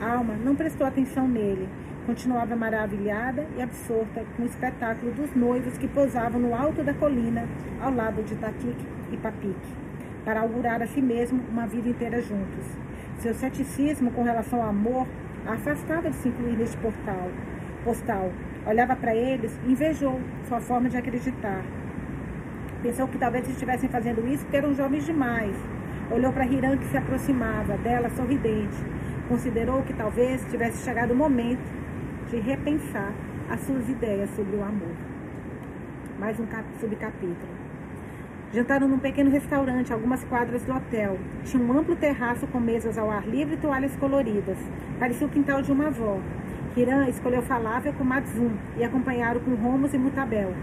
Alma 0.01 0.35
não 0.35 0.55
prestou 0.55 0.87
atenção 0.87 1.27
nele 1.27 1.69
Continuava 2.09 2.57
maravilhada 2.57 3.47
e 3.55 3.61
absorta 3.61 4.25
com 4.35 4.43
o 4.43 4.47
espetáculo 4.47 5.13
dos 5.13 5.35
noivos 5.37 5.77
que 5.77 5.87
posavam 5.87 6.41
no 6.41 6.55
alto 6.55 6.83
da 6.83 6.95
colina, 6.95 7.47
ao 7.83 7.93
lado 7.93 8.23
de 8.23 8.35
Tatique 8.35 8.87
e 9.13 9.17
Papique, 9.19 9.75
para 10.25 10.41
augurar 10.41 10.81
a 10.81 10.87
si 10.87 11.03
mesmo 11.03 11.39
uma 11.51 11.67
vida 11.67 11.87
inteira 11.87 12.23
juntos. 12.23 12.65
Seu 13.19 13.35
ceticismo 13.35 14.11
com 14.13 14.23
relação 14.23 14.63
ao 14.63 14.71
amor 14.71 15.07
a 15.47 15.53
afastava 15.53 16.09
de 16.09 16.17
se 16.17 16.29
incluir 16.29 16.57
neste 16.57 16.79
portal. 16.79 17.29
Postal. 17.85 18.33
Olhava 18.67 18.97
para 18.97 19.15
eles 19.15 19.55
e 19.67 19.73
invejou 19.73 20.19
sua 20.49 20.63
forma 20.63 20.89
de 20.89 20.97
acreditar. 20.97 21.63
Pensou 22.83 23.07
que 23.07 23.19
talvez 23.19 23.47
estivessem 23.51 23.91
fazendo 23.91 24.27
isso 24.27 24.45
porque 24.45 24.57
eram 24.57 24.75
jovens 24.75 25.05
demais. 25.05 25.55
Olhou 26.11 26.33
para 26.33 26.47
Hiram 26.47 26.79
que 26.79 26.87
se 26.87 26.97
aproximava 26.97 27.77
dela 27.77 28.09
sorridente. 28.09 28.79
Considerou 29.29 29.83
que 29.83 29.93
talvez 29.93 30.43
tivesse 30.51 30.83
chegado 30.83 31.11
o 31.11 31.15
momento 31.15 31.77
de 32.29 32.39
repensar 32.41 33.13
as 33.49 33.61
suas 33.61 33.89
ideias 33.89 34.29
sobre 34.31 34.55
o 34.57 34.63
amor. 34.63 34.95
Mais 36.19 36.39
um 36.39 36.47
subcapítulo. 36.79 37.59
Jantaram 38.53 38.87
num 38.87 38.99
pequeno 38.99 39.31
restaurante, 39.31 39.93
algumas 39.93 40.23
quadras 40.25 40.63
do 40.63 40.75
hotel. 40.75 41.19
Tinha 41.45 41.63
um 41.63 41.79
amplo 41.79 41.97
terraço 41.97 42.47
com 42.47 42.61
mesas 42.61 42.99
ao 42.99 43.11
ar 43.11 43.27
livre 43.27 43.55
e 43.55 43.59
toalhas 43.59 43.97
coloridas. 43.97 44.59
Parecia 44.99 45.27
o 45.27 45.31
quintal 45.31 45.63
de 45.63 45.73
uma 45.73 45.87
avó. 45.87 46.19
Hiram 46.77 47.09
escolheu 47.09 47.43
falável 47.43 47.93
com 47.95 48.05
Matzum 48.05 48.51
e 48.77 48.85
acompanharam 48.85 49.41
com 49.41 49.55
Romos 49.55 49.95
e 49.95 49.99
Mutabel. 49.99 50.55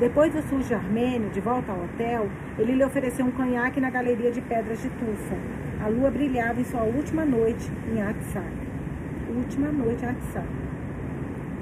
Depois 0.00 0.32
do 0.32 0.42
sujo 0.42 0.74
armênio, 0.74 1.30
de 1.30 1.40
volta 1.40 1.70
ao 1.70 1.84
hotel, 1.84 2.28
ele 2.58 2.72
lhe 2.72 2.84
ofereceu 2.84 3.24
um 3.24 3.30
conhaque 3.30 3.80
na 3.80 3.90
galeria 3.90 4.32
de 4.32 4.40
pedras 4.40 4.82
de 4.82 4.88
tufa. 4.90 5.36
A 5.84 5.88
lua 5.88 6.10
brilhava 6.10 6.60
em 6.60 6.64
sua 6.64 6.82
última 6.82 7.24
noite 7.24 7.70
em 7.92 8.02
Atsak. 8.02 8.44
Última 9.36 9.68
noite 9.68 10.04
em 10.04 10.08
Atsak. 10.08 10.73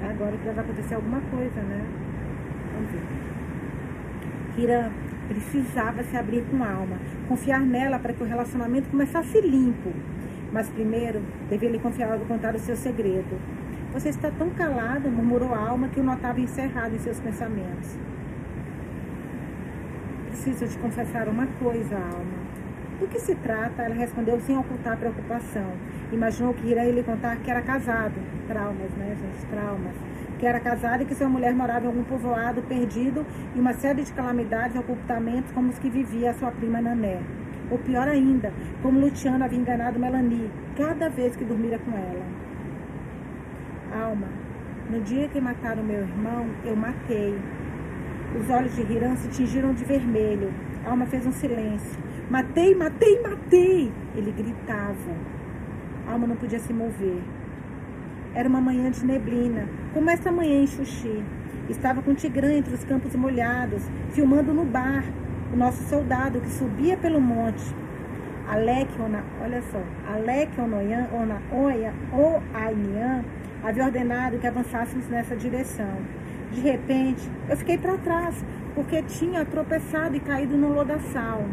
Agora 0.09 0.37
que 0.37 0.49
vai 0.49 0.63
acontecer 0.63 0.95
alguma 0.95 1.21
coisa, 1.21 1.61
né? 1.61 1.85
Vamos 2.73 2.91
ver. 2.91 3.01
Kira 4.55 4.91
precisava 5.27 6.03
se 6.03 6.17
abrir 6.17 6.43
com 6.49 6.63
alma, 6.63 6.97
confiar 7.27 7.61
nela 7.61 7.97
para 7.97 8.13
que 8.13 8.21
o 8.21 8.25
relacionamento 8.25 8.89
começasse 8.89 9.39
limpo. 9.41 9.91
Mas 10.51 10.69
primeiro, 10.69 11.21
devia 11.49 11.69
lhe 11.69 11.79
confiar, 11.79 12.17
contar 12.27 12.55
o 12.55 12.59
seu 12.59 12.75
segredo. 12.75 13.39
Você 13.93 14.09
está 14.09 14.29
tão 14.31 14.49
calado, 14.51 15.09
murmurou 15.09 15.53
a 15.53 15.69
alma 15.69 15.87
que 15.87 15.99
o 15.99 16.03
notava 16.03 16.39
encerrado 16.39 16.95
em 16.95 16.99
seus 16.99 17.19
pensamentos. 17.19 17.97
Preciso 20.27 20.67
te 20.67 20.77
confessar 20.77 21.27
uma 21.27 21.47
coisa, 21.59 21.95
alma. 21.95 22.42
Do 23.03 23.09
que 23.09 23.19
se 23.19 23.35
trata? 23.35 23.83
Ela 23.83 23.95
respondeu 23.95 24.39
sem 24.39 24.57
ocultar 24.57 24.95
preocupação. 24.95 25.73
Imaginou 26.09 26.53
que 26.53 26.65
iria 26.65 26.89
lhe 26.89 27.03
contar 27.03 27.35
que 27.35 27.51
era 27.51 27.61
casado. 27.61 28.13
Traumas, 28.47 28.91
né, 28.91 29.17
gente? 29.19 29.45
Traumas. 29.47 29.93
Que 30.39 30.45
era 30.45 30.57
casado 30.61 31.03
e 31.03 31.05
que 31.05 31.13
sua 31.13 31.27
mulher 31.27 31.53
morava 31.53 31.83
em 31.83 31.89
algum 31.89 32.05
povoado 32.05 32.61
perdido 32.61 33.25
e 33.53 33.59
uma 33.59 33.73
série 33.73 34.03
de 34.03 34.13
calamidades 34.13 34.77
e 34.77 34.79
ocultamentos 34.79 35.51
como 35.51 35.69
os 35.69 35.77
que 35.79 35.89
vivia 35.89 36.31
a 36.31 36.33
sua 36.33 36.49
prima 36.51 36.81
Nané. 36.81 37.19
Ou 37.69 37.77
pior 37.77 38.07
ainda, 38.07 38.53
como 38.81 39.01
Luciano 39.01 39.43
havia 39.43 39.59
enganado 39.59 39.99
Melanie 39.99 40.49
cada 40.77 41.09
vez 41.09 41.35
que 41.35 41.43
dormira 41.43 41.79
com 41.79 41.91
ela. 41.91 42.25
Alma, 44.01 44.29
no 44.89 45.01
dia 45.01 45.27
que 45.27 45.41
mataram 45.41 45.83
meu 45.83 46.03
irmão, 46.03 46.45
eu 46.63 46.73
matei. 46.77 47.37
Os 48.39 48.49
olhos 48.49 48.73
de 48.73 48.81
Hiram 48.81 49.17
se 49.17 49.27
tingiram 49.27 49.73
de 49.73 49.83
vermelho. 49.83 50.53
Alma 50.85 51.05
fez 51.05 51.27
um 51.27 51.33
silêncio. 51.33 52.12
Matei, 52.29 52.73
matei, 52.73 53.21
matei! 53.21 53.91
Ele 54.15 54.31
gritava. 54.31 54.95
A 56.07 56.13
alma 56.13 56.27
não 56.27 56.35
podia 56.35 56.59
se 56.59 56.73
mover. 56.73 57.21
Era 58.33 58.47
uma 58.47 58.61
manhã 58.61 58.89
de 58.89 59.05
neblina, 59.05 59.67
como 59.93 60.09
essa 60.09 60.31
manhã 60.31 60.61
em 60.61 60.67
Xuxi. 60.67 61.23
Estava 61.69 62.01
com 62.01 62.13
Tigrã 62.13 62.51
entre 62.53 62.73
os 62.73 62.83
campos 62.83 63.15
molhados, 63.15 63.83
filmando 64.11 64.53
no 64.53 64.65
bar 64.65 65.03
o 65.53 65.57
nosso 65.57 65.83
soldado 65.83 66.39
que 66.41 66.49
subia 66.49 66.97
pelo 66.97 67.21
monte. 67.21 67.63
Alec, 68.47 68.89
olha 69.41 69.61
só, 69.71 69.81
Alec 70.13 70.59
Onoyan, 70.59 71.07
Ona, 71.13 71.41
Oya, 71.51 71.93
Oainian 72.11 73.23
havia 73.63 73.85
ordenado 73.85 74.37
que 74.39 74.47
avançássemos 74.47 75.07
nessa 75.07 75.35
direção. 75.35 75.97
De 76.51 76.59
repente, 76.59 77.21
eu 77.49 77.57
fiquei 77.57 77.77
para 77.77 77.97
trás, 77.97 78.43
porque 78.75 79.01
tinha 79.03 79.45
tropeçado 79.45 80.15
e 80.15 80.19
caído 80.19 80.57
no 80.57 80.73
lodaçal. 80.73 81.45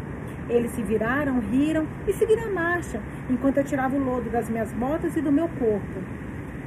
Eles 0.51 0.71
se 0.71 0.83
viraram, 0.83 1.39
riram 1.39 1.87
e 2.05 2.11
seguiram 2.11 2.43
a 2.43 2.51
marcha, 2.51 2.99
enquanto 3.29 3.57
eu 3.57 3.63
tirava 3.63 3.95
o 3.95 4.03
lodo 4.03 4.29
das 4.29 4.49
minhas 4.49 4.69
botas 4.73 5.15
e 5.15 5.21
do 5.21 5.31
meu 5.31 5.47
corpo. 5.47 6.01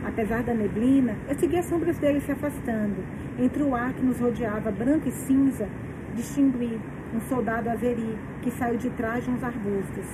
Apesar 0.06 0.42
da 0.42 0.54
neblina, 0.54 1.14
eu 1.28 1.34
seguia 1.34 1.60
as 1.60 1.66
sombras 1.66 1.98
deles 1.98 2.22
se 2.24 2.32
afastando. 2.32 3.04
Entre 3.38 3.62
o 3.62 3.74
ar 3.74 3.92
que 3.92 4.02
nos 4.02 4.18
rodeava, 4.18 4.70
branco 4.70 5.06
e 5.06 5.12
cinza, 5.12 5.68
distingui 6.14 6.80
um 7.14 7.20
soldado 7.28 7.68
azeri 7.68 8.18
que 8.40 8.50
saiu 8.52 8.78
de 8.78 8.88
trás 8.88 9.22
de 9.22 9.30
uns 9.30 9.44
arbustos. 9.44 10.06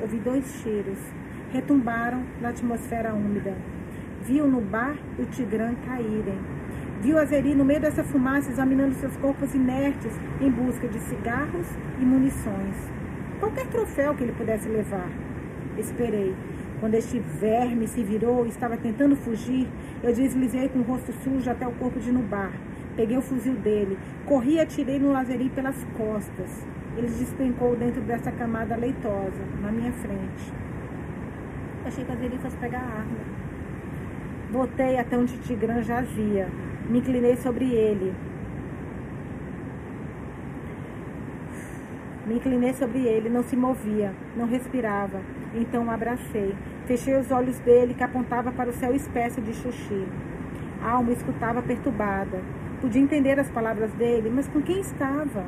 Ouvi 0.00 0.16
dois 0.18 0.44
cheiros. 0.62 0.98
Retumbaram 1.52 2.24
na 2.40 2.48
atmosfera 2.48 3.14
úmida. 3.14 3.54
Viu 4.22 4.48
no 4.48 4.60
bar 4.60 4.96
o 5.20 5.24
tigrã 5.26 5.72
caírem 5.86 6.38
Viu 7.02 7.18
Azeri 7.18 7.52
no 7.52 7.64
meio 7.64 7.80
dessa 7.80 8.04
fumaça 8.04 8.48
examinando 8.48 8.94
seus 8.94 9.16
corpos 9.16 9.52
inertes 9.56 10.12
em 10.40 10.48
busca 10.48 10.86
de 10.86 11.00
cigarros 11.00 11.66
e 11.98 12.04
munições. 12.04 12.76
Qualquer 13.40 13.66
troféu 13.66 14.14
que 14.14 14.22
ele 14.22 14.30
pudesse 14.30 14.68
levar. 14.68 15.10
Esperei. 15.76 16.32
Quando 16.78 16.94
este 16.94 17.18
verme 17.18 17.88
se 17.88 18.04
virou 18.04 18.46
e 18.46 18.50
estava 18.50 18.76
tentando 18.76 19.16
fugir, 19.16 19.66
eu 20.00 20.14
deslizei 20.14 20.68
com 20.68 20.78
o 20.78 20.82
rosto 20.82 21.12
sujo 21.24 21.50
até 21.50 21.66
o 21.66 21.72
corpo 21.72 21.98
de 21.98 22.12
Nubar. 22.12 22.52
Peguei 22.94 23.16
o 23.16 23.22
fuzil 23.22 23.54
dele, 23.54 23.98
corri 24.24 24.54
e 24.54 24.60
atirei 24.60 25.00
no 25.00 25.16
Azeri 25.16 25.48
pelas 25.48 25.84
costas. 25.96 26.64
Ele 26.96 27.08
despencou 27.08 27.74
dentro 27.74 28.00
dessa 28.02 28.30
camada 28.30 28.76
leitosa, 28.76 29.42
na 29.60 29.72
minha 29.72 29.90
frente. 29.90 30.52
Achei 31.84 32.04
que 32.04 32.12
Azeri 32.12 32.38
fosse 32.38 32.56
pegar 32.58 32.78
a 32.78 32.98
arma. 33.00 33.18
Voltei 34.52 34.98
até 35.00 35.18
onde 35.18 35.36
Tigrã 35.38 35.82
jazia. 35.82 36.46
Me 36.88 36.98
inclinei 36.98 37.36
sobre 37.36 37.72
ele. 37.72 38.14
Me 42.26 42.34
inclinei 42.34 42.72
sobre 42.74 43.06
ele, 43.06 43.28
não 43.28 43.42
se 43.42 43.56
movia, 43.56 44.12
não 44.36 44.46
respirava. 44.46 45.20
Então 45.54 45.86
o 45.86 45.90
abracei. 45.90 46.54
Fechei 46.86 47.16
os 47.16 47.30
olhos 47.30 47.58
dele, 47.60 47.94
que 47.94 48.02
apontava 48.02 48.50
para 48.52 48.70
o 48.70 48.72
céu 48.72 48.94
espesso 48.94 49.40
de 49.40 49.52
Xuxi. 49.54 50.06
A 50.82 50.90
alma 50.92 51.12
escutava 51.12 51.62
perturbada. 51.62 52.40
Podia 52.80 53.00
entender 53.00 53.38
as 53.38 53.50
palavras 53.50 53.92
dele, 53.92 54.30
mas 54.30 54.48
com 54.48 54.60
quem 54.60 54.80
estava? 54.80 55.44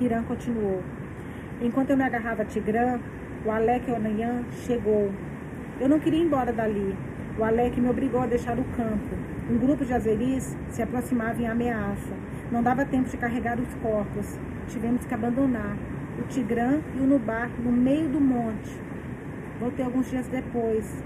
Hiram 0.00 0.24
continuou. 0.24 0.82
Enquanto 1.62 1.90
eu 1.90 1.96
me 1.96 2.02
agarrava 2.02 2.42
a 2.42 2.44
Tigrã, 2.44 2.98
o 3.44 3.50
Alec 3.50 3.90
Onayan 3.90 4.42
chegou. 4.66 5.10
Eu 5.80 5.88
não 5.88 6.00
queria 6.00 6.20
ir 6.20 6.26
embora 6.26 6.52
dali. 6.52 6.96
O 7.38 7.44
Alec 7.44 7.80
me 7.80 7.88
obrigou 7.88 8.20
a 8.20 8.26
deixar 8.26 8.58
o 8.58 8.64
campo. 8.76 9.33
Um 9.50 9.58
grupo 9.58 9.84
de 9.84 9.92
azeris 9.92 10.56
se 10.70 10.80
aproximava 10.80 11.40
em 11.42 11.46
ameaça. 11.46 12.14
Não 12.50 12.62
dava 12.62 12.86
tempo 12.86 13.10
de 13.10 13.16
carregar 13.18 13.60
os 13.60 13.74
corpos. 13.74 14.38
Tivemos 14.68 15.04
que 15.04 15.12
abandonar 15.12 15.76
o 16.18 16.22
Tigrã 16.28 16.80
e 16.96 17.00
o 17.00 17.06
Nubar 17.06 17.50
no 17.62 17.70
meio 17.70 18.08
do 18.08 18.18
monte. 18.18 18.74
Voltei 19.60 19.84
alguns 19.84 20.08
dias 20.08 20.26
depois. 20.28 21.04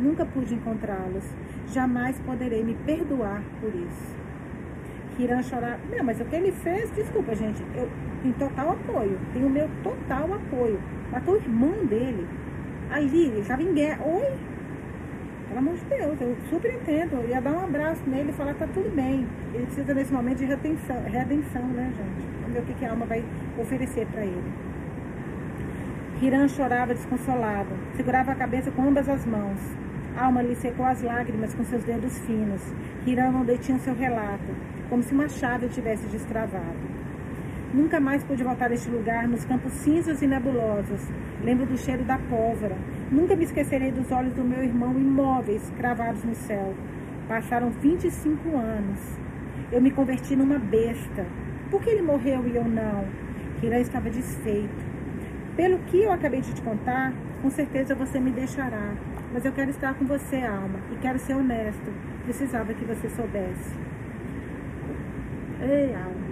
Nunca 0.00 0.26
pude 0.26 0.52
encontrá-los. 0.52 1.24
Jamais 1.72 2.18
poderei 2.26 2.64
me 2.64 2.74
perdoar 2.74 3.40
por 3.60 3.72
isso. 3.72 4.16
Kiran 5.16 5.42
chorar. 5.44 5.78
Não, 5.96 6.04
mas 6.04 6.20
o 6.20 6.24
que 6.24 6.34
ele 6.34 6.50
fez, 6.50 6.90
desculpa, 6.90 7.36
gente, 7.36 7.62
eu 7.76 7.88
tenho 8.20 8.34
total 8.34 8.72
apoio. 8.72 9.16
Tenho 9.32 9.46
o 9.46 9.50
meu 9.50 9.70
total 9.84 10.34
apoio. 10.34 10.80
Matou 11.12 11.34
o 11.34 11.36
irmão 11.36 11.86
dele. 11.86 12.26
Ali, 12.90 13.26
ele 13.26 13.40
estava 13.40 13.62
em 13.62 13.72
guerra. 13.72 14.04
Oi? 14.04 14.49
Pelo 15.50 15.58
amor 15.58 15.74
de 15.74 15.84
Deus, 15.86 16.20
eu 16.20 16.36
super 16.48 16.72
entendo. 16.72 17.14
Eu 17.14 17.28
ia 17.28 17.40
dar 17.40 17.50
um 17.50 17.64
abraço 17.64 18.00
nele 18.06 18.30
e 18.30 18.32
falar 18.32 18.52
que 18.52 18.60
tá 18.60 18.68
tudo 18.72 18.88
bem. 18.94 19.26
Ele 19.52 19.66
precisa 19.66 19.92
nesse 19.92 20.12
momento 20.12 20.38
de 20.38 20.44
redenção, 20.44 21.02
redenção 21.02 21.66
né, 21.66 21.92
gente? 21.96 22.28
Vamos 22.40 22.52
ver 22.52 22.60
o 22.60 22.62
que, 22.66 22.74
que 22.74 22.84
a 22.84 22.90
alma 22.92 23.04
vai 23.04 23.24
oferecer 23.58 24.06
para 24.06 24.22
ele. 24.22 24.52
Hiram 26.22 26.46
chorava 26.46 26.94
desconsolado, 26.94 27.70
segurava 27.96 28.30
a 28.30 28.36
cabeça 28.36 28.70
com 28.70 28.82
ambas 28.86 29.08
as 29.08 29.26
mãos. 29.26 29.58
A 30.16 30.26
alma 30.26 30.40
lhe 30.40 30.54
secou 30.54 30.86
as 30.86 31.02
lágrimas 31.02 31.52
com 31.52 31.64
seus 31.64 31.82
dedos 31.82 32.16
finos. 32.20 32.62
Hiram 33.04 33.32
não 33.32 33.44
detinha 33.44 33.80
seu 33.80 33.94
relato, 33.94 34.54
como 34.88 35.02
se 35.02 35.12
uma 35.12 35.28
chave 35.28 35.66
tivesse 35.68 36.06
destravado. 36.06 36.78
Nunca 37.74 37.98
mais 37.98 38.22
pude 38.22 38.44
voltar 38.44 38.70
a 38.70 38.74
este 38.74 38.88
lugar 38.88 39.26
nos 39.26 39.44
campos 39.44 39.72
cinzas 39.72 40.22
e 40.22 40.28
nebulosos. 40.28 41.08
Lembro 41.42 41.66
do 41.66 41.76
cheiro 41.76 42.04
da 42.04 42.18
pólvora. 42.18 42.76
Nunca 43.10 43.34
me 43.34 43.42
esquecerei 43.42 43.90
dos 43.90 44.12
olhos 44.12 44.32
do 44.34 44.44
meu 44.44 44.62
irmão 44.62 44.92
imóveis, 44.92 45.68
cravados 45.76 46.22
no 46.22 46.32
céu. 46.32 46.72
Passaram 47.26 47.68
25 47.70 48.56
anos. 48.56 49.00
Eu 49.72 49.82
me 49.82 49.90
converti 49.90 50.36
numa 50.36 50.60
besta. 50.60 51.26
Por 51.72 51.82
que 51.82 51.90
ele 51.90 52.02
morreu 52.02 52.46
e 52.46 52.54
eu 52.54 52.64
não? 52.64 53.04
Hiram 53.60 53.80
estava 53.80 54.08
desfeito. 54.08 54.84
Pelo 55.56 55.78
que 55.80 56.04
eu 56.04 56.12
acabei 56.12 56.40
de 56.40 56.54
te 56.54 56.62
contar, 56.62 57.12
com 57.42 57.50
certeza 57.50 57.96
você 57.96 58.20
me 58.20 58.30
deixará. 58.30 58.94
Mas 59.32 59.44
eu 59.44 59.50
quero 59.50 59.70
estar 59.70 59.94
com 59.94 60.04
você, 60.04 60.36
alma, 60.44 60.78
e 60.92 60.96
quero 60.96 61.18
ser 61.18 61.34
honesto. 61.34 61.92
Precisava 62.22 62.72
que 62.72 62.84
você 62.84 63.08
soubesse. 63.10 63.74
Ei, 65.60 65.94
alma. 65.96 66.30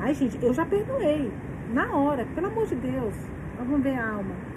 Ai, 0.00 0.12
gente, 0.12 0.38
eu 0.42 0.52
já 0.52 0.66
perdoei. 0.66 1.32
Na 1.72 1.96
hora, 1.96 2.26
pelo 2.34 2.48
amor 2.48 2.66
de 2.66 2.74
Deus. 2.74 3.14
Vamos 3.56 3.82
ver 3.82 3.98
alma. 3.98 4.47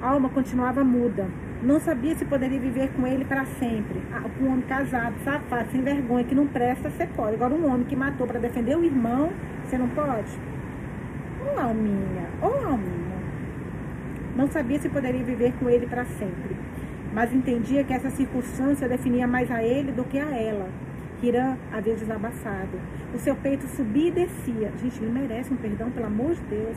Alma 0.00 0.30
continuava 0.30 0.82
muda. 0.82 1.28
Não 1.62 1.78
sabia 1.78 2.14
se 2.14 2.24
poderia 2.24 2.58
viver 2.58 2.90
com 2.96 3.06
ele 3.06 3.22
para 3.22 3.44
sempre. 3.44 4.00
Ah, 4.10 4.24
um 4.40 4.46
homem 4.46 4.62
casado, 4.62 5.14
safado, 5.22 5.70
sem 5.70 5.82
vergonha, 5.82 6.24
que 6.24 6.34
não 6.34 6.46
presta, 6.46 6.88
você 6.88 7.06
pode. 7.06 7.34
Agora, 7.34 7.52
um 7.52 7.70
homem 7.70 7.84
que 7.84 7.94
matou 7.94 8.26
para 8.26 8.40
defender 8.40 8.78
o 8.78 8.82
irmão, 8.82 9.30
você 9.62 9.76
não 9.76 9.88
pode? 9.88 10.32
Ô, 11.42 11.54
oh, 11.54 11.60
alminha, 11.60 12.30
ô, 12.40 12.46
oh, 12.46 12.66
alminha. 12.66 13.20
Não 14.34 14.48
sabia 14.50 14.78
se 14.78 14.88
poderia 14.88 15.22
viver 15.22 15.52
com 15.60 15.68
ele 15.68 15.86
para 15.86 16.06
sempre. 16.06 16.56
Mas 17.12 17.34
entendia 17.34 17.84
que 17.84 17.92
essa 17.92 18.08
circunstância 18.08 18.88
definia 18.88 19.26
mais 19.26 19.50
a 19.50 19.62
ele 19.62 19.92
do 19.92 20.04
que 20.04 20.18
a 20.18 20.30
ela. 20.30 20.70
Hiram 21.22 21.58
havia 21.70 21.94
desabafado. 21.94 22.80
O 23.14 23.18
seu 23.18 23.34
peito 23.36 23.66
subia 23.66 24.08
e 24.08 24.12
descia. 24.12 24.72
Gente, 24.80 25.02
ele 25.02 25.12
merece 25.12 25.52
um 25.52 25.56
perdão, 25.56 25.90
pelo 25.90 26.06
amor 26.06 26.34
de 26.34 26.40
Deus. 26.42 26.76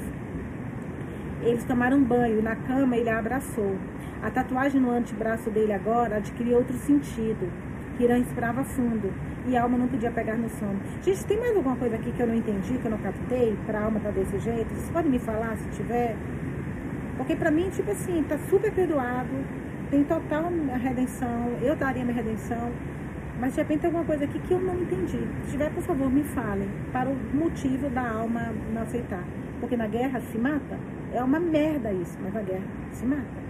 Eles 1.43 1.63
tomaram 1.65 2.01
banho 2.01 2.41
na 2.41 2.55
cama 2.55 2.95
ele 2.95 3.09
a 3.09 3.19
abraçou. 3.19 3.75
A 4.21 4.31
tatuagem 4.31 4.79
no 4.79 4.91
antebraço 4.91 5.49
dele 5.49 5.73
agora 5.73 6.17
adquiriu 6.17 6.57
outro 6.57 6.75
sentido. 6.77 7.51
Hiram 7.99 8.17
inspirava 8.17 8.63
fundo 8.63 9.11
e 9.45 9.57
alma 9.57 9.77
não 9.77 9.87
podia 9.87 10.09
pegar 10.09 10.37
no 10.37 10.49
sono. 10.49 10.79
Gente, 11.03 11.25
tem 11.25 11.37
mais 11.37 11.55
alguma 11.55 11.75
coisa 11.75 11.95
aqui 11.95 12.11
que 12.11 12.19
eu 12.21 12.27
não 12.27 12.33
entendi, 12.33 12.77
que 12.77 12.85
eu 12.85 12.91
não 12.91 12.97
captei? 12.97 13.57
Para 13.65 13.79
a 13.79 13.83
alma 13.83 13.99
tá 13.99 14.09
desse 14.09 14.39
jeito? 14.39 14.69
Vocês 14.69 14.89
podem 14.89 15.11
me 15.11 15.19
falar 15.19 15.57
se 15.57 15.67
tiver? 15.71 16.15
Porque 17.17 17.35
para 17.35 17.51
mim, 17.51 17.69
tipo 17.69 17.91
assim, 17.91 18.23
tá 18.23 18.37
super 18.49 18.71
perdoado, 18.71 19.29
tem 19.91 20.03
total 20.03 20.49
redenção, 20.81 21.57
eu 21.61 21.75
daria 21.75 22.03
minha 22.03 22.15
redenção. 22.15 22.71
Mas 23.39 23.53
de 23.53 23.61
repente 23.61 23.81
tem 23.81 23.87
alguma 23.89 24.05
coisa 24.05 24.23
aqui 24.23 24.39
que 24.39 24.53
eu 24.53 24.59
não 24.59 24.75
entendi. 24.75 25.19
Se 25.43 25.51
tiver, 25.51 25.69
por 25.71 25.83
favor, 25.83 26.09
me 26.09 26.23
falem 26.23 26.69
para 26.91 27.09
o 27.09 27.15
motivo 27.33 27.89
da 27.89 28.09
alma 28.09 28.53
não 28.73 28.83
aceitar. 28.83 29.23
Porque 29.59 29.75
na 29.75 29.87
guerra 29.87 30.21
se 30.21 30.37
mata? 30.37 30.77
É 31.13 31.23
uma 31.23 31.39
merda 31.39 31.91
isso, 31.91 32.17
mas 32.21 32.33
na 32.33 32.41
guerra 32.41 32.63
se 32.91 33.05
mata. 33.05 33.43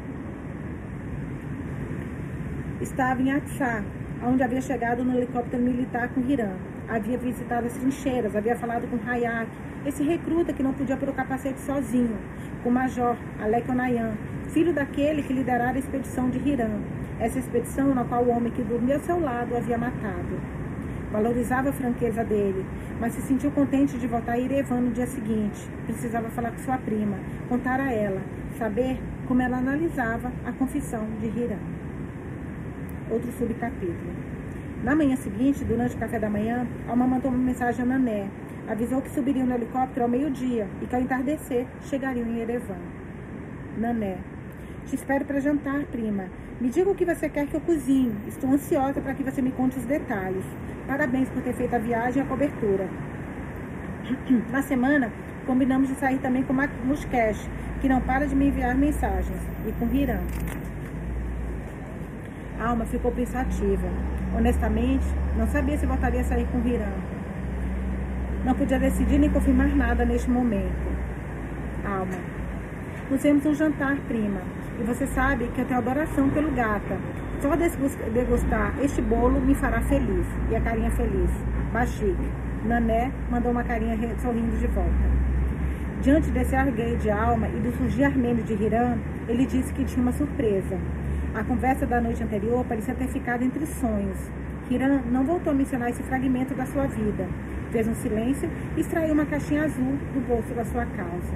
Estava 2.81 3.21
em 3.21 3.31
Atsá, 3.31 3.83
onde 4.23 4.43
havia 4.43 4.61
chegado 4.61 5.03
no 5.03 5.15
helicóptero 5.17 5.63
militar 5.63 6.09
com 6.09 6.21
Hiram. 6.21 6.55
Havia 6.89 7.17
visitado 7.17 7.65
as 7.65 7.73
trincheiras, 7.73 8.35
havia 8.35 8.55
falado 8.57 8.87
com 8.89 9.09
Hayak, 9.09 9.49
esse 9.85 10.03
recruta 10.03 10.51
que 10.51 10.61
não 10.61 10.73
podia 10.73 10.97
pôr 10.97 11.09
o 11.09 11.13
capacete 11.13 11.59
sozinho, 11.61 12.17
com 12.61 12.69
o 12.69 12.71
Major 12.71 13.15
Alek 13.41 13.71
Onayan, 13.71 14.11
filho 14.49 14.73
daquele 14.73 15.23
que 15.23 15.33
liderara 15.33 15.77
a 15.77 15.79
expedição 15.79 16.29
de 16.29 16.37
Hiram 16.37 16.81
essa 17.19 17.39
expedição 17.39 17.93
na 17.93 18.03
qual 18.03 18.23
o 18.23 18.29
homem 18.29 18.51
que 18.51 18.63
dormia 18.63 18.95
ao 18.95 19.01
seu 19.01 19.19
lado 19.19 19.55
havia 19.55 19.77
matado. 19.77 20.62
Valorizava 21.13 21.69
a 21.69 21.71
franqueza 21.71 22.23
dele, 22.23 22.65
mas 22.99 23.13
se 23.13 23.21
sentiu 23.21 23.51
contente 23.51 23.99
de 23.99 24.07
voltar 24.07 24.31
a 24.31 24.39
Erevan 24.39 24.81
no 24.81 24.91
dia 24.91 25.05
seguinte. 25.05 25.69
Precisava 25.85 26.27
falar 26.29 26.49
com 26.49 26.57
sua 26.57 26.79
prima, 26.79 27.19
contar 27.47 27.79
a 27.79 27.93
ela, 27.93 28.19
saber 28.57 28.99
como 29.27 29.39
ela 29.39 29.57
analisava 29.57 30.31
a 30.43 30.51
confissão 30.51 31.05
de 31.21 31.27
Hiram. 31.27 31.59
Outro 33.11 33.31
subcapítulo. 33.33 34.11
Na 34.83 34.95
manhã 34.95 35.15
seguinte, 35.15 35.63
durante 35.63 35.95
o 35.95 35.99
café 35.99 36.17
da 36.17 36.31
manhã, 36.31 36.65
Alma 36.89 37.05
mandou 37.05 37.29
uma 37.29 37.37
mensagem 37.37 37.83
a 37.83 37.87
Nané. 37.87 38.27
Avisou 38.67 38.99
que 38.99 39.11
subiriam 39.11 39.45
no 39.45 39.53
helicóptero 39.53 40.05
ao 40.05 40.09
meio-dia 40.09 40.67
e 40.81 40.87
que 40.87 40.95
ao 40.95 41.01
entardecer 41.01 41.67
chegariam 41.83 42.27
em 42.27 42.39
Erevan. 42.39 42.81
Nané. 43.77 44.17
Te 44.87 44.95
espero 44.95 45.25
para 45.25 45.39
jantar, 45.39 45.83
prima. 45.91 46.25
Me 46.61 46.69
diga 46.69 46.89
o 46.89 46.95
que 46.95 47.03
você 47.03 47.27
quer 47.27 47.47
que 47.47 47.55
eu 47.55 47.61
cozinhe. 47.61 48.15
Estou 48.27 48.51
ansiosa 48.51 49.01
para 49.01 49.13
que 49.13 49.23
você 49.23 49.41
me 49.41 49.51
conte 49.51 49.77
os 49.77 49.85
detalhes. 49.85 50.45
Parabéns 50.87 51.29
por 51.29 51.41
ter 51.41 51.53
feito 51.53 51.75
a 51.75 51.79
viagem 51.79 52.21
e 52.21 52.25
a 52.25 52.27
cobertura. 52.27 52.87
Na 54.51 54.61
semana, 54.61 55.11
combinamos 55.47 55.89
de 55.89 55.95
sair 55.95 56.19
também 56.19 56.43
com 56.43 56.53
Muskesh, 56.53 57.49
que 57.81 57.89
não 57.89 57.99
para 58.01 58.27
de 58.27 58.35
me 58.35 58.47
enviar 58.47 58.75
mensagens, 58.75 59.41
e 59.67 59.71
com 59.73 59.93
Hiram. 59.93 60.21
A 62.59 62.67
alma 62.67 62.85
ficou 62.85 63.11
pensativa. 63.11 63.87
Honestamente, 64.37 65.05
não 65.37 65.47
sabia 65.47 65.77
se 65.77 65.85
voltaria 65.85 66.21
a 66.21 66.23
sair 66.23 66.47
com 66.47 66.65
Hiram. 66.65 66.93
Não 68.45 68.53
podia 68.53 68.77
decidir 68.77 69.17
nem 69.17 69.29
confirmar 69.29 69.75
nada 69.75 70.05
neste 70.05 70.29
momento. 70.29 70.93
Alma. 71.85 72.19
Nos 73.09 73.23
vemos 73.23 73.45
um 73.45 73.53
jantar, 73.53 73.97
prima. 74.07 74.41
E 74.79 74.83
você 74.83 75.05
sabe 75.07 75.47
que 75.49 75.61
eu 75.61 75.65
tenho 75.65 75.79
adoração 75.79 76.29
pelo 76.29 76.51
gata. 76.51 76.97
Só 77.41 77.55
degustar 77.55 78.73
este 78.81 79.01
bolo 79.01 79.39
me 79.39 79.53
fará 79.53 79.81
feliz. 79.81 80.25
E 80.49 80.55
a 80.55 80.61
carinha 80.61 80.91
feliz. 80.91 81.29
Bashik. 81.71 82.17
Nané 82.65 83.11
mandou 83.29 83.51
uma 83.51 83.63
carinha 83.63 83.97
sorrindo 84.21 84.57
de 84.57 84.67
volta. 84.67 85.13
Diante 86.01 86.31
desse 86.31 86.55
argueio 86.55 86.97
de 86.97 87.09
alma 87.09 87.47
e 87.47 87.59
do 87.59 87.71
surgir 87.77 88.05
armênio 88.05 88.43
de 88.43 88.53
Hiram, 88.53 88.97
ele 89.27 89.45
disse 89.45 89.73
que 89.73 89.85
tinha 89.85 90.01
uma 90.01 90.11
surpresa. 90.11 90.77
A 91.33 91.43
conversa 91.43 91.85
da 91.85 91.99
noite 91.99 92.23
anterior 92.23 92.63
parecia 92.65 92.93
ter 92.93 93.07
ficado 93.07 93.43
entre 93.43 93.65
sonhos. 93.65 94.17
Hiram 94.69 95.01
não 95.11 95.23
voltou 95.23 95.51
a 95.51 95.55
mencionar 95.55 95.89
esse 95.89 96.03
fragmento 96.03 96.53
da 96.53 96.65
sua 96.65 96.87
vida. 96.87 97.27
Fez 97.71 97.87
um 97.87 97.95
silêncio 97.95 98.49
e 98.77 98.81
extraiu 98.81 99.13
uma 99.13 99.25
caixinha 99.25 99.63
azul 99.63 99.97
do 100.13 100.25
bolso 100.27 100.53
da 100.53 100.63
sua 100.65 100.85
calça. 100.85 101.35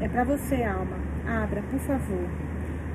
É 0.00 0.08
para 0.08 0.24
você, 0.24 0.62
alma. 0.62 0.96
Abra, 1.26 1.62
por 1.70 1.80
favor. 1.80 2.28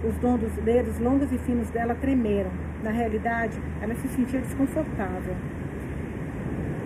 Os 0.03 0.15
dedos 0.63 0.99
longos 0.99 1.31
e 1.31 1.37
finos 1.39 1.69
dela 1.69 1.95
tremeram. 1.95 2.51
Na 2.83 2.91
realidade, 2.91 3.57
ela 3.81 3.95
se 3.95 4.07
sentia 4.09 4.39
desconfortável. 4.39 5.35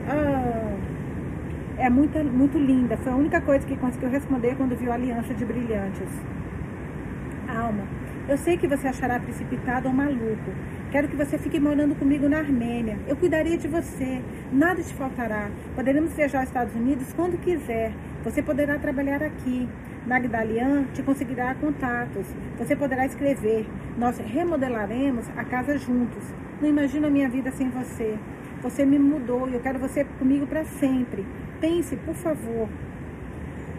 Ah, 0.07 0.77
é 1.77 1.89
muito, 1.89 2.17
muito 2.23 2.57
linda. 2.57 2.95
Foi 2.97 3.11
a 3.11 3.15
única 3.15 3.41
coisa 3.41 3.65
que 3.65 3.75
conseguiu 3.75 4.09
responder 4.09 4.55
quando 4.55 4.75
viu 4.77 4.91
a 4.91 4.95
aliança 4.95 5.33
de 5.33 5.43
brilhantes. 5.43 6.09
Alma, 7.47 7.83
eu 8.29 8.37
sei 8.37 8.55
que 8.55 8.67
você 8.67 8.87
achará 8.87 9.19
precipitado 9.19 9.87
ou 9.87 9.93
maluco. 9.93 10.51
Quero 10.91 11.07
que 11.07 11.15
você 11.15 11.37
fique 11.37 11.59
morando 11.59 11.95
comigo 11.95 12.29
na 12.29 12.37
Armênia. 12.37 12.97
Eu 13.07 13.15
cuidaria 13.15 13.57
de 13.57 13.67
você. 13.67 14.21
Nada 14.51 14.81
te 14.81 14.93
faltará. 14.93 15.49
Poderemos 15.75 16.13
viajar 16.13 16.39
aos 16.39 16.47
Estados 16.47 16.75
Unidos 16.75 17.11
quando 17.13 17.37
quiser. 17.41 17.91
Você 18.23 18.41
poderá 18.41 18.77
trabalhar 18.77 19.23
aqui. 19.23 19.67
Magdalian 20.05 20.85
te 20.93 21.03
conseguirá 21.03 21.53
contatos. 21.55 22.25
Você 22.57 22.75
poderá 22.75 23.05
escrever. 23.05 23.67
Nós 23.97 24.17
remodelaremos 24.17 25.29
a 25.37 25.43
casa 25.43 25.77
juntos. 25.77 26.23
Não 26.59 26.67
imagino 26.67 27.07
a 27.07 27.09
minha 27.09 27.29
vida 27.29 27.51
sem 27.51 27.69
você. 27.69 28.17
Você 28.63 28.83
me 28.83 28.97
mudou 28.97 29.47
e 29.47 29.53
eu 29.53 29.59
quero 29.59 29.77
você 29.77 30.03
comigo 30.17 30.47
para 30.47 30.65
sempre. 30.65 31.25
Pense, 31.59 31.95
por 31.97 32.15
favor. 32.15 32.67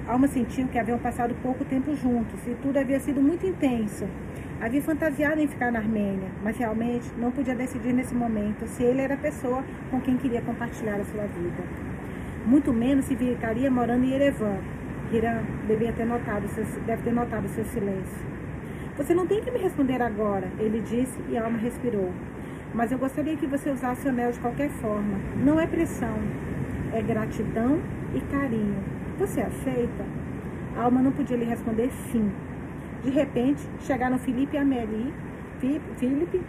Alma 0.06 0.28
sentiu 0.28 0.68
que 0.68 0.78
haviam 0.78 0.98
passado 0.98 1.34
pouco 1.42 1.64
tempo 1.64 1.94
juntos 1.94 2.40
e 2.46 2.54
tudo 2.62 2.78
havia 2.78 3.00
sido 3.00 3.20
muito 3.20 3.46
intenso. 3.46 4.06
Havia 4.60 4.82
fantasiado 4.82 5.40
em 5.40 5.48
ficar 5.48 5.72
na 5.72 5.80
Armênia, 5.80 6.28
mas 6.42 6.56
realmente 6.56 7.08
não 7.18 7.32
podia 7.32 7.54
decidir 7.54 7.92
nesse 7.92 8.14
momento 8.14 8.64
se 8.68 8.84
ele 8.84 9.00
era 9.00 9.14
a 9.14 9.16
pessoa 9.16 9.64
com 9.90 10.00
quem 10.00 10.16
queria 10.16 10.40
compartilhar 10.40 11.00
a 11.00 11.04
sua 11.04 11.24
vida. 11.24 11.64
Muito 12.46 12.72
menos 12.72 13.06
se 13.06 13.16
ficaria 13.16 13.70
morando 13.70 14.04
em 14.04 14.12
Erevan. 14.12 14.58
Hiram 15.12 15.42
devia 15.66 15.92
ter 15.92 16.04
notado 16.04 16.46
deve 16.86 17.02
ter 17.02 17.12
notado 17.12 17.48
seu 17.48 17.64
silêncio. 17.64 18.26
Você 18.96 19.14
não 19.14 19.26
tem 19.26 19.40
que 19.42 19.50
me 19.50 19.58
responder 19.58 20.00
agora, 20.00 20.48
ele 20.58 20.80
disse 20.80 21.18
e 21.28 21.36
alma 21.36 21.58
respirou. 21.58 22.10
Mas 22.74 22.90
eu 22.90 22.98
gostaria 22.98 23.36
que 23.36 23.46
você 23.46 23.70
usasse 23.70 24.06
o 24.06 24.10
anel 24.10 24.32
de 24.32 24.40
qualquer 24.40 24.70
forma. 24.70 25.18
Não 25.44 25.60
é 25.60 25.66
pressão, 25.66 26.16
é 26.92 27.02
gratidão 27.02 27.80
e 28.14 28.20
carinho. 28.32 28.82
Você 29.18 29.40
aceita? 29.40 30.04
A 30.76 30.84
alma 30.84 31.02
não 31.02 31.12
podia 31.12 31.36
lhe 31.36 31.44
responder 31.44 31.90
sim, 32.10 32.30
de 33.02 33.10
repente, 33.10 33.60
chegaram 33.80 34.16
Felipe 34.16 34.54
e 34.54 34.58
Amelie, 34.60 35.12
Felipe 35.96 36.40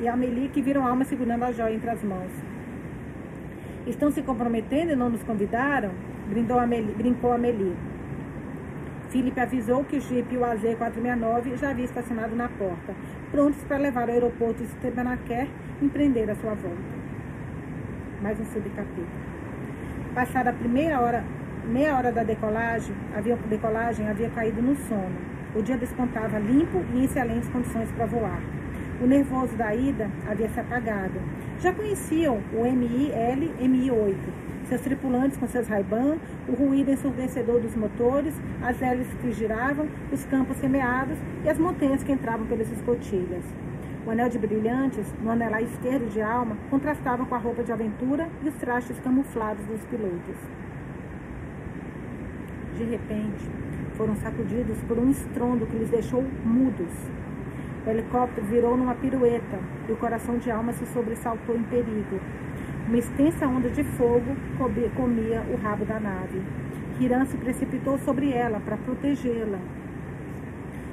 e 0.00 0.06
Amelie, 0.06 0.48
que 0.48 0.62
viram 0.62 0.86
a 0.86 0.90
alma 0.90 1.04
segurando 1.04 1.42
a 1.42 1.50
joia 1.50 1.74
entre 1.74 1.90
as 1.90 2.04
mãos. 2.04 2.30
Estão 3.84 4.08
se 4.08 4.22
comprometendo 4.22 4.92
e 4.92 4.96
não 4.96 5.10
nos 5.10 5.24
convidaram? 5.24 5.90
Brindou 6.28 6.60
Amelie, 6.60 6.94
brincou 6.94 7.32
Amelie. 7.32 7.74
Felipe 9.10 9.40
avisou 9.40 9.84
que 9.84 9.96
o 9.96 10.00
Jeep 10.00 10.36
o 10.36 10.40
AZ469 10.40 11.56
já 11.56 11.70
havia 11.70 11.86
estacionado 11.86 12.36
na 12.36 12.48
porta, 12.48 12.94
prontos 13.30 13.62
para 13.64 13.78
levar 13.78 14.02
ao 14.02 14.14
aeroporto 14.14 14.62
de 14.62 14.68
Stebanaker 14.68 15.48
e 15.80 15.84
empreender 15.84 16.30
a 16.30 16.34
sua 16.34 16.52
volta. 16.52 16.98
Mais 18.20 18.38
um 18.38 18.44
subcapítulo. 18.44 19.06
Passada 20.14 20.50
a 20.50 20.52
primeira 20.52 21.00
hora, 21.00 21.24
meia 21.66 21.96
hora 21.96 22.12
da 22.12 22.22
decolagem, 22.22 22.94
havia, 23.16 23.36
decolagem 23.48 24.06
havia 24.06 24.28
caído 24.28 24.60
no 24.60 24.76
sono. 24.76 25.16
O 25.54 25.62
dia 25.62 25.78
despontava 25.78 26.38
limpo 26.38 26.84
e 26.92 26.98
em 26.98 27.04
excelentes 27.04 27.48
condições 27.48 27.90
para 27.92 28.04
voar. 28.04 28.42
O 29.00 29.06
nervoso 29.06 29.56
da 29.56 29.74
ida 29.74 30.10
havia 30.28 30.50
se 30.50 30.60
apagado. 30.60 31.18
Já 31.60 31.72
conheciam 31.72 32.42
o 32.52 32.62
MIL 32.64 33.12
MI-8, 33.58 34.47
seus 34.68 34.82
tripulantes 34.82 35.38
com 35.38 35.46
seus 35.48 35.66
raiban, 35.66 36.18
o 36.46 36.52
ruído 36.52 36.90
ensurdecedor 36.90 37.60
dos 37.60 37.74
motores, 37.74 38.34
as 38.62 38.80
hélices 38.80 39.14
que 39.14 39.32
giravam, 39.32 39.88
os 40.12 40.24
campos 40.26 40.58
semeados 40.58 41.18
e 41.44 41.48
as 41.48 41.58
montanhas 41.58 42.02
que 42.02 42.12
entravam 42.12 42.46
pelas 42.46 42.70
escotilhas. 42.70 43.44
O 44.06 44.10
anel 44.10 44.28
de 44.28 44.38
brilhantes, 44.38 45.06
no 45.22 45.30
anelar 45.30 45.62
esquerdo 45.62 46.10
de 46.10 46.20
alma, 46.20 46.56
contrastava 46.70 47.24
com 47.24 47.34
a 47.34 47.38
roupa 47.38 47.62
de 47.62 47.72
aventura 47.72 48.28
e 48.42 48.48
os 48.48 48.54
trastes 48.54 48.98
camuflados 49.00 49.64
dos 49.66 49.84
pilotos. 49.86 50.36
De 52.76 52.84
repente, 52.84 53.44
foram 53.96 54.14
sacudidos 54.16 54.78
por 54.86 54.98
um 54.98 55.10
estrondo 55.10 55.66
que 55.66 55.76
lhes 55.76 55.90
deixou 55.90 56.22
mudos. 56.44 56.92
O 57.86 57.90
helicóptero 57.90 58.46
virou 58.46 58.76
numa 58.76 58.94
pirueta 58.94 59.58
e 59.88 59.92
o 59.92 59.96
coração 59.96 60.38
de 60.38 60.50
Alma 60.50 60.72
se 60.72 60.86
sobressaltou 60.86 61.56
em 61.56 61.62
perigo. 61.64 62.20
Uma 62.88 62.96
extensa 62.96 63.46
onda 63.46 63.68
de 63.68 63.84
fogo 63.84 64.34
comia 64.96 65.42
o 65.52 65.56
rabo 65.62 65.84
da 65.84 66.00
nave. 66.00 66.40
Hiram 66.98 67.26
se 67.26 67.36
precipitou 67.36 67.98
sobre 67.98 68.32
ela 68.32 68.60
para 68.60 68.78
protegê-la. 68.78 69.58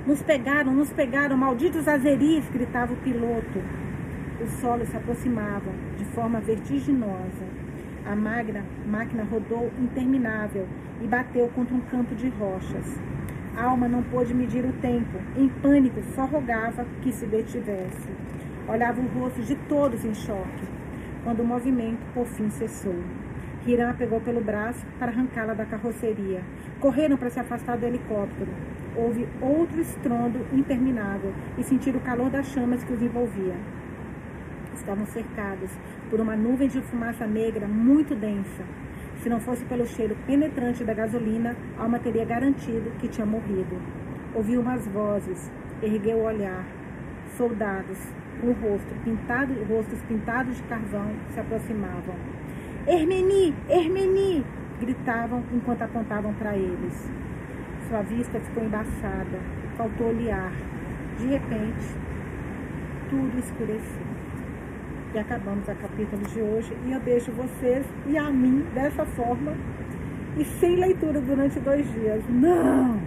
Nos 0.06 0.22
pegaram, 0.22 0.74
nos 0.74 0.92
pegaram, 0.92 1.38
malditos 1.38 1.88
azeris! 1.88 2.44
gritava 2.50 2.92
o 2.92 2.98
piloto. 2.98 3.64
O 4.42 4.48
solo 4.60 4.86
se 4.86 4.98
aproximava 4.98 5.72
de 5.98 6.04
forma 6.04 6.42
vertiginosa. 6.42 7.46
A 8.06 8.14
magra 8.14 8.62
máquina 8.86 9.24
rodou 9.24 9.72
interminável 9.80 10.68
e 11.02 11.08
bateu 11.08 11.48
contra 11.56 11.74
um 11.74 11.80
campo 11.80 12.14
de 12.14 12.28
rochas. 12.28 13.00
Alma 13.56 13.88
não 13.88 14.04
pôde 14.04 14.34
medir 14.34 14.66
o 14.66 14.74
tempo. 14.82 15.18
Em 15.38 15.48
pânico, 15.48 16.04
só 16.14 16.26
rogava 16.26 16.86
que 17.02 17.14
se 17.14 17.26
detivesse. 17.26 18.10
Olhava 18.68 19.00
o 19.00 19.08
rosto 19.18 19.42
de 19.42 19.56
todos 19.70 20.04
em 20.04 20.14
choque, 20.14 20.75
quando 21.26 21.40
o 21.40 21.46
movimento 21.46 22.06
por 22.14 22.28
fim 22.28 22.50
cessou. 22.52 22.96
Hiram 23.66 23.96
pegou 23.96 24.22
pelo 24.22 24.40
braço 24.42 24.86
para 25.00 25.12
arrancá-la 25.12 25.56
da 25.56 25.66
carroceria. 25.66 26.44
Correram 26.80 27.18
para 27.18 27.32
se 27.32 27.40
afastar 27.40 27.78
do 27.78 27.86
helicóptero. 27.86 28.52
Houve 28.96 29.28
outro 29.42 29.82
estrondo 29.82 30.46
interminável 30.54 31.34
e 31.58 31.64
sentiram 31.64 32.00
o 32.00 32.04
calor 32.04 32.30
das 32.30 32.46
chamas 32.46 32.84
que 32.84 32.94
os 32.94 33.02
envolvia. 33.02 33.56
Estavam 34.76 35.06
cercados 35.08 35.72
por 36.12 36.22
uma 36.22 36.36
nuvem 36.36 36.68
de 36.68 36.80
fumaça 36.80 37.26
negra 37.26 37.68
muito 37.68 38.14
densa. 38.14 38.64
Se 39.24 39.28
não 39.28 39.40
fosse 39.40 39.66
pelo 39.66 39.88
cheiro 39.88 40.16
penetrante 40.28 40.84
da 40.84 40.94
gasolina, 40.94 41.56
Alma 41.76 41.98
teria 41.98 42.24
garantido 42.24 42.92
que 43.00 43.08
tinha 43.08 43.26
morrido. 43.26 43.82
Ouviu 44.36 44.62
umas 44.62 44.88
vozes, 44.88 45.52
ergueu 45.82 46.18
o 46.18 46.26
olhar. 46.26 46.64
Soldados, 47.36 47.98
o 48.44 48.52
rosto 48.52 49.04
pintado, 49.04 49.54
rostos 49.70 50.02
pintados 50.04 50.56
de 50.58 50.64
carvão, 50.64 51.12
se 51.34 51.40
aproximavam. 51.40 52.16
Hermeni! 52.88 53.54
Hermeni! 53.70 54.46
gritavam 54.80 55.44
enquanto 55.54 55.82
apontavam 55.82 56.34
para 56.34 56.56
eles. 56.56 57.10
Sua 57.88 58.02
vista 58.02 58.40
ficou 58.40 58.64
embaçada, 58.64 59.40
faltou 59.78 60.08
olhar. 60.08 60.52
De 61.18 61.28
repente, 61.28 61.96
tudo 63.10 63.38
escureceu. 63.40 64.06
E 65.14 65.20
acabamos 65.20 65.68
o 65.68 65.76
capítulo 65.76 66.22
de 66.24 66.42
hoje. 66.42 66.76
E 66.86 66.92
eu 66.92 67.00
deixo 67.00 67.32
vocês 67.32 67.86
e 68.08 68.18
a 68.18 68.30
mim 68.30 68.66
dessa 68.74 69.06
forma 69.06 69.54
e 70.38 70.44
sem 70.44 70.76
leitura 70.76 71.22
durante 71.22 71.60
dois 71.60 71.90
dias. 71.94 72.22
Não! 72.30 73.00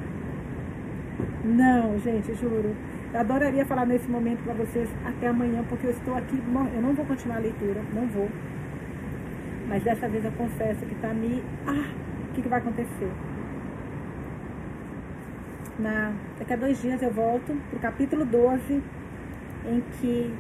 Não, 1.45 1.99
gente, 1.99 2.35
juro. 2.35 2.75
Eu 3.13 3.21
adoraria 3.21 3.65
falar 3.65 3.87
nesse 3.87 4.09
momento 4.09 4.43
para 4.45 4.53
vocês 4.53 4.89
até 5.05 5.29
amanhã, 5.29 5.65
porque 5.69 5.87
eu 5.87 5.91
estou 5.91 6.15
aqui. 6.15 6.43
Eu 6.75 6.83
não 6.83 6.95
vou 6.95 7.07
continuar 7.07 7.37
a 7.37 7.41
leitura, 7.41 7.81
não 7.95 8.07
vou. 8.07 8.29
Mas 9.67 9.83
dessa 9.83 10.09
vez 10.09 10.25
eu 10.25 10.33
confesso 10.33 10.85
que 10.85 10.95
tá 10.97 11.09
me. 11.15 11.43
Ah, 11.67 11.91
o 12.29 12.35
que, 12.35 12.43
que 12.43 12.49
vai 12.49 12.59
acontecer? 12.59 13.11
Na, 15.79 16.13
daqui 16.39 16.53
a 16.53 16.57
dois 16.57 16.83
dias 16.83 17.01
eu 17.03 17.11
volto 17.11 17.57
pro 17.71 17.79
capítulo 17.79 18.27
12, 18.27 18.83
em 19.67 19.81
que 20.01 20.35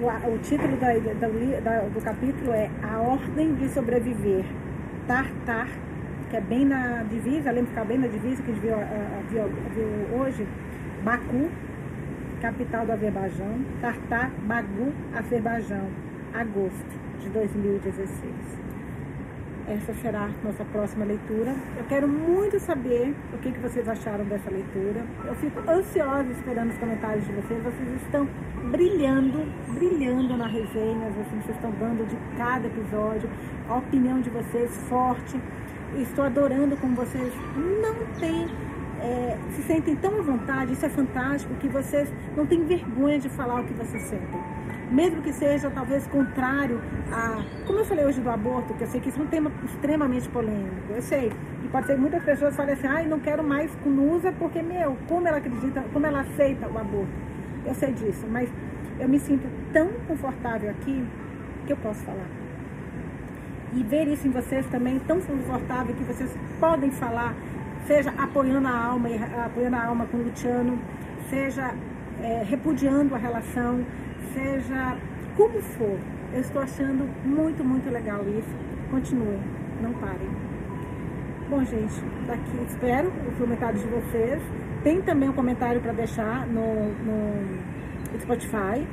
o, 0.00 0.06
o 0.06 0.38
título 0.38 0.76
da, 0.76 0.92
da, 1.20 1.80
do 1.80 2.00
capítulo 2.02 2.52
é 2.52 2.70
A 2.82 2.98
Ordem 2.98 3.54
de 3.56 3.68
Sobreviver. 3.68 4.44
Tartar, 5.06 5.68
que 6.30 6.36
é 6.36 6.40
bem 6.40 6.64
na 6.64 7.02
divisa, 7.02 7.50
lembra 7.50 7.70
ficar 7.70 7.84
bem 7.84 7.98
na 7.98 8.06
divisa 8.06 8.42
que 8.42 8.50
a 8.50 8.54
gente 8.54 8.62
viu, 8.62 8.76
viu, 9.30 9.48
viu 9.74 10.18
hoje? 10.18 10.46
Baku, 11.08 11.48
capital 12.42 12.84
do 12.84 12.92
Azerbaijão. 12.92 13.64
Tartar, 13.80 14.30
Bagu, 14.42 14.92
Azerbaijão. 15.16 15.88
Agosto 16.34 17.00
de 17.18 17.30
2016 17.30 18.58
essa 19.68 19.92
será 20.00 20.30
nossa 20.42 20.64
próxima 20.66 21.04
leitura. 21.04 21.54
Eu 21.76 21.84
quero 21.84 22.08
muito 22.08 22.58
saber 22.58 23.14
o 23.34 23.38
que, 23.38 23.50
vocês 23.58 23.86
acharam 23.86 24.24
dessa 24.24 24.50
leitura. 24.50 25.04
Eu 25.26 25.34
fico 25.34 25.60
ansiosa 25.70 26.30
esperando 26.30 26.70
os 26.70 26.78
comentários 26.78 27.26
de 27.26 27.32
vocês. 27.32 27.62
Vocês 27.62 28.02
estão 28.02 28.26
brilhando, 28.70 29.44
brilhando 29.74 30.38
na 30.38 30.46
resenha, 30.46 31.10
vocês 31.10 31.48
estão 31.50 31.70
dando 31.72 32.06
de 32.06 32.16
cada 32.38 32.66
episódio, 32.66 33.28
a 33.68 33.76
opinião 33.76 34.22
de 34.22 34.30
vocês 34.30 34.74
forte. 34.88 35.38
Estou 35.98 36.24
adorando 36.24 36.74
como 36.78 36.96
vocês 36.96 37.30
não 37.82 37.94
têm 38.18 38.48
é, 39.00 39.36
se 39.54 39.62
sentem 39.62 39.96
tão 39.96 40.18
à 40.18 40.22
vontade, 40.22 40.72
isso 40.72 40.84
é 40.84 40.88
fantástico, 40.88 41.54
que 41.54 41.68
vocês 41.68 42.12
não 42.36 42.46
têm 42.46 42.64
vergonha 42.64 43.18
de 43.18 43.28
falar 43.28 43.60
o 43.60 43.64
que 43.64 43.74
vocês 43.74 44.02
sentem 44.02 44.40
mesmo 44.90 45.22
que 45.22 45.32
seja 45.32 45.70
talvez 45.70 46.06
contrário 46.06 46.80
a. 47.12 47.42
Como 47.66 47.78
eu 47.78 47.84
falei 47.84 48.04
hoje 48.04 48.20
do 48.20 48.30
aborto, 48.30 48.74
que 48.74 48.82
eu 48.82 48.86
sei 48.86 49.00
que 49.00 49.08
isso 49.08 49.20
é 49.20 49.22
um 49.22 49.26
tema 49.26 49.52
extremamente 49.64 50.28
polêmico, 50.28 50.92
eu 50.92 51.02
sei. 51.02 51.30
E 51.64 51.68
pode 51.68 51.86
ser 51.86 51.94
que 51.94 52.00
muitas 52.00 52.22
pessoas 52.22 52.56
falem 52.56 52.74
assim, 52.74 52.86
ai, 52.86 53.04
ah, 53.04 53.08
não 53.08 53.20
quero 53.20 53.44
mais 53.44 53.70
com 53.76 53.90
Nusa 53.90 54.32
porque, 54.32 54.62
meu, 54.62 54.96
como 55.06 55.28
ela 55.28 55.38
acredita, 55.38 55.84
como 55.92 56.06
ela 56.06 56.20
aceita 56.20 56.66
o 56.66 56.78
aborto. 56.78 57.12
Eu 57.66 57.74
sei 57.74 57.92
disso, 57.92 58.26
mas 58.30 58.48
eu 58.98 59.08
me 59.08 59.18
sinto 59.18 59.46
tão 59.72 59.88
confortável 60.06 60.70
aqui 60.70 61.04
que 61.66 61.72
eu 61.72 61.76
posso 61.76 62.02
falar. 62.02 62.26
E 63.74 63.82
ver 63.82 64.08
isso 64.08 64.26
em 64.26 64.30
vocês 64.30 64.66
também 64.66 64.98
tão 65.00 65.20
confortável 65.20 65.94
que 65.94 66.04
vocês 66.04 66.34
podem 66.58 66.90
falar, 66.90 67.34
seja 67.88 68.10
apoiando 68.18 68.68
a 68.68 68.84
alma, 68.84 69.08
apoiando 69.46 69.76
a 69.76 69.84
alma 69.86 70.06
com 70.06 70.18
o 70.18 70.22
Luciano, 70.22 70.78
seja 71.30 71.74
é, 72.22 72.44
repudiando 72.46 73.14
a 73.14 73.18
relação, 73.18 73.84
seja 74.34 74.96
como 75.34 75.58
for. 75.62 75.98
Eu 76.34 76.40
estou 76.40 76.60
achando 76.60 77.08
muito, 77.24 77.64
muito 77.64 77.90
legal 77.90 78.20
isso. 78.28 78.54
Continuem, 78.90 79.40
não 79.80 79.94
parem. 79.94 80.28
Bom, 81.48 81.64
gente, 81.64 81.94
daqui 82.26 82.62
espero 82.68 83.10
os 83.26 83.38
comentários 83.38 83.82
de 83.82 83.88
vocês. 83.88 84.42
Tem 84.84 85.00
também 85.00 85.30
um 85.30 85.32
comentário 85.32 85.80
para 85.80 85.92
deixar 85.92 86.46
no, 86.46 86.92
no 86.92 88.20
Spotify. 88.20 88.86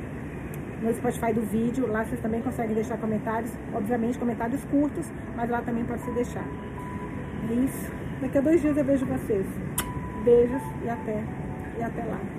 no 0.80 0.94
Spotify 0.94 1.34
do 1.34 1.42
vídeo. 1.42 1.86
Lá 1.86 2.02
vocês 2.02 2.20
também 2.22 2.40
conseguem 2.40 2.74
deixar 2.74 2.96
comentários. 2.96 3.52
Obviamente, 3.74 4.18
comentários 4.18 4.64
curtos, 4.64 5.12
mas 5.36 5.50
lá 5.50 5.60
também 5.60 5.84
pode 5.84 6.00
se 6.00 6.10
deixar. 6.12 6.44
É 7.50 7.52
isso. 7.52 8.05
Daqui 8.20 8.38
a 8.38 8.40
dois 8.40 8.60
dias 8.60 8.76
eu 8.76 8.84
vejo 8.84 9.04
vocês. 9.06 9.46
Beijos 10.24 10.62
e 10.84 10.88
até, 10.88 11.22
e 11.78 11.82
até 11.82 12.04
lá. 12.04 12.35